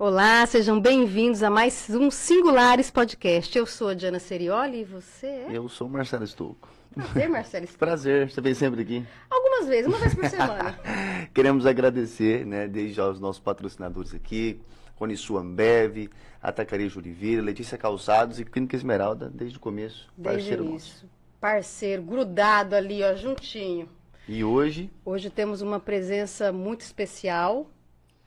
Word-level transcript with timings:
Olá, 0.00 0.46
sejam 0.46 0.80
bem-vindos 0.80 1.42
a 1.42 1.50
mais 1.50 1.90
um 1.90 2.10
Singulares 2.10 2.90
Podcast. 2.90 3.58
Eu 3.58 3.66
sou 3.66 3.88
a 3.88 3.94
Diana 3.94 4.18
Serioli 4.18 4.80
e 4.80 4.84
você 4.84 5.26
é? 5.26 5.48
Eu 5.52 5.68
sou 5.68 5.86
o 5.88 5.90
Marcelo 5.90 6.24
Estouco. 6.24 6.70
Prazer, 6.94 7.28
Marcelo 7.28 7.64
Estouco. 7.66 7.78
Prazer, 7.84 8.30
você 8.30 8.40
vem 8.40 8.54
sempre 8.54 8.80
aqui? 8.80 9.06
Algumas 9.28 9.68
vezes, 9.68 9.86
uma 9.86 9.98
vez 9.98 10.14
por 10.14 10.24
semana. 10.24 10.80
Queremos 11.34 11.66
agradecer, 11.66 12.46
né, 12.46 12.66
desde 12.66 12.94
já 12.94 13.10
os 13.10 13.20
nossos 13.20 13.42
patrocinadores 13.42 14.14
aqui, 14.14 14.58
Rony 14.96 15.18
Suambev, 15.18 16.08
Atacaria 16.42 16.90
Oliveira, 16.96 17.42
Letícia 17.42 17.76
Calçados 17.76 18.40
e 18.40 18.44
Clínica 18.46 18.76
Esmeralda, 18.76 19.28
desde 19.28 19.58
o 19.58 19.60
começo, 19.60 20.08
Desde 20.16 20.40
parceiro 20.40 20.62
o 20.62 20.70
nosso. 20.70 20.86
início. 20.86 21.10
Parceiro, 21.38 22.02
grudado 22.02 22.74
ali, 22.74 23.02
ó, 23.02 23.14
juntinho. 23.14 23.86
E 24.26 24.42
hoje, 24.42 24.90
Hoje 25.04 25.28
temos 25.28 25.60
uma 25.60 25.78
presença 25.78 26.50
muito 26.50 26.80
especial, 26.80 27.70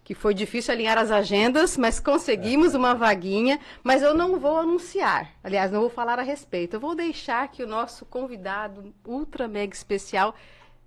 que 0.03 0.13
foi 0.13 0.33
difícil 0.33 0.73
alinhar 0.73 0.97
as 0.97 1.11
agendas, 1.11 1.77
mas 1.77 1.99
conseguimos 1.99 2.73
uma 2.73 2.93
vaguinha. 2.93 3.59
Mas 3.83 4.01
eu 4.01 4.13
não 4.13 4.39
vou 4.39 4.57
anunciar, 4.57 5.31
aliás, 5.43 5.71
não 5.71 5.79
vou 5.81 5.89
falar 5.89 6.19
a 6.19 6.23
respeito. 6.23 6.75
Eu 6.75 6.79
vou 6.79 6.93
deixar 6.93 7.47
que 7.47 7.63
o 7.63 7.67
nosso 7.67 8.05
convidado 8.05 8.93
ultra 9.05 9.47
mega 9.47 9.73
especial 9.73 10.35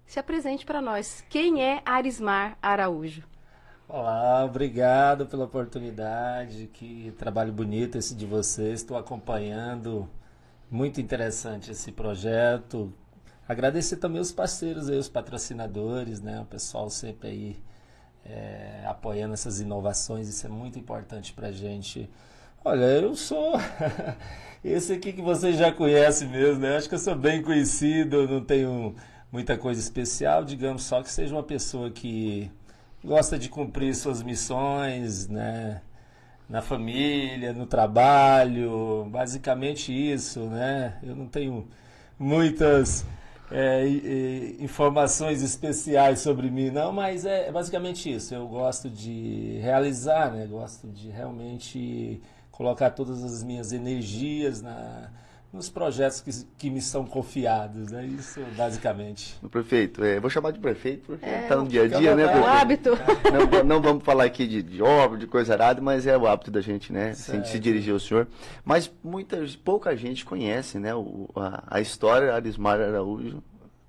se 0.04 0.20
apresente 0.20 0.66
para 0.66 0.82
nós. 0.82 1.24
Quem 1.28 1.62
é 1.62 1.80
Arismar 1.84 2.58
Araújo? 2.60 3.24
Olá, 3.88 4.44
obrigado 4.44 5.26
pela 5.26 5.44
oportunidade. 5.44 6.68
Que 6.72 7.14
trabalho 7.16 7.52
bonito 7.52 7.96
esse 7.96 8.14
de 8.14 8.26
vocês. 8.26 8.80
Estou 8.80 8.96
acompanhando. 8.96 10.08
Muito 10.70 11.00
interessante 11.00 11.70
esse 11.70 11.90
projeto. 11.92 12.92
Agradecer 13.48 13.96
também 13.96 14.20
os 14.20 14.32
parceiros 14.32 14.90
aí, 14.90 14.98
os 14.98 15.08
patrocinadores, 15.08 16.20
né? 16.20 16.40
O 16.40 16.44
pessoal 16.44 16.90
sempre 16.90 17.28
aí 17.28 17.65
é, 18.28 18.84
apoiando 18.86 19.34
essas 19.34 19.60
inovações. 19.60 20.28
Isso 20.28 20.46
é 20.46 20.50
muito 20.50 20.78
importante 20.78 21.32
pra 21.32 21.52
gente. 21.52 22.08
Olha, 22.64 22.84
eu 22.84 23.14
sou 23.14 23.54
esse 24.64 24.92
aqui 24.92 25.12
que 25.12 25.22
vocês 25.22 25.56
já 25.56 25.70
conhecem 25.72 26.28
mesmo, 26.28 26.60
né? 26.60 26.76
Acho 26.76 26.88
que 26.88 26.94
eu 26.94 26.98
sou 26.98 27.14
bem 27.14 27.42
conhecido, 27.42 28.26
não 28.28 28.44
tenho 28.44 28.94
muita 29.30 29.56
coisa 29.56 29.80
especial, 29.80 30.44
digamos 30.44 30.82
só 30.82 31.02
que 31.02 31.10
seja 31.10 31.34
uma 31.34 31.42
pessoa 31.42 31.90
que 31.90 32.50
gosta 33.04 33.38
de 33.38 33.48
cumprir 33.48 33.94
suas 33.94 34.22
missões, 34.22 35.28
né? 35.28 35.80
Na 36.48 36.62
família, 36.62 37.52
no 37.52 37.66
trabalho, 37.66 39.06
basicamente 39.10 39.92
isso, 39.92 40.40
né? 40.46 40.98
Eu 41.02 41.14
não 41.14 41.26
tenho 41.26 41.68
muitas 42.18 43.04
é, 43.50 43.86
e- 43.86 44.56
informações 44.60 45.42
especiais 45.42 46.20
sobre 46.20 46.50
mim, 46.50 46.70
não, 46.70 46.92
mas 46.92 47.24
é 47.24 47.50
basicamente 47.50 48.12
isso. 48.12 48.34
Eu 48.34 48.46
gosto 48.48 48.90
de 48.90 49.58
realizar, 49.62 50.32
né? 50.32 50.46
Gosto 50.46 50.88
de 50.88 51.08
realmente 51.08 52.20
colocar 52.50 52.90
todas 52.90 53.22
as 53.22 53.42
minhas 53.42 53.72
energias 53.72 54.62
na, 54.62 55.10
nos 55.56 55.68
projetos 55.68 56.20
que, 56.20 56.30
que 56.58 56.70
me 56.70 56.80
são 56.82 57.04
confiados. 57.04 57.92
É 57.92 58.04
isso, 58.04 58.40
basicamente. 58.56 59.36
o 59.42 59.48
prefeito, 59.48 60.04
é, 60.04 60.20
vou 60.20 60.28
chamar 60.30 60.52
de 60.52 60.58
prefeito 60.60 61.04
porque 61.06 61.24
É, 61.24 61.46
tá 61.48 61.56
no 61.56 61.66
dia 61.66 61.84
a 61.84 61.88
dia, 61.88 62.14
né, 62.14 62.22
É 62.22 62.26
o 62.26 62.30
prefeito? 62.30 62.48
hábito. 62.48 62.90
Não, 63.52 63.64
não 63.64 63.80
vamos 63.82 64.04
falar 64.04 64.24
aqui 64.24 64.46
de, 64.46 64.62
de 64.62 64.82
obra, 64.82 65.18
de 65.18 65.26
coisa 65.26 65.54
arada, 65.54 65.80
mas 65.80 66.06
é 66.06 66.16
o 66.16 66.26
hábito 66.26 66.50
da 66.50 66.60
gente, 66.60 66.92
né? 66.92 67.14
Se, 67.14 67.22
Certo. 67.32 67.48
se 67.48 67.58
dirigir 67.58 67.92
ao 67.92 67.98
senhor. 67.98 68.28
Mas 68.64 68.90
muita, 69.02 69.38
pouca 69.64 69.96
gente 69.96 70.24
conhece, 70.24 70.78
né? 70.78 70.94
o- 70.94 71.28
a, 71.34 71.64
a 71.66 71.80
história 71.80 72.34
Arismar 72.34 72.80
Araújo 72.80 73.42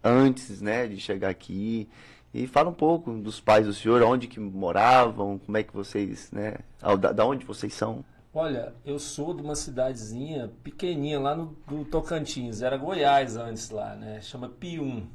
antes, 0.03 0.61
né? 0.61 0.87
De 0.87 0.97
chegar 0.97 1.29
aqui. 1.29 1.87
E 2.33 2.45
fala 2.45 2.69
um 2.69 2.73
pouco 2.73 3.11
dos 3.13 3.39
pais 3.39 3.65
do 3.65 3.73
senhor, 3.73 4.01
onde 4.03 4.27
que 4.27 4.39
moravam, 4.39 5.39
como 5.43 5.57
é 5.57 5.63
que 5.63 5.73
vocês, 5.73 6.29
né? 6.31 6.55
Da, 6.99 7.11
da 7.11 7.25
onde 7.25 7.45
vocês 7.45 7.73
são. 7.73 8.03
Olha, 8.33 8.73
eu 8.85 8.99
sou 8.99 9.33
de 9.33 9.41
uma 9.41 9.55
cidadezinha 9.55 10.51
pequenininha 10.63 11.19
lá 11.19 11.35
no 11.35 11.55
do 11.67 11.85
Tocantins, 11.85 12.61
era 12.61 12.77
Goiás 12.77 13.35
antes 13.37 13.69
lá, 13.69 13.95
né? 13.95 14.21
Chama 14.21 14.49
Pium. 14.49 15.07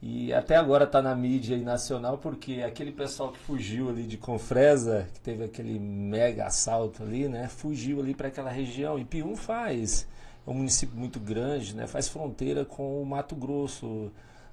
E 0.00 0.32
até 0.32 0.56
agora 0.56 0.86
tá 0.86 1.02
na 1.02 1.14
mídia 1.14 1.58
nacional 1.58 2.18
porque 2.18 2.62
aquele 2.62 2.92
pessoal 2.92 3.32
que 3.32 3.38
fugiu 3.38 3.88
ali 3.88 4.04
de 4.04 4.16
Confresa, 4.16 5.08
que 5.12 5.20
teve 5.20 5.44
aquele 5.44 5.78
mega 5.78 6.46
assalto 6.46 7.02
ali, 7.02 7.28
né? 7.28 7.48
Fugiu 7.48 8.00
ali 8.00 8.14
para 8.14 8.28
aquela 8.28 8.50
região. 8.50 8.98
E 8.98 9.04
Pium 9.04 9.36
faz, 9.36 10.06
é 10.46 10.50
um 10.50 10.54
município 10.54 10.96
muito 10.96 11.18
grande, 11.18 11.74
né? 11.74 11.88
Faz 11.88 12.08
fronteira 12.08 12.64
com 12.64 13.02
o 13.02 13.04
Mato 13.04 13.34
Grosso, 13.34 14.12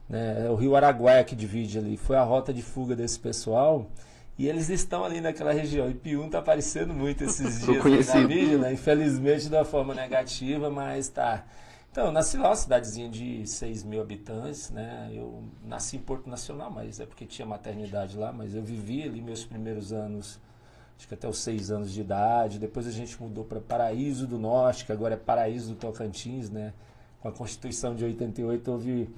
né? 0.10 0.48
É 0.48 0.50
o 0.50 0.56
Rio 0.56 0.76
Araguaia 0.76 1.24
que 1.24 1.36
divide 1.36 1.78
ali. 1.78 1.96
Foi 1.96 2.18
a 2.18 2.24
rota 2.24 2.52
de 2.52 2.64
fuga 2.64 2.96
desse 2.96 3.20
pessoal. 3.20 3.88
E 4.38 4.48
eles 4.48 4.70
estão 4.70 5.06
ali 5.06 5.22
naquela 5.22 5.54
região. 5.54 5.90
E 5.90 5.94
Pium 5.94 6.30
tá 6.30 6.40
aparecendo 6.40 6.94
muito 6.94 7.24
esses 7.24 7.62
dias 7.66 7.82
conhecido. 7.82 8.20
na 8.20 8.28
mídia, 8.28 8.58
né? 8.58 8.74
Infelizmente 8.74 9.48
de 9.48 9.56
uma 9.56 9.64
forma 9.66 9.94
negativa, 9.94 10.70
mas 10.70 11.08
tá. 11.08 11.46
Então, 11.90 12.08
eu 12.08 12.12
nasci 12.12 12.36
lá, 12.36 12.50
uma 12.50 12.56
cidadezinha 12.58 13.08
de 13.08 13.48
6 13.48 13.84
mil 13.84 14.02
habitantes, 14.02 14.70
né? 14.70 15.10
Eu 15.14 15.42
nasci 15.64 15.96
em 15.96 16.02
Porto 16.02 16.30
Nacional, 16.30 16.70
mas 16.70 17.00
é 17.00 17.06
porque 17.06 17.26
tinha 17.26 17.46
maternidade 17.46 18.18
lá, 18.18 18.34
mas 18.34 18.54
eu 18.54 18.62
vivi 18.62 19.04
ali 19.04 19.22
meus 19.22 19.46
primeiros 19.46 19.94
anos, 19.94 20.38
acho 20.98 21.08
que 21.08 21.14
até 21.14 21.26
os 21.26 21.38
6 21.38 21.72
anos 21.72 21.94
de 21.94 22.02
idade. 22.02 22.60
Depois 22.60 22.86
a 22.86 22.92
gente 22.92 23.22
mudou 23.22 23.46
para 23.46 23.62
Paraíso 23.62 24.28
do 24.28 24.38
Norte, 24.38 24.84
que 24.84 24.92
agora 24.92 25.14
é 25.14 25.18
Paraíso 25.18 25.70
do 25.70 25.76
Tocantins, 25.76 26.50
né? 26.50 26.74
Com 27.22 27.30
a 27.30 27.32
Constituição 27.32 27.96
de 27.96 28.04
88 28.04 28.72
houve 28.72 29.10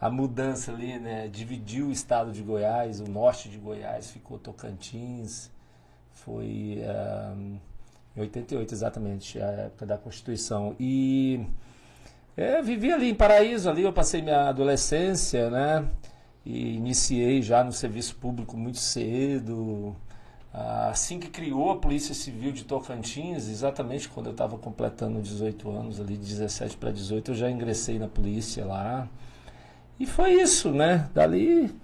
a 0.00 0.08
mudança 0.10 0.72
ali, 0.72 0.98
né? 0.98 1.28
Dividiu 1.28 1.88
o 1.88 1.92
estado 1.92 2.32
de 2.32 2.42
Goiás, 2.42 3.00
o 3.00 3.08
norte 3.08 3.48
de 3.48 3.58
Goiás 3.58 4.10
ficou 4.10 4.38
Tocantins. 4.38 5.50
Foi 6.12 6.82
ah, 6.84 7.34
em 8.16 8.20
88 8.20 8.74
exatamente, 8.74 9.40
a 9.40 9.46
época 9.46 9.86
da 9.86 9.98
Constituição. 9.98 10.74
E 10.78 11.44
é, 12.36 12.62
vivi 12.62 12.92
ali 12.92 13.10
em 13.10 13.14
Paraíso, 13.14 13.68
ali 13.68 13.82
eu 13.82 13.92
passei 13.92 14.22
minha 14.22 14.48
adolescência, 14.48 15.50
né? 15.50 15.88
E 16.44 16.76
iniciei 16.76 17.42
já 17.42 17.64
no 17.64 17.72
serviço 17.72 18.16
público 18.16 18.56
muito 18.56 18.78
cedo. 18.78 19.96
Ah, 20.52 20.88
Assim 20.90 21.18
que 21.20 21.28
criou 21.28 21.70
a 21.70 21.76
Polícia 21.76 22.14
Civil 22.14 22.52
de 22.52 22.64
Tocantins, 22.64 23.48
exatamente 23.48 24.08
quando 24.08 24.26
eu 24.26 24.32
estava 24.32 24.56
completando 24.58 25.20
18 25.20 25.70
anos, 25.70 26.00
ali 26.00 26.16
de 26.16 26.26
17 26.26 26.76
para 26.76 26.90
18, 26.90 27.32
eu 27.32 27.34
já 27.34 27.50
ingressei 27.50 27.98
na 27.98 28.08
polícia 28.08 28.64
lá. 28.64 29.08
E 29.98 30.06
foi 30.06 30.32
isso, 30.34 30.70
né? 30.70 31.08
Dali 31.12 31.74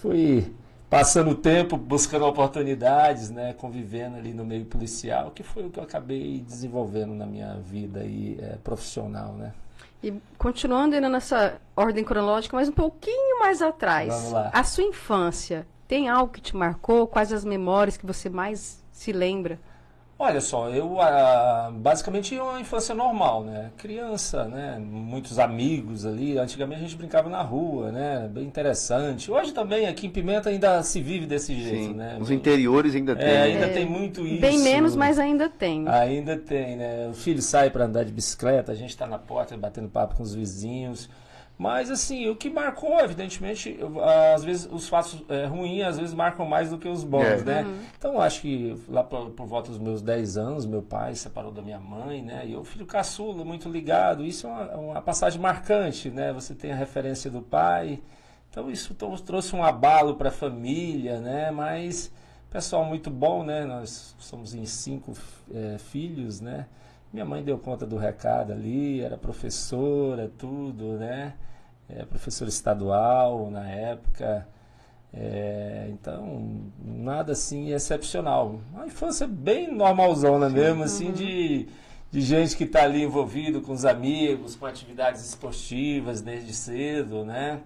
fui 0.00 0.52
passando 0.88 1.30
o 1.30 1.34
tempo, 1.34 1.76
buscando 1.76 2.24
oportunidades, 2.26 3.30
né? 3.30 3.52
Convivendo 3.52 4.16
ali 4.16 4.32
no 4.32 4.44
meio 4.44 4.64
policial, 4.64 5.30
que 5.30 5.42
foi 5.42 5.66
o 5.66 5.70
que 5.70 5.78
eu 5.78 5.84
acabei 5.84 6.40
desenvolvendo 6.40 7.14
na 7.14 7.26
minha 7.26 7.54
vida 7.54 8.00
aí, 8.00 8.38
eh, 8.40 8.56
profissional, 8.62 9.32
né? 9.32 9.52
E 10.02 10.14
continuando 10.36 10.94
ainda 10.94 11.08
nessa 11.08 11.60
ordem 11.74 12.04
cronológica, 12.04 12.56
mas 12.56 12.68
um 12.68 12.72
pouquinho 12.72 13.40
mais 13.40 13.60
atrás. 13.60 14.14
Vamos 14.14 14.32
lá. 14.32 14.50
A 14.52 14.62
sua 14.62 14.84
infância, 14.84 15.66
tem 15.88 16.08
algo 16.08 16.32
que 16.32 16.40
te 16.40 16.54
marcou? 16.54 17.06
Quais 17.06 17.32
as 17.32 17.44
memórias 17.44 17.96
que 17.96 18.06
você 18.06 18.28
mais 18.28 18.84
se 18.92 19.10
lembra? 19.12 19.58
Olha 20.20 20.40
só, 20.40 20.68
eu 20.70 21.00
ah, 21.00 21.70
basicamente 21.72 22.30
tinha 22.30 22.42
uma 22.42 22.60
infância 22.60 22.92
normal, 22.92 23.44
né? 23.44 23.70
Criança, 23.76 24.46
né? 24.48 24.76
Muitos 24.76 25.38
amigos 25.38 26.04
ali. 26.04 26.36
Antigamente 26.36 26.80
a 26.80 26.82
gente 26.82 26.96
brincava 26.96 27.28
na 27.30 27.40
rua, 27.40 27.92
né? 27.92 28.28
Bem 28.28 28.42
interessante. 28.44 29.30
Hoje 29.30 29.52
também 29.52 29.86
aqui 29.86 30.08
em 30.08 30.10
Pimenta 30.10 30.48
ainda 30.50 30.82
se 30.82 31.00
vive 31.00 31.24
desse 31.24 31.54
jeito, 31.54 31.92
Sim. 31.92 31.94
né? 31.94 32.18
Os 32.20 32.30
Bem- 32.30 32.36
interiores 32.36 32.96
ainda 32.96 33.14
tem. 33.14 33.24
É, 33.28 33.30
né? 33.32 33.42
ainda 33.42 33.66
É, 33.66 33.72
tem 33.72 33.86
muito 33.86 34.26
isso. 34.26 34.40
Bem 34.40 34.58
menos, 34.58 34.96
mas 34.96 35.20
ainda 35.20 35.48
tem. 35.48 35.86
Ainda 35.88 36.36
tem, 36.36 36.76
né? 36.76 37.06
O 37.08 37.14
filho 37.14 37.40
sai 37.40 37.70
para 37.70 37.84
andar 37.84 38.04
de 38.04 38.10
bicicleta, 38.10 38.72
a 38.72 38.74
gente 38.74 38.90
está 38.90 39.06
na 39.06 39.18
porta 39.18 39.56
batendo 39.56 39.88
papo 39.88 40.16
com 40.16 40.24
os 40.24 40.34
vizinhos. 40.34 41.08
Mas, 41.58 41.90
assim, 41.90 42.28
o 42.28 42.36
que 42.36 42.48
marcou, 42.48 43.00
evidentemente, 43.00 43.76
às 44.32 44.44
vezes 44.44 44.68
os 44.70 44.88
fatos 44.88 45.24
é, 45.28 45.44
ruins, 45.46 45.82
às 45.84 45.98
vezes 45.98 46.14
marcam 46.14 46.46
mais 46.46 46.70
do 46.70 46.78
que 46.78 46.86
os 46.88 47.02
bons, 47.02 47.24
É. 47.24 47.42
né? 47.42 47.66
Então, 47.98 48.14
eu 48.14 48.20
acho 48.20 48.40
que 48.42 48.80
lá 48.88 49.02
por, 49.02 49.30
por 49.30 49.44
volta 49.44 49.68
dos 49.68 49.78
meus 49.80 50.00
10 50.00 50.36
anos, 50.38 50.64
meu 50.64 50.82
pai 50.82 51.16
se 51.16 51.22
separou 51.22 51.50
da 51.50 51.60
minha 51.60 51.80
mãe, 51.80 52.22
né? 52.22 52.44
E 52.46 52.52
eu, 52.52 52.62
filho 52.62 52.86
caçula, 52.86 53.44
muito 53.44 53.68
ligado. 53.68 54.24
Isso 54.24 54.46
é 54.46 54.50
uma, 54.50 54.76
uma 54.76 55.02
passagem 55.02 55.40
marcante, 55.40 56.08
né? 56.10 56.32
Você 56.32 56.54
tem 56.54 56.70
a 56.70 56.76
referência 56.76 57.28
do 57.28 57.42
pai. 57.42 58.00
Então, 58.50 58.70
isso 58.70 58.94
trouxe 58.94 59.56
um 59.56 59.64
abalo 59.64 60.14
para 60.14 60.28
a 60.28 60.32
família, 60.32 61.18
né? 61.20 61.50
Mas, 61.50 62.12
pessoal 62.50 62.84
muito 62.84 63.10
bom, 63.10 63.42
né? 63.42 63.64
Nós 63.64 64.14
somos 64.20 64.54
em 64.54 64.64
cinco 64.64 65.12
eh, 65.52 65.76
filhos, 65.78 66.40
né? 66.40 66.66
Minha 67.12 67.24
mãe 67.24 67.42
deu 67.42 67.58
conta 67.58 67.86
do 67.86 67.96
recado 67.96 68.52
ali, 68.52 69.00
era 69.00 69.16
professora, 69.16 70.30
tudo, 70.36 70.98
né? 70.98 71.34
É, 71.88 72.04
professora 72.04 72.50
estadual 72.50 73.50
na 73.50 73.68
época. 73.68 74.46
É, 75.12 75.88
então, 75.90 76.70
nada 76.84 77.32
assim 77.32 77.72
excepcional. 77.72 78.60
Uma 78.72 78.86
infância 78.86 79.26
bem 79.26 79.72
normalzona 79.72 80.50
mesmo, 80.50 80.82
assim, 80.82 81.12
de, 81.12 81.66
de 82.10 82.20
gente 82.20 82.56
que 82.56 82.64
está 82.64 82.82
ali 82.82 83.04
envolvido 83.04 83.62
com 83.62 83.72
os 83.72 83.86
amigos, 83.86 84.54
com 84.54 84.66
atividades 84.66 85.24
esportivas 85.26 86.20
desde 86.20 86.52
cedo, 86.52 87.24
né? 87.24 87.60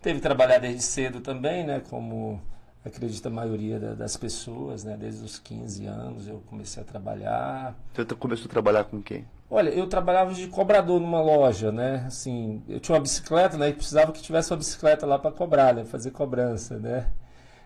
Teve 0.00 0.20
que 0.20 0.22
trabalhar 0.22 0.58
desde 0.58 0.82
cedo 0.82 1.20
também, 1.20 1.64
né? 1.66 1.82
Como 1.90 2.40
acredita 2.86 3.28
a 3.28 3.32
maioria 3.32 3.78
da, 3.78 3.94
das 3.94 4.16
pessoas, 4.16 4.84
né? 4.84 4.96
Desde 4.96 5.24
os 5.24 5.38
15 5.38 5.86
anos 5.86 6.28
eu 6.28 6.42
comecei 6.46 6.82
a 6.82 6.86
trabalhar. 6.86 7.74
Você 7.94 8.04
começou 8.14 8.46
a 8.46 8.48
trabalhar 8.48 8.84
com 8.84 9.02
quem? 9.02 9.26
Olha, 9.50 9.70
eu 9.70 9.86
trabalhava 9.86 10.34
de 10.34 10.46
cobrador 10.48 11.00
numa 11.00 11.20
loja, 11.20 11.70
né? 11.70 12.04
Assim, 12.06 12.62
eu 12.68 12.80
tinha 12.80 12.94
uma 12.94 13.02
bicicleta, 13.02 13.56
né? 13.56 13.68
E 13.68 13.72
precisava 13.72 14.12
que 14.12 14.22
tivesse 14.22 14.50
uma 14.52 14.56
bicicleta 14.56 15.06
lá 15.06 15.18
para 15.18 15.30
cobrar, 15.30 15.74
né? 15.74 15.84
Fazer 15.84 16.10
cobrança, 16.10 16.78
né? 16.78 17.08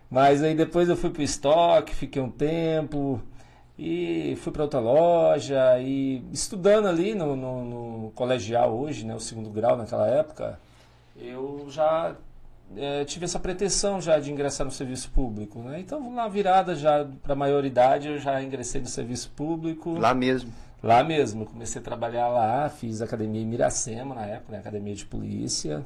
Mas 0.09 0.43
aí 0.43 0.53
depois 0.55 0.89
eu 0.89 0.97
fui 0.97 1.09
pro 1.09 1.21
estoque, 1.21 1.95
fiquei 1.95 2.21
um 2.21 2.29
tempo 2.29 3.21
e 3.77 4.35
fui 4.41 4.51
para 4.51 4.63
outra 4.63 4.79
loja 4.79 5.79
e 5.79 6.23
estudando 6.31 6.87
ali 6.87 7.15
no, 7.15 7.35
no, 7.35 7.65
no, 8.03 8.11
colegial 8.11 8.77
hoje, 8.77 9.05
né? 9.05 9.15
O 9.15 9.19
segundo 9.19 9.49
grau 9.49 9.77
naquela 9.77 10.07
época, 10.07 10.59
eu 11.15 11.65
já 11.69 12.15
é, 12.77 13.05
tive 13.05 13.25
essa 13.25 13.39
pretensão 13.39 14.01
já 14.01 14.19
de 14.19 14.31
ingressar 14.31 14.65
no 14.65 14.71
serviço 14.71 15.09
público, 15.11 15.59
né? 15.59 15.79
Então 15.79 16.11
na 16.11 16.27
virada 16.27 16.75
já 16.75 17.05
para 17.21 17.35
maioridade 17.35 18.07
eu 18.07 18.19
já 18.19 18.41
ingressei 18.41 18.81
no 18.81 18.87
serviço 18.87 19.31
público. 19.35 19.97
Lá 19.97 20.13
mesmo. 20.13 20.51
Lá 20.83 21.03
mesmo, 21.03 21.45
comecei 21.45 21.79
a 21.79 21.83
trabalhar 21.83 22.27
lá, 22.27 22.67
fiz 22.67 23.03
academia 23.03 23.41
em 23.41 23.45
Miracema 23.45 24.15
na 24.15 24.25
época, 24.25 24.53
né, 24.53 24.57
academia 24.57 24.95
de 24.95 25.05
polícia. 25.05 25.85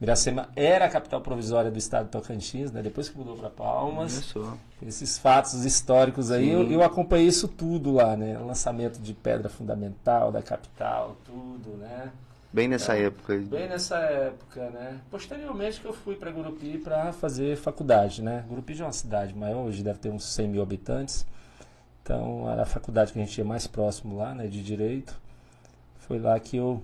Miracema 0.00 0.48
era 0.56 0.86
a 0.86 0.88
capital 0.88 1.20
provisória 1.20 1.70
do 1.70 1.78
estado 1.78 2.06
de 2.06 2.12
Tocantins, 2.12 2.72
né, 2.72 2.82
depois 2.82 3.10
que 3.10 3.16
mudou 3.16 3.36
para 3.36 3.50
Palmas. 3.50 4.34
Esses 4.84 5.18
fatos 5.18 5.64
históricos 5.66 6.30
aí, 6.30 6.50
eu, 6.50 6.68
eu, 6.68 6.82
acompanhei 6.82 7.26
isso 7.26 7.46
tudo 7.46 7.92
lá, 7.92 8.16
né? 8.16 8.36
Lançamento 8.38 8.98
de 8.98 9.14
pedra 9.14 9.48
fundamental 9.48 10.32
da 10.32 10.42
capital, 10.42 11.16
tudo, 11.24 11.76
né? 11.76 12.10
Bem 12.52 12.68
nessa 12.68 12.94
é, 12.96 13.04
época. 13.04 13.34
Bem 13.38 13.68
nessa 13.68 13.96
época, 13.96 14.68
né? 14.70 15.00
Posteriormente 15.10 15.80
que 15.80 15.86
eu 15.86 15.92
fui 15.92 16.16
para 16.16 16.30
Gurupi 16.30 16.76
para 16.76 17.10
fazer 17.12 17.56
faculdade, 17.56 18.22
né? 18.22 18.44
Gurupi 18.46 18.74
já 18.74 18.84
é 18.84 18.86
uma 18.86 18.92
cidade 18.92 19.34
maior, 19.34 19.64
hoje 19.64 19.82
deve 19.82 19.98
ter 19.98 20.10
uns 20.10 20.24
100 20.34 20.48
mil 20.48 20.62
habitantes. 20.62 21.26
Então, 22.02 22.50
era 22.50 22.62
a 22.62 22.66
faculdade 22.66 23.12
que 23.12 23.18
a 23.18 23.24
gente 23.24 23.38
ia 23.38 23.44
mais 23.44 23.66
próximo 23.66 24.18
lá, 24.18 24.34
né, 24.34 24.48
de 24.48 24.62
direito. 24.62 25.18
Foi 26.00 26.18
lá 26.18 26.38
que 26.38 26.56
eu 26.56 26.82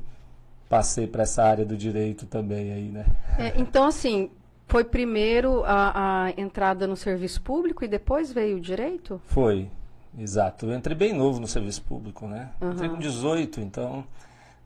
passei 0.69 1.07
para 1.07 1.25
essa 1.25 1.43
área 1.43 1.65
do 1.65 1.77
direito 1.77 2.25
também 2.25 2.73
aí, 2.73 2.89
né? 2.89 3.05
É, 3.37 3.61
então, 3.61 3.85
assim, 3.85 4.31
foi 4.69 4.85
primeiro 4.85 5.65
a, 5.65 6.27
a, 6.27 6.31
entrada 6.41 6.87
no 6.87 6.97
serviço 6.97 7.43
público 7.43 7.85
e 7.85 7.89
depois 7.89 8.33
veio 8.33 8.59
o 8.59 8.61
direito? 8.61 9.21
Foi, 9.27 9.69
exato. 10.17 10.67
Eu 10.67 10.75
entrei 10.75 10.97
bem 10.97 11.13
novo 11.13 11.41
no 11.41 11.49
serviço 11.49 11.83
público, 11.83 12.27
né? 12.27 12.51
Uhum. 12.61 12.73
Entrei 12.73 12.89
com 12.89 12.99
18, 12.99 13.61
então 13.61 14.05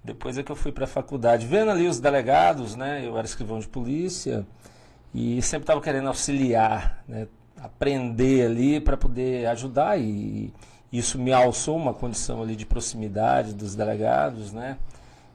depois 0.05 0.37
é 0.37 0.43
que 0.43 0.51
eu 0.51 0.57
fui 0.57 0.73
para 0.73 0.85
a 0.85 0.89
faculdade. 0.89 1.47
Vendo 1.47 1.71
ali 1.71 1.87
os 1.87 2.01
delegados, 2.01 2.75
né? 2.75 3.07
Eu 3.07 3.17
era 3.17 3.27
escrivão 3.27 3.59
de 3.59 3.69
polícia 3.69 4.47
e 5.15 5.41
sempre 5.43 5.65
estava 5.65 5.81
querendo 5.81 6.09
auxiliar, 6.09 7.03
né? 7.07 7.29
aprender 7.63 8.47
ali 8.47 8.81
para 8.81 8.97
poder 8.97 9.47
ajudar 9.47 9.99
e 9.99 10.53
isso 10.93 11.19
me 11.19 11.33
alçou 11.33 11.77
uma 11.77 11.95
condição 11.95 12.43
ali 12.43 12.57
de 12.57 12.67
proximidade 12.67 13.55
dos 13.55 13.75
delegados, 13.75 14.53
né? 14.53 14.77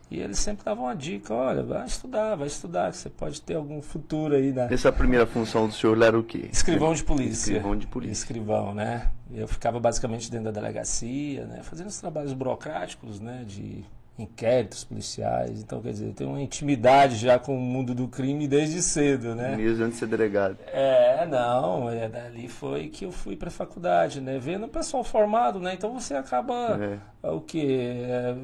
E 0.09 0.19
eles 0.19 0.39
sempre 0.39 0.63
davam 0.63 0.85
uma 0.85 0.95
dica, 0.95 1.33
olha, 1.33 1.63
vai 1.63 1.85
estudar, 1.85 2.35
vai 2.35 2.47
estudar, 2.47 2.91
que 2.91 2.97
você 2.97 3.09
pode 3.09 3.41
ter 3.41 3.55
algum 3.55 3.81
futuro 3.81 4.35
aí, 4.35 4.53
né? 4.53 4.67
Essa 4.71 4.91
primeira 4.91 5.25
função 5.25 5.67
do 5.67 5.73
senhor 5.73 6.01
era 6.01 6.17
o 6.17 6.23
quê? 6.23 6.49
Escrivão 6.51 6.93
de 6.93 7.03
polícia. 7.03 7.51
Escrivão 7.51 7.75
de 7.75 7.87
polícia. 7.87 8.13
Escrivão, 8.13 8.73
né? 8.73 9.11
Eu 9.33 9.47
ficava 9.47 9.79
basicamente 9.79 10.31
dentro 10.31 10.45
da 10.45 10.51
delegacia, 10.51 11.45
né? 11.45 11.61
Fazendo 11.63 11.87
os 11.87 11.99
trabalhos 11.99 12.31
burocráticos, 12.31 13.19
né? 13.19 13.43
De 13.45 13.83
inquéritos 14.17 14.83
policiais. 14.83 15.61
Então, 15.61 15.81
quer 15.81 15.91
dizer, 15.91 16.13
tem 16.13 16.25
uma 16.25 16.41
intimidade 16.41 17.17
já 17.17 17.37
com 17.37 17.55
o 17.55 17.59
mundo 17.59 17.93
do 17.93 18.07
crime 18.07 18.47
desde 18.47 18.81
cedo, 18.81 19.35
né? 19.35 19.55
Mesmo 19.55 19.83
antes 19.83 19.95
de 19.95 19.99
ser 19.99 20.07
delegado. 20.07 20.57
É, 20.67 21.25
não, 21.27 21.89
é, 21.89 22.09
dali 22.09 22.47
foi 22.47 22.87
que 22.87 23.05
eu 23.05 23.11
fui 23.11 23.35
para 23.35 23.49
a 23.49 23.51
faculdade, 23.51 24.19
né? 24.19 24.39
Vendo 24.39 24.65
o 24.65 24.69
pessoal 24.69 25.03
formado, 25.03 25.59
né? 25.59 25.73
Então 25.73 25.93
você 25.93 26.15
acaba, 26.15 26.99
é. 27.23 27.29
o 27.29 27.41
quê? 27.41 28.05
É, 28.07 28.35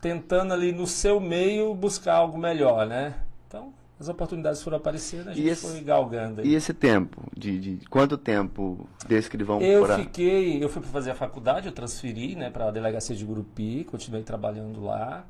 tentando 0.00 0.52
ali 0.52 0.72
no 0.72 0.86
seu 0.86 1.18
meio 1.18 1.74
buscar 1.74 2.14
algo 2.16 2.38
melhor, 2.38 2.86
né? 2.86 3.14
Então, 3.46 3.72
as 4.00 4.08
oportunidades 4.08 4.62
foram 4.62 4.76
aparecendo, 4.76 5.30
a 5.30 5.34
gente 5.34 5.48
esse, 5.48 5.66
foi 5.66 5.80
galgando. 5.80 6.40
Aí. 6.40 6.48
E 6.48 6.54
esse 6.54 6.72
tempo? 6.72 7.20
De, 7.36 7.58
de 7.58 7.86
quanto 7.88 8.16
tempo 8.16 8.88
de 9.06 9.16
escrivão 9.16 9.60
Eu 9.60 9.86
fiquei, 9.96 10.62
eu 10.62 10.68
fui 10.68 10.80
para 10.80 10.90
fazer 10.90 11.10
a 11.10 11.14
faculdade, 11.14 11.66
eu 11.66 11.72
transferi 11.72 12.36
né, 12.36 12.48
para 12.48 12.68
a 12.68 12.70
delegacia 12.70 13.16
de 13.16 13.24
Gurupi, 13.24 13.84
continuei 13.84 14.22
trabalhando 14.22 14.84
lá. 14.84 15.26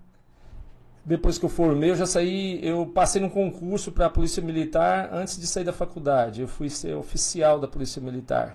Depois 1.03 1.39
que 1.39 1.47
eu 1.47 1.49
formei, 1.49 1.91
eu 1.91 1.97
já 1.97 2.05
saí, 2.05 2.61
eu 2.63 2.85
passei 2.85 3.23
num 3.23 3.31
concurso 3.31 3.91
para 3.91 4.07
a 4.07 4.11
Polícia 4.11 4.43
Militar 4.43 5.09
antes 5.11 5.39
de 5.39 5.47
sair 5.47 5.65
da 5.65 5.73
faculdade. 5.73 6.43
Eu 6.43 6.49
fui 6.49 6.69
ser 6.69 6.95
oficial 6.95 7.59
da 7.59 7.67
Polícia 7.67 8.03
Militar. 8.03 8.55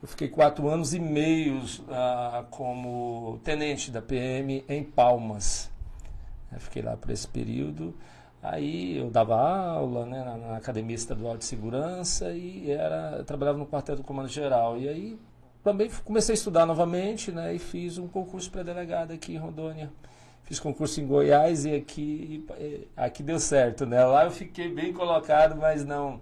Eu 0.00 0.08
fiquei 0.08 0.28
quatro 0.28 0.68
anos 0.68 0.94
e 0.94 1.00
meio 1.00 1.60
ah, 1.90 2.46
como 2.50 3.38
tenente 3.44 3.90
da 3.90 4.00
PM 4.00 4.64
em 4.66 4.82
Palmas. 4.82 5.70
Eu 6.50 6.60
fiquei 6.60 6.80
lá 6.80 6.96
por 6.96 7.10
esse 7.10 7.28
período. 7.28 7.94
Aí 8.50 8.98
eu 8.98 9.10
dava 9.10 9.34
aula 9.36 10.06
né, 10.06 10.22
na, 10.22 10.36
na, 10.36 10.56
Academia 10.56 10.94
Estadual 10.94 11.36
de 11.36 11.44
Segurança 11.44 12.30
e 12.30 12.70
era, 12.70 13.24
trabalhava 13.24 13.58
no 13.58 13.66
quartel 13.66 13.96
do 13.96 14.04
Comando 14.04 14.28
Geral. 14.28 14.78
E 14.78 14.88
aí 14.88 15.18
também 15.64 15.90
comecei 16.04 16.32
a 16.32 16.36
estudar 16.36 16.64
novamente 16.64 17.32
né, 17.32 17.54
e 17.54 17.58
fiz 17.58 17.98
um 17.98 18.06
concurso 18.06 18.50
para 18.50 18.62
delegado 18.62 19.12
aqui 19.12 19.34
em 19.34 19.38
Rondônia. 19.38 19.90
Fiz 20.44 20.60
concurso 20.60 21.00
em 21.00 21.06
Goiás 21.06 21.64
e 21.64 21.74
aqui, 21.74 22.46
aqui 22.96 23.20
deu 23.20 23.40
certo. 23.40 23.84
Né? 23.84 24.04
Lá 24.04 24.24
eu 24.24 24.30
fiquei 24.30 24.72
bem 24.72 24.92
colocado, 24.92 25.56
mas 25.56 25.84
não 25.84 26.20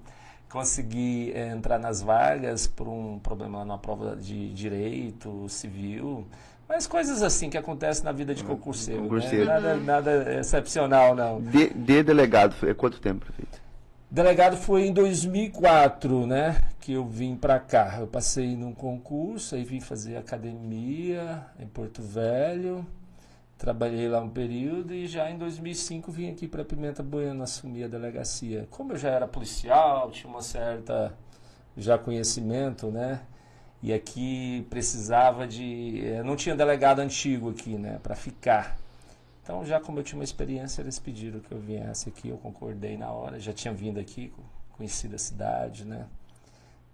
consegui 0.48 1.30
é, 1.34 1.48
entrar 1.48 1.78
nas 1.78 2.00
vagas 2.00 2.66
por 2.66 2.88
um 2.88 3.18
problema 3.18 3.66
na 3.66 3.76
prova 3.76 4.16
de 4.16 4.50
direito 4.54 5.46
civil. 5.48 6.26
Mas 6.68 6.86
coisas 6.86 7.22
assim 7.22 7.50
que 7.50 7.58
acontecem 7.58 8.04
na 8.04 8.12
vida 8.12 8.34
de 8.34 8.42
concurseiro. 8.42 9.02
concurseiro. 9.02 9.44
Né? 9.44 9.52
Nada, 9.52 9.76
nada 9.76 10.40
excepcional, 10.40 11.14
não. 11.14 11.40
De, 11.40 11.68
de 11.70 12.02
delegado, 12.02 12.54
foi 12.54 12.74
quanto 12.74 13.00
tempo, 13.00 13.26
prefeito? 13.26 13.62
Delegado 14.10 14.56
foi 14.56 14.86
em 14.86 14.92
2004, 14.92 16.26
né? 16.26 16.60
Que 16.80 16.92
eu 16.92 17.04
vim 17.04 17.34
para 17.34 17.58
cá. 17.58 17.96
Eu 17.98 18.06
passei 18.06 18.56
num 18.56 18.72
concurso, 18.72 19.56
aí 19.56 19.64
vim 19.64 19.80
fazer 19.80 20.16
academia 20.16 21.44
em 21.58 21.66
Porto 21.66 22.00
Velho. 22.00 22.86
Trabalhei 23.58 24.08
lá 24.08 24.20
um 24.20 24.28
período 24.28 24.94
e 24.94 25.06
já 25.06 25.30
em 25.30 25.36
2005 25.36 26.12
vim 26.12 26.30
aqui 26.30 26.46
para 26.46 26.64
Pimenta 26.64 27.02
Bueno 27.02 27.42
assumir 27.42 27.84
a 27.84 27.88
delegacia. 27.88 28.68
Como 28.70 28.92
eu 28.92 28.96
já 28.96 29.10
era 29.10 29.26
policial, 29.26 30.10
tinha 30.10 30.30
uma 30.30 30.42
certa 30.42 31.12
já 31.76 31.98
conhecimento, 31.98 32.88
né? 32.88 33.20
E 33.84 33.92
aqui 33.92 34.66
precisava 34.70 35.46
de. 35.46 36.00
Eh, 36.02 36.22
não 36.22 36.36
tinha 36.36 36.56
delegado 36.56 37.00
antigo 37.00 37.50
aqui, 37.50 37.76
né, 37.76 38.00
para 38.02 38.16
ficar. 38.16 38.78
Então, 39.42 39.62
já 39.62 39.78
como 39.78 39.98
eu 39.98 40.02
tinha 40.02 40.18
uma 40.18 40.24
experiência, 40.24 40.80
eles 40.80 40.98
pediram 40.98 41.38
que 41.38 41.52
eu 41.52 41.58
viesse 41.58 42.08
aqui, 42.08 42.30
eu 42.30 42.38
concordei 42.38 42.96
na 42.96 43.10
hora. 43.10 43.38
Já 43.38 43.52
tinha 43.52 43.74
vindo 43.74 44.00
aqui, 44.00 44.32
conheci 44.72 45.06
a 45.14 45.18
cidade, 45.18 45.84
né? 45.84 46.06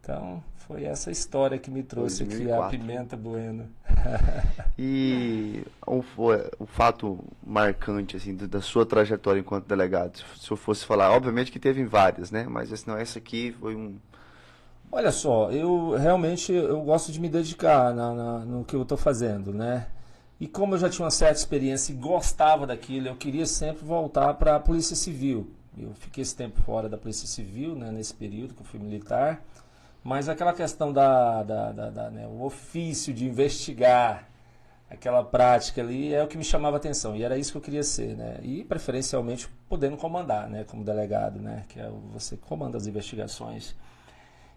Então, 0.01 0.43
foi 0.67 0.83
essa 0.83 1.13
história 1.13 1.59
que 1.59 1.71
me 1.71 1.85
trouxe 1.85 2.25
2004. 2.25 2.65
aqui 2.65 2.77
a 2.77 2.79
Pimenta 2.81 3.17
Bueno. 3.17 3.69
e 4.77 5.63
um, 5.87 6.03
o 6.59 6.67
fato 6.67 7.23
marcante 7.41 8.17
assim 8.17 8.35
da 8.35 8.61
sua 8.61 8.85
trajetória 8.85 9.39
enquanto 9.39 9.67
delegado, 9.67 10.25
se 10.37 10.51
eu 10.51 10.57
fosse 10.57 10.85
falar, 10.85 11.13
obviamente 11.13 11.53
que 11.53 11.61
teve 11.61 11.85
várias, 11.85 12.33
né? 12.33 12.47
Mas 12.49 12.85
não 12.85 12.97
essa 12.97 13.21
aqui 13.21 13.55
foi 13.61 13.77
um 13.77 13.97
Olha 14.93 15.13
só, 15.13 15.53
eu 15.53 15.97
realmente 15.97 16.53
eu 16.53 16.81
gosto 16.83 17.13
de 17.13 17.21
me 17.21 17.29
dedicar 17.29 17.95
na, 17.95 18.13
na, 18.13 18.39
no 18.41 18.65
que 18.65 18.75
eu 18.75 18.83
estou 18.83 18.99
fazendo, 18.99 19.55
né? 19.55 19.87
E 20.41 20.49
como 20.49 20.75
eu 20.75 20.79
já 20.79 20.91
tinha 20.91 21.05
uma 21.05 21.13
certa 21.13 21.39
experiência 21.39 21.93
e 21.93 21.97
gostava 21.97 22.67
daquilo, 22.67 23.07
eu 23.07 23.15
queria 23.15 23.47
sempre 23.47 23.85
voltar 23.85 24.35
para 24.35 24.57
a 24.57 24.61
Polícia 24.61 24.97
Civil. 24.97 25.49
Eu 25.79 25.95
fiquei 25.95 26.23
esse 26.23 26.35
tempo 26.35 26.61
fora 26.63 26.89
da 26.89 26.99
Polícia 26.99 27.29
Civil, 27.29 27.77
né, 27.77 27.93
nesse 27.93 28.13
período 28.13 28.53
que 28.53 28.63
eu 28.63 28.67
fui 28.67 28.81
militar. 28.81 29.45
Mas 30.03 30.29
aquela 30.29 30.53
questão 30.53 30.93
da, 30.93 31.45
da, 31.45 31.73
da, 31.73 31.91
da 31.91 32.11
né, 32.11 32.27
o 32.27 32.43
ofício 32.43 33.15
de 33.15 33.27
investigar, 33.27 34.29
aquela 34.91 35.23
prática 35.23 35.81
ali 35.83 36.13
é 36.13 36.25
o 36.25 36.27
que 36.27 36.37
me 36.37 36.45
chamava 36.45 36.79
atenção 36.79 37.15
e 37.15 37.23
era 37.23 37.39
isso 37.39 37.53
que 37.53 37.59
eu 37.59 37.63
queria 37.63 37.85
ser, 37.85 38.17
né? 38.17 38.41
E 38.43 38.65
preferencialmente 38.65 39.49
podendo 39.69 39.97
comandar, 39.97 40.49
né, 40.49 40.65
como 40.65 40.83
delegado, 40.83 41.39
né, 41.39 41.65
que 41.69 41.79
é 41.79 41.89
você 42.13 42.37
comanda 42.37 42.77
as 42.77 42.89
investigações 42.89 43.77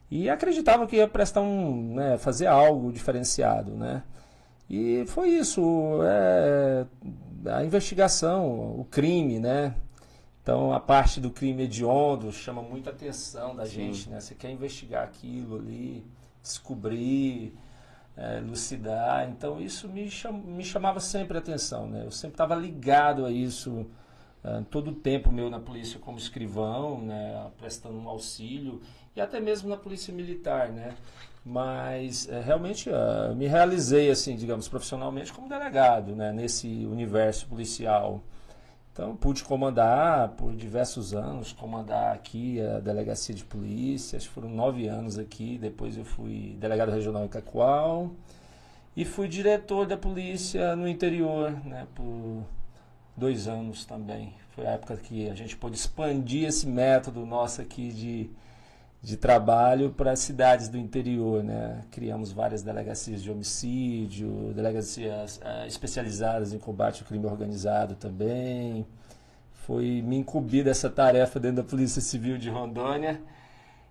e 0.09 0.29
acreditava 0.29 0.85
que 0.85 0.97
ia 0.97 1.07
prestar 1.07 1.41
um, 1.41 1.95
né, 1.95 2.17
fazer 2.17 2.47
algo 2.47 2.91
diferenciado, 2.91 3.71
né? 3.75 4.03
E 4.69 5.05
foi 5.07 5.29
isso, 5.29 5.99
é, 6.03 6.85
a 7.51 7.63
investigação, 7.63 8.79
o 8.79 8.85
crime, 8.89 9.39
né? 9.39 9.75
Então 10.41 10.73
a 10.73 10.79
parte 10.79 11.21
do 11.21 11.31
crime 11.31 11.63
hediondo 11.63 12.31
chama 12.31 12.61
muita 12.61 12.89
atenção 12.89 13.55
da 13.55 13.65
Sim. 13.65 13.71
gente, 13.71 14.09
né? 14.09 14.19
Você 14.19 14.35
quer 14.35 14.51
investigar 14.51 15.03
aquilo 15.03 15.57
ali, 15.57 16.05
descobrir, 16.41 17.53
é, 18.17 18.39
lucidar. 18.39 19.29
Então 19.29 19.61
isso 19.61 19.87
me, 19.87 20.09
cham, 20.09 20.33
me 20.33 20.63
chamava 20.63 20.99
sempre 20.99 21.37
a 21.37 21.39
atenção, 21.39 21.87
né? 21.87 22.03
Eu 22.05 22.11
sempre 22.11 22.33
estava 22.33 22.55
ligado 22.55 23.25
a 23.25 23.31
isso 23.31 23.85
uh, 24.43 24.63
todo 24.69 24.91
o 24.91 24.95
tempo 24.95 25.31
meu 25.31 25.49
na 25.49 25.59
polícia 25.59 25.99
como 25.99 26.17
escrivão, 26.17 26.99
né? 27.01 27.49
Prestando 27.57 27.97
um 27.97 28.09
auxílio 28.09 28.81
e 29.15 29.21
até 29.21 29.39
mesmo 29.39 29.69
na 29.69 29.77
polícia 29.77 30.13
militar, 30.13 30.69
né? 30.69 30.93
Mas 31.45 32.27
é, 32.29 32.39
realmente 32.39 32.89
uh, 32.89 33.35
me 33.35 33.47
realizei, 33.47 34.09
assim, 34.09 34.35
digamos, 34.35 34.67
profissionalmente 34.67 35.33
como 35.33 35.49
delegado, 35.49 36.15
né? 36.15 36.31
Nesse 36.31 36.67
universo 36.85 37.47
policial. 37.47 38.21
Então, 38.93 39.15
pude 39.15 39.43
comandar 39.43 40.29
por 40.29 40.55
diversos 40.55 41.15
anos, 41.15 41.51
comandar 41.51 42.13
aqui 42.13 42.61
a 42.61 42.79
delegacia 42.79 43.33
de 43.33 43.43
polícia, 43.43 44.17
acho 44.17 44.27
que 44.27 44.33
foram 44.33 44.49
nove 44.49 44.87
anos 44.87 45.17
aqui. 45.17 45.57
Depois 45.57 45.97
eu 45.97 46.05
fui 46.05 46.55
delegado 46.59 46.91
regional 46.91 47.25
em 47.25 47.27
Cacoal 47.27 48.11
e 48.95 49.03
fui 49.03 49.27
diretor 49.27 49.87
da 49.87 49.97
polícia 49.97 50.75
no 50.75 50.87
interior, 50.87 51.51
né, 51.65 51.87
por 51.95 52.43
dois 53.17 53.47
anos 53.47 53.83
também. 53.83 54.35
Foi 54.51 54.67
a 54.67 54.71
época 54.71 54.95
que 54.97 55.27
a 55.27 55.33
gente 55.33 55.57
pôde 55.57 55.75
expandir 55.75 56.47
esse 56.47 56.67
método 56.67 57.25
nosso 57.25 57.61
aqui 57.61 57.91
de, 57.91 58.29
de 59.03 59.17
trabalho 59.17 59.91
para 59.91 60.11
as 60.11 60.19
cidades 60.19 60.69
do 60.69 60.77
interior. 60.77 61.43
Né? 61.43 61.81
Criamos 61.91 62.31
várias 62.31 62.63
delegacias 62.63 63.21
de 63.21 63.29
homicídio, 63.29 64.53
delegacias 64.55 65.37
uh, 65.37 65.67
especializadas 65.67 66.53
em 66.53 66.57
combate 66.57 67.01
ao 67.01 67.07
crime 67.07 67.25
organizado 67.25 67.95
também. 67.95 68.87
Foi 69.51 70.01
me 70.01 70.15
incumbir 70.15 70.63
dessa 70.63 70.89
tarefa 70.89 71.37
dentro 71.37 71.57
da 71.57 71.69
Polícia 71.69 72.01
Civil 72.01 72.37
de 72.37 72.49
Rondônia 72.49 73.21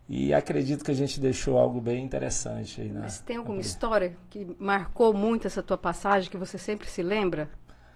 e 0.09 0.33
acredito 0.33 0.85
que 0.85 0.91
a 0.91 0.95
gente 0.95 1.21
deixou 1.21 1.59
algo 1.59 1.81
bem 1.81 2.03
interessante 2.03 2.81
aí. 2.81 2.91
Mas 2.91 3.21
tem 3.21 3.37
alguma 3.37 3.61
história 3.61 4.17
que 4.31 4.57
marcou 4.59 5.13
muito 5.13 5.47
essa 5.47 5.63
tua 5.63 5.79
passagem, 5.79 6.31
que 6.31 6.37
você 6.37 6.57
sempre 6.57 6.89
se 6.89 7.03
lembra? 7.03 7.51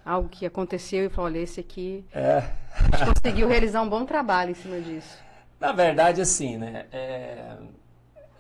Algo 0.05 0.29
que 0.29 0.47
aconteceu 0.47 1.07
e 1.07 1.09
falou, 1.09 1.31
olha, 1.31 1.41
esse 1.41 1.61
aqui 1.61 2.05
é. 2.15 2.45
a 2.93 2.97
gente 2.97 3.15
conseguiu 3.15 3.49
realizar 3.49 3.83
um 3.83 3.89
bom 3.89 4.05
trabalho 4.05 4.53
em 4.53 4.55
cima 4.55 4.81
disso. 4.81 5.26
Na 5.59 5.73
verdade, 5.73 6.21
assim, 6.21 6.57
né? 6.57 6.87
É, 6.93 7.57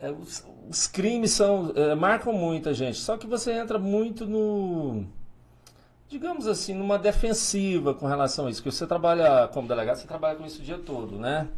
é, 0.01 0.11
os, 0.11 0.45
os, 0.69 0.87
crimes 0.87 1.33
são 1.33 1.73
é, 1.75 1.95
marcam 1.95 2.33
muito 2.33 2.69
a 2.69 2.73
gente. 2.73 2.99
Só 2.99 3.17
que 3.17 3.27
você 3.27 3.53
entra 3.53 3.79
muito 3.79 4.27
no, 4.27 5.07
digamos 6.09 6.47
assim, 6.47 6.75
numa 6.75 6.99
defensiva 6.99 7.95
com 7.95 8.07
relação 8.07 8.47
a 8.47 8.51
isso. 8.51 8.63
Que 8.63 8.71
você 8.71 8.87
trabalha 8.87 9.49
como 9.49 9.67
delegado, 9.67 9.97
você 9.97 10.07
trabalha 10.07 10.37
com 10.37 10.45
isso 10.45 10.61
o 10.61 10.65
dia 10.65 10.79
todo, 10.79 11.19
né? 11.19 11.49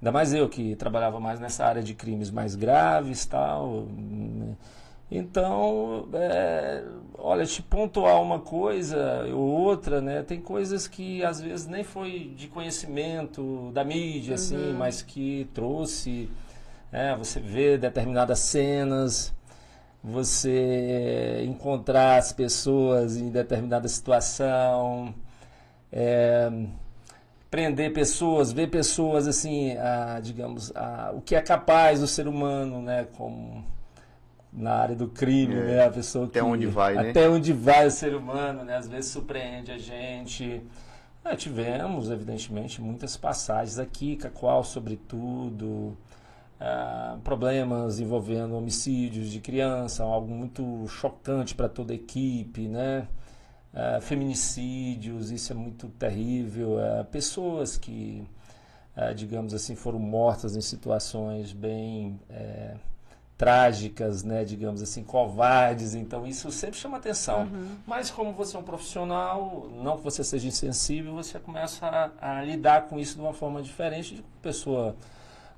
Ainda 0.00 0.12
mais 0.12 0.34
eu 0.34 0.48
que 0.48 0.76
trabalhava 0.76 1.18
mais 1.20 1.40
nessa 1.40 1.64
área 1.64 1.82
de 1.82 1.94
crimes 1.94 2.30
mais 2.30 2.54
graves 2.54 3.24
tal. 3.24 3.86
Então, 5.10 6.08
é, 6.14 6.82
olha, 7.18 7.46
te 7.46 7.62
pontuar 7.62 8.20
uma 8.20 8.40
coisa 8.40 9.24
ou 9.32 9.40
outra, 9.40 10.00
né? 10.00 10.22
Tem 10.22 10.40
coisas 10.40 10.88
que 10.88 11.24
às 11.24 11.40
vezes 11.40 11.66
nem 11.66 11.84
foi 11.84 12.32
de 12.36 12.48
conhecimento 12.48 13.70
da 13.72 13.84
mídia, 13.84 14.34
assim, 14.34 14.56
uhum. 14.56 14.62
assim, 14.62 14.72
mas 14.72 15.02
que 15.02 15.48
trouxe. 15.54 16.30
É, 16.90 17.14
você 17.16 17.40
vê 17.40 17.76
determinadas 17.76 18.38
cenas, 18.40 19.34
você 20.02 21.44
encontrar 21.46 22.18
as 22.18 22.32
pessoas 22.32 23.16
em 23.16 23.30
determinada 23.30 23.88
situação. 23.88 25.14
É, 25.92 26.50
prender 27.50 27.92
pessoas, 27.92 28.52
ver 28.52 28.68
pessoas 28.68 29.28
assim, 29.28 29.76
a, 29.76 30.18
digamos, 30.20 30.74
a, 30.74 31.12
o 31.14 31.20
que 31.20 31.36
é 31.36 31.40
capaz 31.40 32.00
do 32.00 32.06
ser 32.08 32.26
humano, 32.26 32.82
né, 32.82 33.06
como 33.16 33.64
na 34.54 34.72
área 34.72 34.94
do 34.94 35.08
crime, 35.08 35.54
é, 35.54 35.64
né, 35.64 35.84
a 35.84 35.90
pessoa 35.90 36.26
até 36.26 36.38
que, 36.38 36.46
onde 36.46 36.66
vai, 36.66 36.94
né? 36.94 37.10
até 37.10 37.28
onde 37.28 37.52
vai 37.52 37.86
o 37.86 37.90
ser 37.90 38.14
humano, 38.14 38.64
né, 38.64 38.76
às 38.76 38.86
vezes 38.86 39.10
surpreende 39.10 39.72
a 39.72 39.78
gente. 39.78 40.62
É, 41.24 41.34
tivemos, 41.34 42.10
evidentemente, 42.10 42.80
muitas 42.80 43.16
passagens 43.16 43.78
aqui, 43.78 44.14
Cacoal, 44.14 44.62
sobretudo, 44.62 45.96
ah, 46.60 47.16
problemas 47.24 47.98
envolvendo 47.98 48.54
homicídios 48.54 49.30
de 49.30 49.40
criança, 49.40 50.04
algo 50.04 50.32
muito 50.32 50.86
chocante 50.86 51.54
para 51.54 51.68
toda 51.68 51.92
a 51.92 51.96
equipe, 51.96 52.68
né? 52.68 53.08
uh, 53.74 54.00
feminicídios, 54.00 55.30
isso 55.30 55.52
é 55.52 55.56
muito 55.56 55.88
terrível, 55.88 56.76
pessoas 57.10 57.76
que, 57.76 58.26
digamos 59.16 59.52
assim, 59.52 59.74
foram 59.74 59.98
mortas 59.98 60.56
em 60.56 60.60
situações 60.60 61.52
bem 61.52 62.18
eh, 62.30 62.76
trágicas, 63.36 64.22
né, 64.22 64.44
digamos 64.44 64.80
assim, 64.80 65.02
covardes, 65.02 65.94
então 65.94 66.26
isso 66.26 66.50
sempre 66.52 66.78
chama 66.78 66.98
atenção. 66.98 67.42
Uhum. 67.42 67.76
Mas 67.86 68.10
como 68.10 68.32
você 68.32 68.56
é 68.56 68.60
um 68.60 68.62
profissional, 68.62 69.68
não 69.82 69.96
que 69.96 70.04
você 70.04 70.22
seja 70.22 70.46
insensível, 70.46 71.14
você 71.14 71.38
começa 71.40 71.86
a, 72.20 72.38
a 72.38 72.42
lidar 72.44 72.82
com 72.82 72.98
isso 72.98 73.16
de 73.16 73.20
uma 73.20 73.32
forma 73.32 73.60
diferente 73.60 74.14
de 74.14 74.20
uma 74.20 74.40
pessoa 74.40 74.94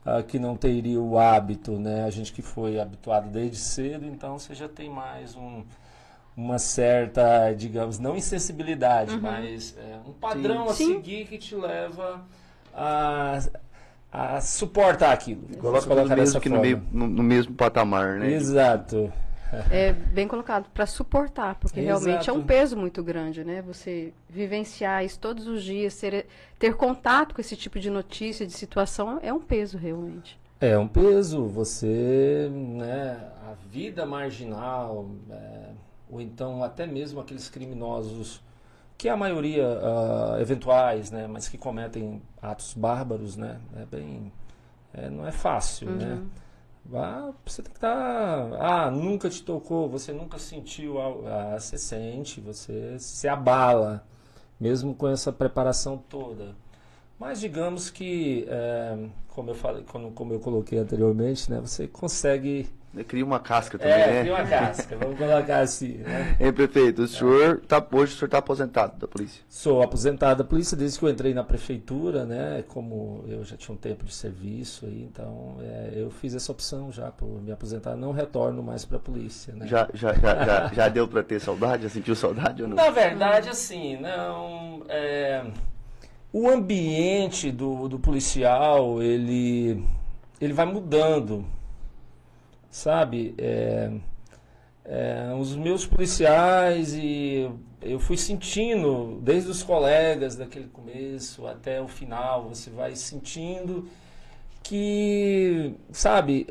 uh, 0.07 0.23
que 0.25 0.39
não 0.39 0.57
teria 0.57 1.01
o 1.01 1.19
hábito, 1.19 1.73
né, 1.73 2.05
a 2.05 2.11
gente 2.11 2.33
que 2.33 2.41
foi 2.41 2.81
habituado 2.81 3.29
desde 3.29 3.59
cedo, 3.59 4.07
então 4.07 4.39
você 4.39 4.55
já 4.55 4.69
tem 4.69 4.89
mais 4.89 5.37
um 5.37 5.63
uma 6.37 6.59
certa, 6.59 7.51
digamos, 7.55 7.99
não 7.99 8.15
insensibilidade, 8.15 9.15
uhum. 9.15 9.23
mas 9.23 9.75
é, 9.79 9.99
um 10.07 10.13
padrão 10.13 10.67
Sim. 10.67 10.71
a 10.71 10.75
Sim. 10.75 10.95
seguir 10.97 11.27
que 11.27 11.39
te 11.39 11.55
leva 11.55 12.27
a, 12.75 13.39
a 14.17 14.41
suportar 14.41 15.13
aquilo. 15.13 15.43
Coloca 15.59 15.87
tudo 15.87 16.17
mesmo 16.17 16.41
que 16.41 16.49
no, 16.49 16.59
meio, 16.59 16.83
no, 16.91 17.07
no, 17.07 17.23
mesmo 17.23 17.55
patamar, 17.55 18.19
né? 18.19 18.33
Exato. 18.33 19.13
É 19.71 19.93
bem 19.93 20.27
colocado, 20.27 20.69
para 20.71 20.87
suportar, 20.87 21.55
porque 21.57 21.81
Exato. 21.81 22.05
realmente 22.05 22.31
é 22.31 22.33
um 22.33 22.43
peso 22.43 22.77
muito 22.77 23.03
grande, 23.03 23.45
né? 23.45 23.61
Você 23.63 24.15
vivenciar 24.29 25.05
isso 25.05 25.19
todos 25.19 25.47
os 25.47 25.63
dias, 25.63 25.95
ter, 26.01 26.27
ter 26.59 26.75
contato 26.75 27.35
com 27.35 27.41
esse 27.43 27.55
tipo 27.57 27.79
de 27.79 27.91
notícia, 27.91 28.47
de 28.47 28.53
situação, 28.55 29.21
é 29.23 29.33
um 29.33 29.41
peso 29.41 29.77
realmente. 29.77 30.39
É 30.61 30.79
um 30.79 30.89
peso, 30.89 31.45
você, 31.45 32.49
né, 32.51 33.21
a 33.47 33.53
vida 33.71 34.07
marginal, 34.07 35.11
é, 35.31 35.69
ou 36.11 36.23
então 36.23 36.65
até 36.65 36.87
mesmo 36.87 37.21
aqueles 37.21 37.51
criminosos 37.51 38.43
que 38.99 39.09
a 39.09 39.17
maioria 39.17 39.67
uh, 39.67 40.41
eventuais, 40.41 41.11
né, 41.11 41.27
mas 41.27 41.49
que 41.49 41.59
cometem 41.59 42.23
atos 42.41 42.75
bárbaros, 42.75 43.37
né, 43.37 43.61
é 43.77 43.85
bem, 43.85 44.33
é, 44.95 45.11
não 45.11 45.27
é 45.27 45.33
fácil, 45.33 45.91
né? 45.91 46.05
uhum. 46.05 46.21
né? 46.21 46.27
Ah, 46.95 47.33
você 47.45 47.63
tem 47.63 47.73
que 47.73 47.79
estar, 47.79 48.49
tá, 48.49 48.57
ah, 48.61 48.91
nunca 48.93 49.29
te 49.29 49.43
tocou, 49.43 49.89
você 49.89 50.13
nunca 50.13 50.39
sentiu, 50.39 51.01
ah, 51.01 51.59
você 51.59 51.77
sente, 51.77 52.41
você 52.41 52.97
se 52.99 53.27
abala, 53.27 54.07
mesmo 54.59 54.95
com 54.95 55.09
essa 55.09 55.33
preparação 55.33 55.99
toda. 55.99 56.55
Mas 57.19 57.41
digamos 57.41 57.91
que, 57.91 58.47
é, 58.49 59.09
como 59.29 59.51
eu 59.51 59.55
falei, 59.55 59.83
como, 59.85 60.13
como 60.13 60.33
eu 60.33 60.39
coloquei 60.39 60.79
anteriormente, 60.79 61.51
né, 61.51 61.61
você 61.61 61.89
consegue 61.89 62.71
Cria 63.09 63.25
uma 63.25 63.39
casca 63.39 63.79
também, 63.79 63.93
é, 63.93 64.07
né? 64.07 64.21
cria 64.23 64.35
uma 64.35 64.47
casca, 64.47 64.97
vamos 64.97 65.19
colocar 65.19 65.61
assim. 65.61 65.99
Né? 65.99 66.37
Hein, 66.41 66.53
prefeito, 66.53 67.03
o 67.03 67.09
senhor 67.09 67.61
tá, 67.69 67.85
hoje 67.93 68.15
o 68.15 68.17
senhor 68.17 68.27
está 68.27 68.39
aposentado 68.39 68.99
da 68.99 69.07
polícia? 69.07 69.43
Sou 69.49 69.83
aposentado 69.83 70.43
da 70.43 70.49
polícia 70.49 70.77
desde 70.77 70.99
que 70.99 71.05
eu 71.05 71.11
entrei 71.11 71.35
na 71.35 71.45
prefeitura, 71.45 72.25
né? 72.25 72.65
Como 72.69 73.25
eu 73.29 73.45
já 73.45 73.57
tinha 73.57 73.75
um 73.75 73.79
tempo 73.79 74.05
de 74.05 74.15
serviço 74.15 74.87
aí, 74.87 75.03
então 75.03 75.57
é, 75.61 75.93
eu 75.95 76.11
fiz 76.11 76.35
essa 76.35 76.51
opção 76.51 76.91
já 76.91 77.11
por 77.11 77.43
me 77.43 77.53
aposentar, 77.53 77.97
não 77.97 78.13
retorno 78.13 78.63
mais 78.63 78.85
para 78.85 78.97
a 78.97 79.01
polícia. 79.01 79.53
Né? 79.55 79.67
Já, 79.67 79.89
já, 79.93 80.15
já, 80.15 80.45
já, 80.45 80.69
já 80.73 80.89
deu 80.89 81.07
para 81.07 81.23
ter 81.23 81.39
saudade? 81.39 81.83
Já 81.83 81.91
sentiu 81.91 82.15
saudade 82.15 82.63
ou 82.63 82.69
não? 82.69 82.77
Na 82.77 82.91
verdade, 82.91 83.51
assim, 83.51 83.99
não. 83.99 84.83
É, 84.89 85.45
o 86.33 86.49
ambiente 86.49 87.51
do, 87.51 87.89
do 87.89 87.99
policial, 87.99 89.03
ele, 89.03 89.85
ele 90.41 90.53
vai 90.53 90.67
mudando 90.67 91.45
sabe? 92.77 93.35
É, 93.39 93.91
é, 94.85 95.35
os 95.39 95.57
meus 95.57 95.87
policiais 95.87 96.95
e 96.95 97.51
eu 97.81 97.99
fui 97.99 98.17
sentindo, 98.19 99.19
desde 99.23 99.51
os 99.51 99.63
colegas 99.63 100.37
daquele 100.37 100.69
começo 100.69 101.47
até 101.47 101.81
o 101.81 101.89
final, 101.89 102.49
você 102.49 102.69
vai 102.71 102.95
sentindo 102.95 103.89
que, 104.63 105.75
sabe, 105.91 106.47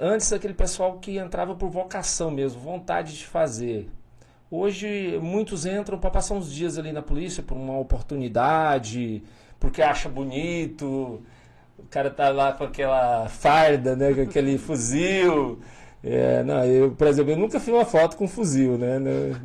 antes 0.00 0.32
aquele 0.32 0.54
pessoal 0.54 0.98
que 0.98 1.18
entrava 1.18 1.54
por 1.54 1.68
vocação 1.68 2.30
mesmo, 2.30 2.60
vontade 2.60 3.16
de 3.16 3.26
fazer. 3.26 3.88
Hoje 4.50 5.18
muitos 5.20 5.66
entram 5.66 5.98
para 5.98 6.10
passar 6.10 6.34
uns 6.34 6.52
dias 6.52 6.78
ali 6.78 6.92
na 6.92 7.02
polícia 7.02 7.42
por 7.42 7.56
uma 7.56 7.78
oportunidade, 7.78 9.22
porque 9.58 9.82
acha 9.82 10.08
bonito, 10.08 11.20
o 11.86 11.88
cara 11.88 12.10
tá 12.10 12.30
lá 12.30 12.52
com 12.52 12.64
aquela 12.64 13.28
farda, 13.28 13.94
né, 13.94 14.12
com 14.12 14.22
aquele 14.22 14.58
fuzil. 14.58 15.60
É, 16.02 16.42
não, 16.42 16.64
eu, 16.64 16.90
por 16.92 17.06
exemplo, 17.06 17.32
eu 17.32 17.36
nunca 17.36 17.58
fiz 17.58 17.72
uma 17.72 17.84
foto 17.84 18.16
com 18.16 18.28
fuzil, 18.28 18.76
né? 18.76 19.00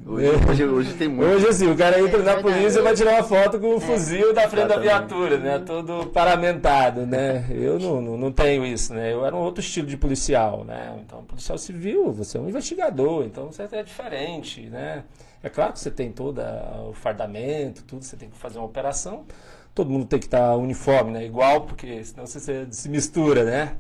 Hoje, 0.06 0.30
hoje, 0.50 0.66
hoje 0.66 0.94
tem 0.94 1.08
muito. 1.08 1.28
Hoje, 1.28 1.48
assim, 1.48 1.72
o 1.72 1.76
cara 1.76 2.00
entra 2.00 2.20
é, 2.20 2.24
na 2.24 2.42
polícia 2.42 2.80
e 2.80 2.82
vai 2.84 2.94
tirar 2.94 3.14
uma 3.14 3.24
foto 3.24 3.60
com 3.60 3.76
o 3.76 3.78
é. 3.78 3.80
fuzil 3.80 4.34
da 4.34 4.48
frente 4.48 4.66
Exatamente. 4.66 4.90
da 4.90 5.00
viatura, 5.00 5.38
né? 5.38 5.60
Todo 5.60 6.08
paramentado, 6.08 7.06
né? 7.06 7.46
Eu 7.50 7.80
não, 7.80 8.02
não, 8.02 8.18
não, 8.18 8.32
tenho 8.32 8.64
isso, 8.64 8.94
né? 8.94 9.12
Eu 9.12 9.26
era 9.26 9.36
um 9.36 9.40
outro 9.40 9.62
estilo 9.62 9.88
de 9.88 9.98
policial, 9.98 10.64
né? 10.64 11.00
Então, 11.04 11.24
policial 11.24 11.58
civil, 11.58 12.12
você 12.12 12.38
é 12.38 12.42
um 12.42 12.50
investigador, 12.50 13.24
então 13.24 13.52
você 13.52 13.68
é 13.72 13.82
diferente, 13.82 14.62
né? 14.70 15.04
É 15.42 15.50
claro 15.50 15.74
que 15.74 15.80
você 15.80 15.90
tem 15.90 16.12
todo 16.12 16.42
o 16.88 16.94
fardamento, 16.94 17.84
tudo, 17.84 18.04
você 18.04 18.16
tem 18.16 18.30
que 18.30 18.38
fazer 18.38 18.60
uma 18.60 18.68
operação, 18.68 19.26
todo 19.74 19.90
mundo 19.90 20.06
tem 20.06 20.20
que 20.20 20.26
estar 20.26 20.56
uniforme, 20.56 21.12
né? 21.12 21.26
Igual, 21.26 21.62
porque 21.62 22.04
senão 22.04 22.26
você 22.28 22.68
se 22.72 22.90
mistura, 22.90 23.44
né? 23.44 23.78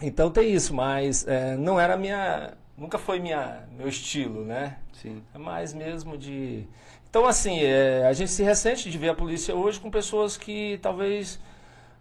Então 0.00 0.30
tem 0.30 0.52
isso, 0.52 0.74
mas 0.74 1.26
é, 1.26 1.56
não 1.56 1.78
era 1.80 1.96
minha. 1.96 2.54
Nunca 2.76 2.98
foi 2.98 3.20
minha, 3.20 3.64
meu 3.76 3.88
estilo, 3.88 4.44
né? 4.44 4.78
Sim. 4.92 5.22
É 5.34 5.38
mais 5.38 5.72
mesmo 5.74 6.16
de. 6.18 6.66
Então, 7.08 7.26
assim, 7.26 7.60
é, 7.60 8.06
a 8.06 8.12
gente 8.12 8.30
se 8.30 8.42
ressente 8.42 8.90
de 8.90 8.98
ver 8.98 9.10
a 9.10 9.14
polícia 9.14 9.54
hoje 9.54 9.78
com 9.78 9.90
pessoas 9.90 10.36
que 10.36 10.78
talvez 10.82 11.38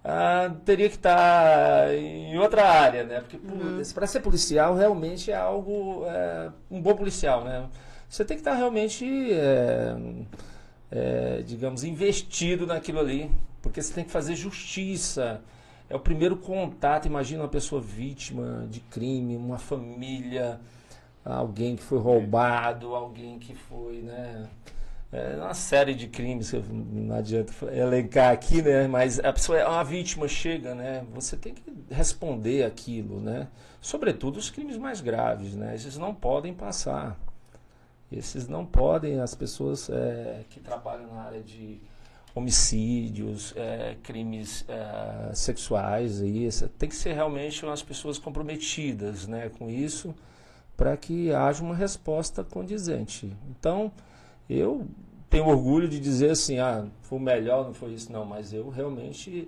ah, 0.03 0.51
teria 0.65 0.89
que 0.89 0.95
estar 0.95 1.93
em 1.93 2.37
outra 2.39 2.63
área, 2.67 3.03
né? 3.03 3.19
Porque 3.21 3.37
Uhum. 3.37 3.81
para 3.93 4.07
ser 4.07 4.21
policial 4.21 4.75
realmente 4.75 5.29
é 5.31 5.35
algo. 5.35 6.05
é, 6.07 6.49
um 6.71 6.81
bom 6.81 6.95
policial, 6.95 7.43
né? 7.43 7.67
Você 8.09 8.25
tem 8.25 8.35
que 8.37 8.41
estar 8.41 8.55
realmente, 8.55 9.05
é, 10.91 11.41
digamos, 11.41 11.83
investido 11.83 12.67
naquilo 12.67 12.99
ali. 12.99 13.31
Porque 13.61 13.81
você 13.81 13.93
tem 13.93 14.03
que 14.03 14.11
fazer 14.11 14.35
justiça. 14.35 15.41
É 15.89 15.95
o 15.95 15.99
primeiro 15.99 16.35
contato. 16.35 17.05
Imagina 17.05 17.43
uma 17.43 17.49
pessoa 17.49 17.81
vítima 17.81 18.67
de 18.69 18.79
crime, 18.81 19.35
uma 19.35 19.57
família, 19.57 20.59
alguém 21.23 21.75
que 21.75 21.83
foi 21.83 21.99
roubado, 21.99 22.93
alguém 22.93 23.39
que 23.39 23.55
foi, 23.55 24.01
né? 24.01 24.49
É 25.13 25.35
uma 25.35 25.53
série 25.53 25.93
de 25.93 26.07
crimes 26.07 26.51
que 26.51 26.57
não 26.57 27.13
adianta 27.17 27.53
elencar 27.73 28.31
aqui, 28.31 28.61
né? 28.61 28.87
Mas 28.87 29.19
a 29.19 29.33
pessoa 29.33 29.59
é 29.59 29.67
uma 29.67 29.83
vítima, 29.83 30.25
chega, 30.25 30.73
né? 30.73 31.03
Você 31.13 31.35
tem 31.35 31.53
que 31.53 31.61
responder 31.89 32.63
aquilo, 32.63 33.19
né? 33.19 33.49
Sobretudo 33.81 34.37
os 34.37 34.49
crimes 34.49 34.77
mais 34.77 35.01
graves, 35.01 35.53
né? 35.53 35.75
Esses 35.75 35.97
não 35.97 36.13
podem 36.15 36.53
passar. 36.53 37.19
Esses 38.11 38.47
não 38.47 38.65
podem, 38.65 39.19
as 39.19 39.33
pessoas 39.33 39.89
é, 39.89 40.43
que 40.49 40.59
trabalham 40.59 41.07
na 41.13 41.21
área 41.21 41.41
de 41.41 41.79
homicídios, 42.35 43.53
é, 43.55 43.95
crimes 44.03 44.65
é, 44.67 45.33
sexuais, 45.33 46.21
aí, 46.21 46.45
essa- 46.45 46.67
tem 46.77 46.89
que 46.89 46.95
ser 46.95 47.13
realmente 47.13 47.63
umas 47.65 47.81
pessoas 47.83 48.17
comprometidas 48.17 49.27
né, 49.27 49.49
com 49.57 49.69
isso 49.69 50.13
para 50.75 50.97
que 50.97 51.31
haja 51.33 51.61
uma 51.63 51.75
resposta 51.75 52.43
condizente. 52.43 53.31
Então, 53.49 53.91
eu 54.49 54.85
tenho 55.29 55.47
orgulho 55.47 55.87
de 55.87 55.99
dizer 55.99 56.31
assim, 56.31 56.59
ah, 56.59 56.85
foi 57.03 57.19
melhor, 57.19 57.65
não 57.65 57.73
foi 57.73 57.91
isso, 57.93 58.11
não, 58.11 58.25
mas 58.25 58.51
eu 58.53 58.69
realmente 58.69 59.47